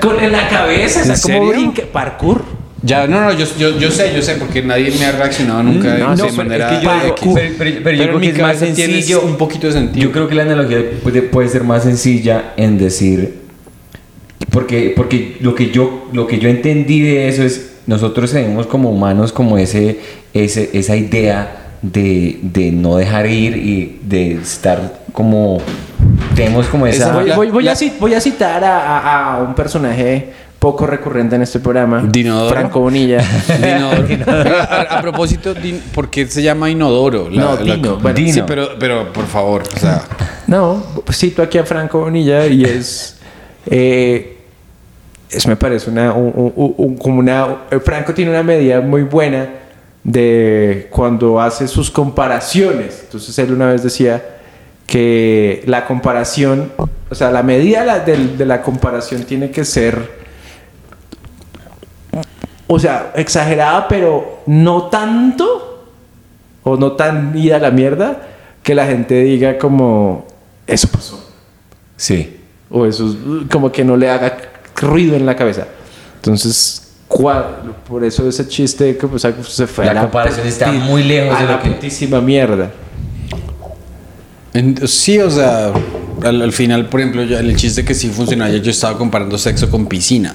[0.00, 1.00] con en la cabeza.
[1.00, 1.82] O sea, ¿En como.
[1.92, 2.44] Parkour.
[2.80, 5.94] Ya, no, no, yo, yo, yo sé, yo sé, porque nadie me ha reaccionado nunca
[5.96, 6.90] Mm, no, de, pero manera es que yo
[7.34, 9.22] pero- pero- pero yo creo que mi es más cabeza tiene sencillo.
[9.22, 10.06] un poquito de sentido.
[10.06, 13.34] Yo creo que la analogía puede, puede ser más sencilla en decir
[14.50, 18.90] porque porque lo que yo lo que yo entendí de eso es nosotros tenemos como
[18.90, 19.98] humanos como ese,
[20.32, 25.58] ese esa idea de, de no dejar ir y de estar como
[26.34, 29.34] tenemos como esa, Esa- Voy, la- voy- voy la- a, voy a citar a, a-
[29.36, 32.02] a un personaje poco recurrente en este programa.
[32.04, 32.50] Dinodoro.
[32.54, 33.18] Franco Bonilla.
[33.62, 34.06] Dinodoro.
[34.70, 37.28] a, a propósito, din- ¿por qué se llama inodoro?
[37.30, 37.96] No, Dino.
[37.98, 40.02] Bueno, Sí, pero, pero por favor, o sea,
[40.48, 40.82] No,
[41.12, 43.18] cito aquí a Franco Bonilla y es.
[43.66, 44.38] eh,
[45.30, 46.12] es me parece una.
[46.12, 47.46] un- un- un- como una
[47.84, 49.46] Franco tiene una medida muy buena
[50.10, 53.00] de cuando hace sus comparaciones.
[53.04, 54.36] Entonces él una vez decía
[54.86, 56.72] que la comparación,
[57.10, 60.18] o sea, la medida de, la comparación tiene que ser.
[62.66, 65.84] O sea, exagerada, pero no tanto
[66.62, 68.28] o no tan ida a la mierda
[68.62, 70.26] que la gente diga como
[70.66, 71.32] eso pasó
[71.96, 72.36] sí
[72.68, 74.36] o eso es- como que no le haga
[74.76, 75.66] ruido en la cabeza
[76.16, 77.46] entonces cua-
[77.88, 81.40] por eso ese chiste que pues, se fue La a comparación está muy lejos a
[81.40, 82.70] de lo la que- putísima mierda
[84.54, 85.72] en- sí, o sea,
[86.22, 89.70] al, al final, por ejemplo, yo- el chiste que sí funcionaba, yo estaba comparando sexo
[89.70, 90.34] con piscina.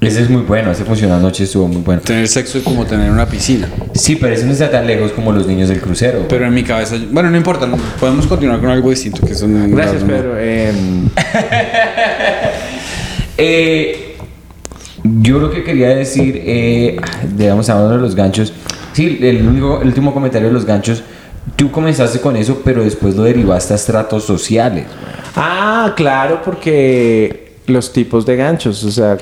[0.00, 3.10] ese es muy bueno ese funcionó anoche estuvo muy bueno Tener sexo es como tener
[3.10, 3.68] una piscina.
[3.94, 6.62] sí pero eso no está tan lejos como los niños del crucero Pero en mi
[6.62, 9.26] cabeza, bueno, no importa, no- podemos continuar con algo distinto.
[9.26, 11.08] Que eso no- gracias no- Pedro Em,
[13.42, 14.09] Eh,
[15.20, 16.96] yo lo que quería decir, eh,
[17.36, 18.52] digamos, hablando de los ganchos,
[18.92, 21.02] sí, el, único, el último comentario de los ganchos,
[21.56, 24.86] tú comenzaste con eso, pero después lo derivaste a estratos sociales.
[25.36, 29.16] ah claro porque los tipos de ganchos o sea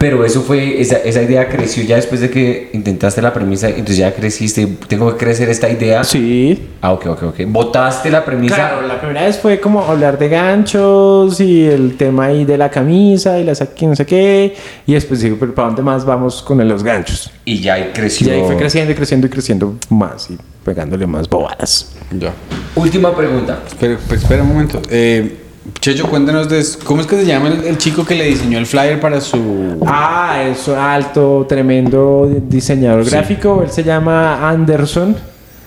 [0.00, 3.98] Pero eso fue, esa, esa idea creció ya después de que intentaste la premisa, entonces
[3.98, 6.02] ya creciste, tengo que crecer esta idea.
[6.04, 7.34] sí Ah, ok, ok, ok.
[7.48, 8.54] Votaste la premisa.
[8.54, 12.70] Claro, la primera vez fue como hablar de ganchos y el tema ahí de la
[12.70, 14.54] camisa y la saqué, no sé qué.
[14.86, 17.30] Y después dije, pero ¿para dónde más vamos con los ganchos?
[17.44, 18.32] Y ya ahí Y creció.
[18.32, 21.92] ahí fue creciendo y creciendo y creciendo más y pegándole más bobadas.
[22.18, 22.32] Ya.
[22.74, 23.60] Última pregunta.
[23.66, 24.80] Espera, pues, espera un momento.
[24.88, 25.36] Eh,
[25.80, 26.64] Checho, cuéntanos de...
[26.84, 29.78] ¿Cómo es que se llama el, el chico que le diseñó el flyer para su...
[29.86, 33.62] Ah, es alto, tremendo diseñador gráfico.
[33.62, 35.16] Él se llama Anderson.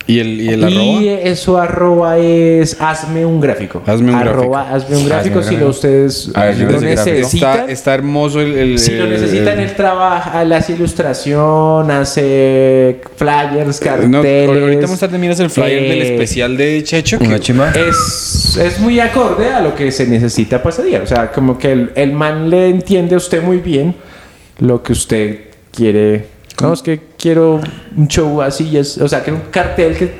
[0.06, 1.02] ¿Y el, y el arroba?
[1.02, 3.82] Y eh, su arroba es hazme un gráfico.
[3.86, 4.76] Hazme un Arroba gráfico.
[4.86, 5.40] hazme un gráfico.
[5.40, 5.64] Hazme si gráfico.
[5.66, 7.60] lo ustedes A ver, yo lo necesitan.
[7.60, 8.54] Está, está hermoso el...
[8.58, 14.10] el- Si lo el- necesitan, el- él trabaja, él hace ilustración, hace flyers, carteles.
[14.10, 17.18] No, ahorita más tarde miras el flyer eh, del especial de Checho.
[17.20, 17.72] que- Una chimba.
[17.72, 21.02] Es, es muy acorde a lo que se necesita para ese día.
[21.02, 23.96] O sea, como que el, el man le entiende a usted muy bien
[24.60, 25.40] lo que usted
[25.74, 26.26] quiere.
[26.62, 27.62] No, es que quiero
[27.96, 28.68] un show así.
[28.68, 30.12] y es- o sea, quiero un cartel que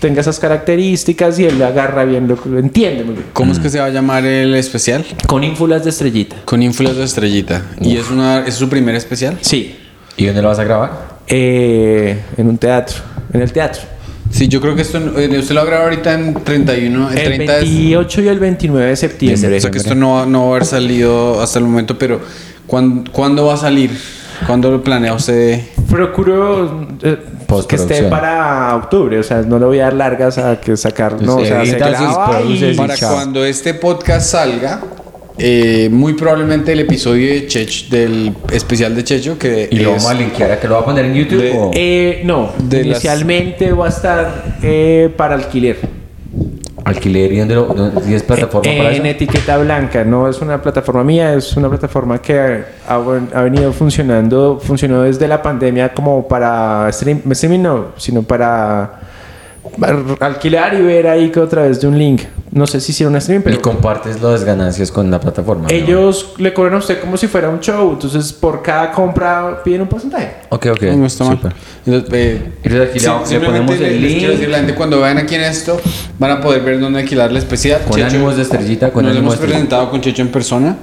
[0.00, 3.26] tenga esas características y él le agarra bien lo que lo entiende muy bien.
[3.34, 5.04] ¿Cómo es que se va a llamar el especial?
[5.26, 6.36] Con ínfulas de estrellita.
[6.46, 7.62] Con ínfulas de estrellita.
[7.82, 9.36] ¿Y es, una, es su primer especial?
[9.42, 9.76] Sí.
[10.16, 11.18] ¿Y dónde lo vas a grabar?
[11.28, 12.96] Eh, en un teatro.
[13.32, 13.82] En el teatro.
[14.30, 14.98] Sí, yo creo que esto...
[15.18, 17.10] eh, Usted lo graba ahorita en 31...
[17.10, 19.56] El El 30 de 28 y el 29 de septiembre.
[19.56, 22.20] O sea que esto no, va- no va a haber salido hasta el momento, pero
[22.66, 23.90] ¿cuándo, ¿cuándo va a salir?
[24.46, 25.60] ¿Cuándo lo planea usted?
[25.90, 27.16] Procuro eh,
[27.68, 31.20] que esté para octubre, o sea, no le voy a dar largas a que sacar,
[31.22, 33.14] no, o sea, se graba y Para chao.
[33.14, 34.80] cuando este podcast salga,
[35.38, 40.06] eh, muy probablemente el episodio de Chech, del especial de Checho, que Y lo vamos
[40.06, 41.40] a linkear, que lo va a poner en YouTube.
[41.42, 45.97] De- o- Eh, no, De las- inicialmente va a estar eh, para alquiler.
[46.88, 51.56] Alquiler y dónde es plataforma para en etiqueta blanca, no es una plataforma mía, es
[51.56, 52.38] una plataforma que
[52.88, 59.07] ha, ha venido funcionando, funcionó desde la pandemia como para stream, streaming no, sino para
[60.20, 62.22] alquilar y ver ahí que otra vez de un link.
[62.50, 65.64] No sé si hicieron un streaming, Y pero compartes las ganancias con la plataforma.
[65.64, 65.68] ¿no?
[65.68, 69.82] ellos le cobran a usted como si fuera un show, entonces por cada compra piden
[69.82, 70.32] un porcentaje.
[70.48, 70.82] Ok, ok.
[70.96, 71.38] No está mal.
[71.84, 74.30] Entonces, eh, Entonces aquí sí, le- ponemos el les- les quiero link.
[74.30, 75.78] decir a la gente cuando vean aquí en esto
[76.18, 77.82] van a poder ver dónde alquilar la especial.
[77.88, 79.56] Con ánimos de estrellita, con nos ánimos hemos de estrellita.
[79.68, 80.76] presentado con Checho en persona.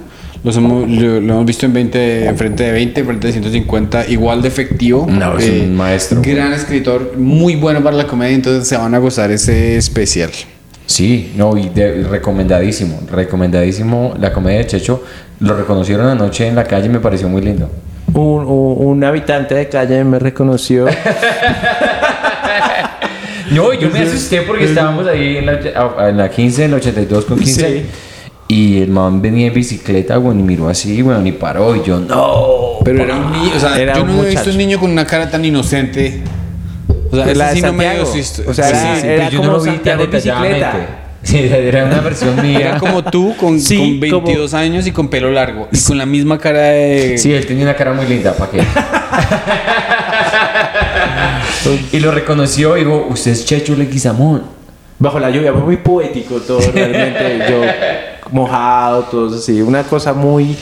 [0.44, 3.32] Los hemos, lo, lo hemos visto en 20, en frente de 20, en frente de
[3.32, 5.06] 150, igual de efectivo.
[5.08, 6.22] Eh, No, es un maestro.
[6.22, 10.30] Gran escritor, muy bueno para la comedia, entonces se van a gozar ese especial.
[10.86, 15.02] Sí, no, y de- recomendadísimo, recomendadísimo la comedia de Checho.
[15.40, 17.68] Lo reconocieron anoche en la calle y me pareció muy lindo.
[18.14, 20.86] Un, un- un habitante de calle me reconoció.
[23.50, 27.24] No, yo me asusté porque estábamos ahí en la, en la 15, en la 82
[27.26, 27.60] con 15.
[27.80, 27.86] Sí.
[28.48, 31.74] Y el man venía en bicicleta, bueno, y miró así, bueno, y paró.
[31.74, 32.78] Y yo, no.
[32.84, 35.04] Pero era un niño, o sea, Era yo no he visto un niño con una
[35.04, 36.22] cara tan inocente.
[37.10, 38.02] O sea, La ese de sí no me dio.
[38.02, 40.66] O sea, Sí, era- sí, era- yo como no lo vi tan detalladamente.
[41.24, 42.60] Sí, era una versión mía.
[42.60, 45.66] Era como tú con, Sí, con 22 años y con pelo largo.
[45.72, 47.18] Y con la misma cara de.
[47.18, 48.60] Sí, él tenía una cara muy linda, ¿para qué?
[51.92, 54.42] y lo reconoció y dijo, usted es Checho Leguizamón.
[54.98, 57.44] Bajo la lluvia, fue muy poético todo realmente.
[57.50, 57.60] Yo
[58.30, 59.60] mojado, todo así.
[59.60, 60.56] Una cosa muy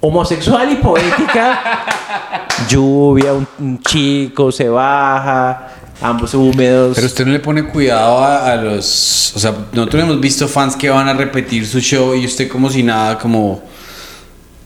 [0.00, 1.60] homosexual y poética.
[2.68, 5.68] lluvia, un, un chico se baja,
[6.00, 6.94] ambos húmedos.
[6.94, 9.32] Pero usted no le pone cuidado a, a los.
[9.36, 12.70] O sea, nosotros hemos visto fans que van a repetir su show y usted, como
[12.70, 13.62] si nada, como.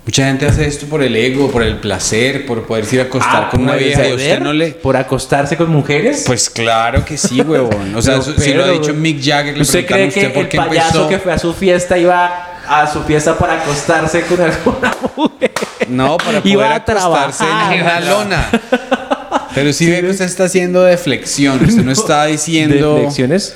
[0.05, 3.45] Mucha gente hace esto por el ego, por el placer, por poderse ir a acostar
[3.45, 4.73] Ah, con una ¿puede vieja y usted no le.
[4.73, 6.25] ¿Por acostarse con mujeres?
[6.27, 7.95] Pues claro que sí, huevón.
[7.95, 10.29] O sea, No, si lo ha dicho Mick Jagger, le ¿Usted cree a usted que
[10.31, 11.09] por el qué payaso empezó.
[11.09, 15.53] que fue a su fiesta iba a su fiesta para acostarse con alguna mujer?
[15.89, 17.73] No, para Iba poder a acostarse trabajar.
[17.75, 18.51] en la lona.
[19.55, 21.65] Pero sí ve que usted está haciendo deflexión.
[21.65, 22.95] Usted no está diciendo.
[22.97, 23.55] ¿Deflexiones?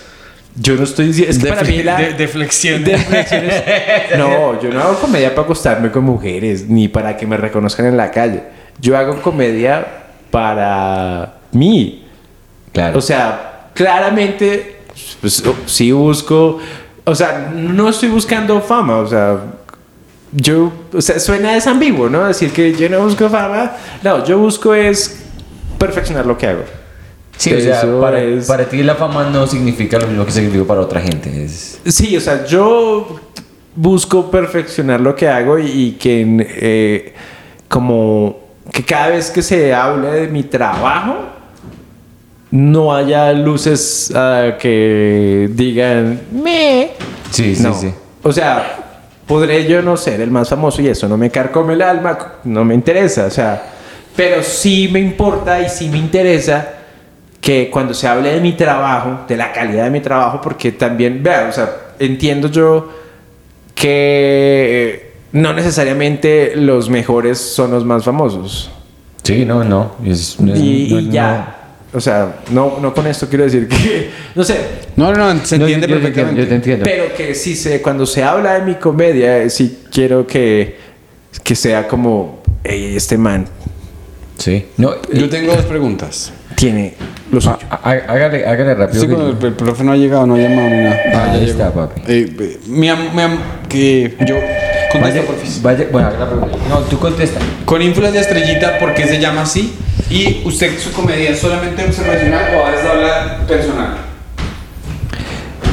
[0.58, 1.32] Yo no estoy diciendo.
[1.32, 1.96] Es que para mí la.
[1.96, 2.82] de- deflexión.
[2.82, 3.62] Deflexiones.
[4.16, 7.96] No, yo no hago comedia para acostarme con mujeres, ni para que me reconozcan en
[7.96, 8.42] la calle.
[8.80, 9.86] Yo hago comedia
[10.30, 12.04] para mí.
[12.72, 12.98] Claro.
[12.98, 14.78] O sea, claramente,
[15.20, 16.58] pues, sí busco.
[17.04, 18.96] O sea, no estoy buscando fama.
[18.98, 19.38] O sea,
[20.32, 20.72] yo.
[20.92, 22.24] O sea, suena desambiguo, ¿no?
[22.26, 23.72] Decir que yo no busco fama.
[24.02, 25.22] No, yo busco es
[25.78, 26.64] perfeccionar lo que hago.
[27.36, 30.32] Sí, o sea, Eso para, es- para ti la fama no significa lo mismo que
[30.32, 31.44] significa para otra gente.
[31.44, 33.20] Es, Sí, o sea, yo
[33.74, 36.24] busco perfeccionar lo que hago y, y que
[36.60, 37.14] eh,
[37.68, 38.38] como
[38.72, 41.14] que cada vez que se hable de mi trabajo
[42.50, 46.90] no haya luces ah, que digan me.
[47.30, 47.74] sí, sí, no.
[47.74, 47.90] sí.
[48.22, 48.78] O sea,
[49.26, 52.64] podré yo no ser el más famoso y eso no me carcome el alma, no
[52.64, 53.62] me interesa, o sea,
[54.16, 56.72] pero sí me importa y sí me interesa
[57.46, 61.22] que cuando se hable de mi trabajo, de la calidad de mi trabajo, porque también,
[61.22, 61.70] vea, o sea,
[62.00, 62.90] entiendo yo
[63.74, 63.84] que
[65.04, 68.68] eh, no necesariamente los mejores son los más famosos.
[69.22, 69.92] Sí, no, no.
[70.04, 71.52] es- no es- y, no- y no- ya.
[71.94, 74.56] O sea, no, no con esto quiero decir que, no sé,
[74.96, 76.42] No, no, no, se entiende yo- yo te entiendo, perfectamente.
[76.42, 76.84] Yo te entiendo.
[76.84, 80.76] pero que sí se, cuando se habla de mi comedia, eh, sí quiero que,
[81.44, 83.46] que sea como, "Ey, este man
[84.38, 84.66] Sí.
[84.76, 86.30] No, Yo tengo dos preguntas.
[86.56, 86.94] Tiene
[87.30, 87.58] lo suyo.
[87.70, 89.00] há- há- hágale, hágale rápido.
[89.04, 90.96] Sí, el, el profe no ha llegado, no ha llamado ni nada.
[91.14, 92.00] Ah, ya está, papi.
[92.08, 93.38] Eh, eh, mi am- mi am-
[93.68, 94.36] que yo.
[94.92, 95.62] Contesta, Vaya, porfis.
[95.62, 96.56] vaya, bueno, haga la pregunta.
[96.68, 97.40] No, tú contesta.
[97.64, 99.76] Con ínfulas de estrellita, ¿por qué se llama así?
[100.08, 103.96] Y usted, su comedia, ¿es solamente observacional o a veces habla personal?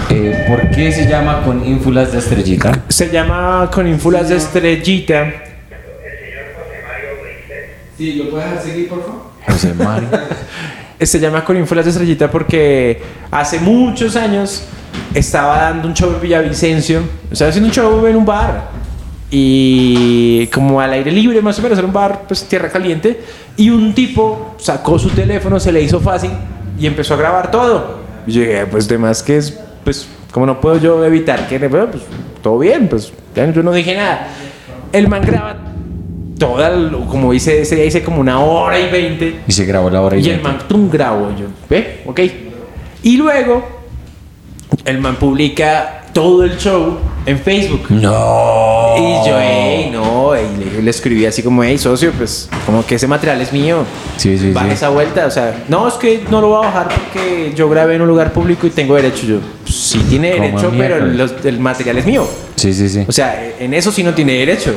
[0.09, 2.83] Eh, ¿Por qué se llama con ínfulas de estrellita?
[2.89, 5.31] Se llama con ínfulas de estrellita.
[7.97, 9.32] Sí, ¿lo puedes dejar seguir, por favor?
[9.47, 9.73] José.
[10.99, 13.01] Eh, Se llama con ínfulas de estrellita porque
[13.31, 14.63] hace muchos años
[15.13, 17.01] estaba dando un show en Villavicencio.
[17.31, 18.69] Estaba haciendo un show en un bar.
[19.29, 23.21] Y como al aire libre, más o menos, era un bar, pues tierra caliente.
[23.57, 26.31] Y un tipo sacó su teléfono, se le hizo fácil
[26.79, 27.99] y empezó a grabar todo.
[28.27, 31.59] Y yo dije, pues de más que es, pues, como no puedo yo evitar que,
[31.59, 32.03] pues
[32.41, 34.27] todo bien, pues ya yo no dije nada.
[34.91, 35.55] El man graba
[36.37, 36.71] toda,
[37.09, 39.41] como hice ese día, hice como una hora y veinte.
[39.47, 40.43] Y se grabó la hora y Y el veinte.
[40.47, 41.45] man, tum, grabo yo.
[41.69, 42.01] ¿Ve?
[42.05, 42.19] Ok.
[43.03, 43.63] Y luego,
[44.85, 47.85] el man publica todo el show en Facebook.
[47.89, 48.93] No.
[48.97, 52.95] Y yo, hey, no, y le, le escribí así como, hey, socio, pues como que
[52.95, 53.83] ese material es mío.
[54.17, 54.73] Sí, sí, Baje sí.
[54.75, 57.95] esa vuelta, o sea, no, es que no lo voy a bajar porque yo grabé
[57.95, 59.25] en un lugar público y tengo derecho.
[59.25, 62.27] Yo, pues, sí tiene derecho, pero los- el material es mío.
[62.55, 63.03] Sí, sí, sí.
[63.07, 64.73] O sea, en eso sí no tiene derecho.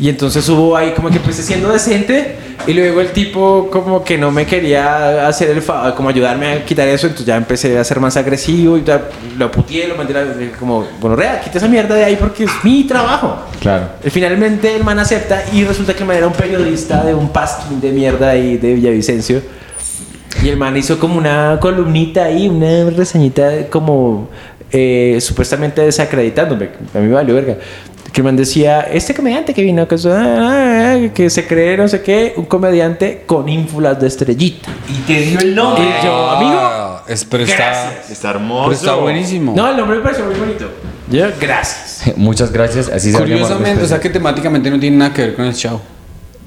[0.00, 2.34] Y entonces hubo ahí como que empecé siendo decente
[2.66, 5.62] y luego el tipo como que no me quería hacer el
[5.94, 9.50] como ayudarme a quitar eso, entonces ya empecé a ser más agresivo y ya lo
[9.50, 12.84] puteé, lo mandé a- como, bueno, rea, quita esa mierda de ahí porque es mi
[12.84, 13.36] trabajo.
[13.60, 13.90] Claro.
[14.02, 17.28] Y finalmente el man acepta y resulta que el man era un periodista de un
[17.28, 19.42] pasquín de mierda ahí de Villavicencio.
[20.42, 24.30] Y el man hizo como una columnita ahí, una reseñita como
[24.72, 26.70] eh, supuestamente desacreditándome.
[26.94, 27.56] A mí me valió verga.
[28.12, 31.86] Que man decía, este comediante que vino, que, es- ah, ah, que se cree no
[31.86, 34.68] sé qué, un comediante con ínfulas de estrellita.
[34.88, 35.84] Y te dio el nombre.
[35.84, 37.92] Y yo, amigo, Ah, es, pero está.
[38.10, 38.72] Está pero hermoso.
[38.72, 39.52] está buenísimo.
[39.54, 40.66] No, el nombre me pareció muy bonito.
[41.08, 42.12] Yo, gracias.
[42.16, 42.88] Muchas gracias.
[42.88, 45.80] Así se Curiosamente, o sea que temáticamente no tiene nada que ver con el show.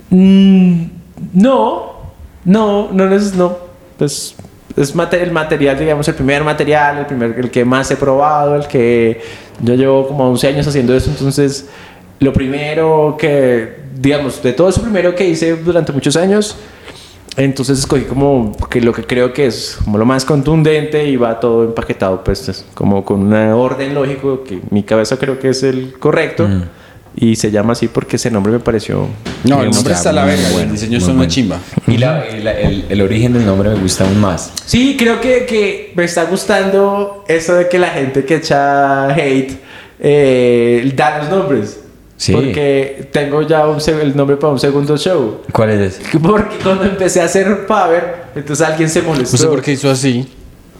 [0.09, 0.83] Mm,
[1.33, 1.93] no,
[2.45, 3.57] no, no es, no.
[3.97, 4.35] Pues
[4.75, 8.67] es el material, digamos, el primer material, el, primer, el que más he probado, el
[8.67, 9.21] que
[9.61, 11.69] yo llevo como 11 años haciendo eso, entonces
[12.19, 16.57] lo primero que, digamos, de todo eso primero que hice durante muchos años,
[17.35, 21.39] entonces escogí como que lo que creo que es como lo más contundente y va
[21.39, 25.63] todo empaquetado, pues es como con un orden lógico que mi cabeza creo que es
[25.63, 26.47] el correcto.
[27.15, 29.07] Y se llama así porque ese nombre me pareció
[29.43, 30.49] No, el nombre está a la verga.
[30.51, 31.31] bueno, el diseño es una bueno.
[31.31, 31.59] chimba.
[31.87, 34.51] Y la- el, el origen del nombre me gusta aún más.
[34.65, 39.53] Sí, creo que, que me está gustando eso de que la gente que echa hate
[39.99, 41.79] eh, da los nombres.
[42.17, 42.31] Sí.
[42.31, 45.41] Porque tengo ya un el nombre para un segundo show.
[45.51, 45.99] ¿Cuál es?
[46.21, 49.33] Porque cuando empecé a hacer Power, entonces alguien se molestó.
[49.37, 50.27] No sé por qué hizo así.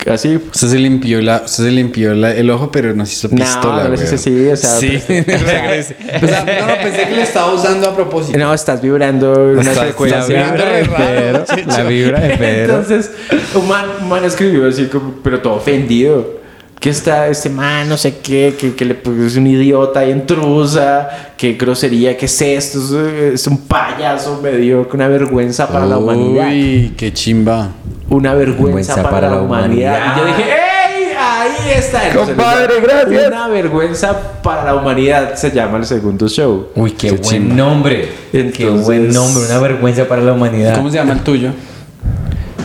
[0.10, 0.36] Así.
[0.36, 3.84] Usted se limpió, la, usted se limpió la- el ojo, pero nos hizo No, pistola.
[3.84, 4.04] no lo weón.
[4.04, 5.44] hice así, o sea, Sí, pero-.
[5.44, 8.38] O sea, no, no, pensé que le estaba usando a propósito.
[8.38, 10.20] No, estás vibrando una frecuencia.
[10.20, 12.74] la vibra de Pedro, La vibra de Pedro.
[12.78, 13.12] Entonces,
[13.56, 16.43] un man, un man escribió así como, pero todo ofendido.
[16.84, 20.12] Que está este man, no sé qué, que, que le, pues, es un idiota y
[20.12, 22.78] intrusa, qué grosería, qué es esto,
[23.08, 26.50] es, es un payaso medio, una vergüenza para la humanidad.
[26.50, 27.70] Uy, qué chimba.
[28.10, 29.98] Una vergüenza para, la humanidad.
[30.14, 31.14] Y yo dije, ¡ey!
[31.18, 32.06] Ahí está.
[32.06, 33.28] Entonces, Compadre, gracias.
[33.28, 36.68] Una vergüenza para la humanidad se llama el segundo show.
[36.76, 37.56] Uy, qué, Qué buen chimba.
[37.56, 38.10] nombre.
[38.30, 39.46] qué Entonces- buen nombre.
[39.46, 40.76] Una vergüenza para la humanidad.
[40.76, 41.52] ¿Cómo se llama el tuyo?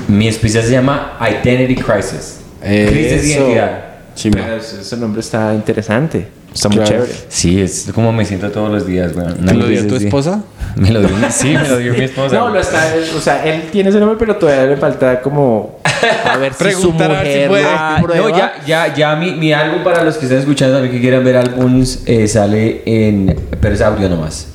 [0.08, 2.40] Mi especial se llama Identity Crisis.
[2.60, 3.87] Crisis de identidad.
[4.18, 4.40] Chimba.
[4.44, 6.28] Pero ese nombre está interesante.
[6.52, 6.90] Está muy Claro.
[6.92, 7.12] chévere.
[7.28, 9.12] Sí, es como me siento todos los días.
[9.14, 10.42] Una ¿Te lo dio tu esposa?
[10.76, 12.36] Me lo dio, sí, me lo dio mi esposa.
[12.36, 15.80] No, lo está, o sea, él tiene ese nombre, pero todavía le falta como
[16.24, 18.28] a ver si su Preguntar a ver si mujer Ah, prueba.
[18.28, 21.24] no, ya, ya, ya mi, mi álbum para los que estén escuchando también que quieran
[21.24, 24.48] ver álbums eh, sale en, pero es audio nomás,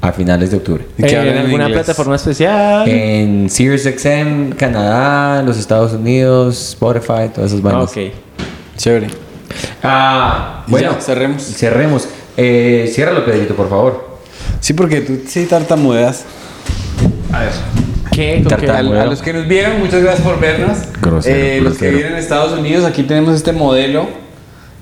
[0.00, 0.84] a finales de octubre.
[0.98, 2.88] ¿Y qué en alguna plataforma especial.
[2.88, 7.90] En SiriusXM, Canadá, los Estados Unidos, Spotify, todas esas bandas.
[7.92, 7.98] ok.
[8.76, 9.08] Chévere.
[9.82, 11.42] Ah, bueno, ya, cerremos.
[11.42, 12.08] cerremos.
[12.36, 14.18] Eh, ciérralo, Pedrito, por favor.
[14.60, 16.24] Sí, porque tú sí tartamudeas.
[18.12, 18.42] ¿Qué?
[18.46, 18.66] ¿Con qué?
[18.66, 18.98] Tartamudo.
[19.00, 20.78] A, a los que nos vieron, muchas gracias por vernos.
[21.00, 24.06] Grosero, Eh, Los que vienen en Estados Unidos, aquí tenemos este modelo.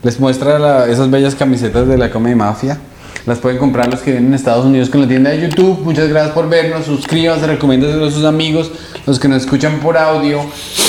[0.03, 2.79] Les muestra la- esas bellas camisetas de la Comedy Mafia.
[3.27, 5.81] Las pueden comprar los que vienen en Estados Unidos con la tienda de YouTube.
[5.85, 6.87] Muchas gracias por vernos.
[6.87, 8.71] Suscríbanse, recomiéndaselo a sus amigos.
[9.07, 10.41] Los que nos escuchan por audio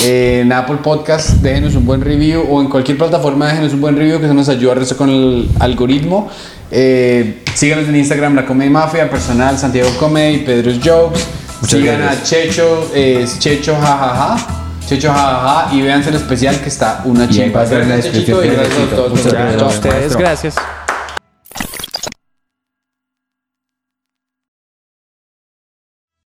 [0.04, 2.44] eh, en Apple Podcast, déjenos un buen review.
[2.50, 5.10] O en cualquier plataforma, déjenos un buen review que eso nos ayuda a resto con
[5.10, 6.30] el algoritmo.
[6.70, 11.20] Eh, síganos en Instagram, la Comedy Mafia, personal, Santiago Comedy, Pedro's Jokes.
[11.60, 12.22] Muchas Sigan gracias.
[12.22, 14.36] a Checho, eh, es Checho jajaja.
[14.88, 17.64] Checho jajaja y véanse el especial que está una chimba.
[17.64, 18.44] Gracias, Chechito, descripción.
[18.44, 19.10] y gracias a todos.
[19.10, 19.62] Muchas gracias.
[19.62, 20.81] a ustedes, gracias.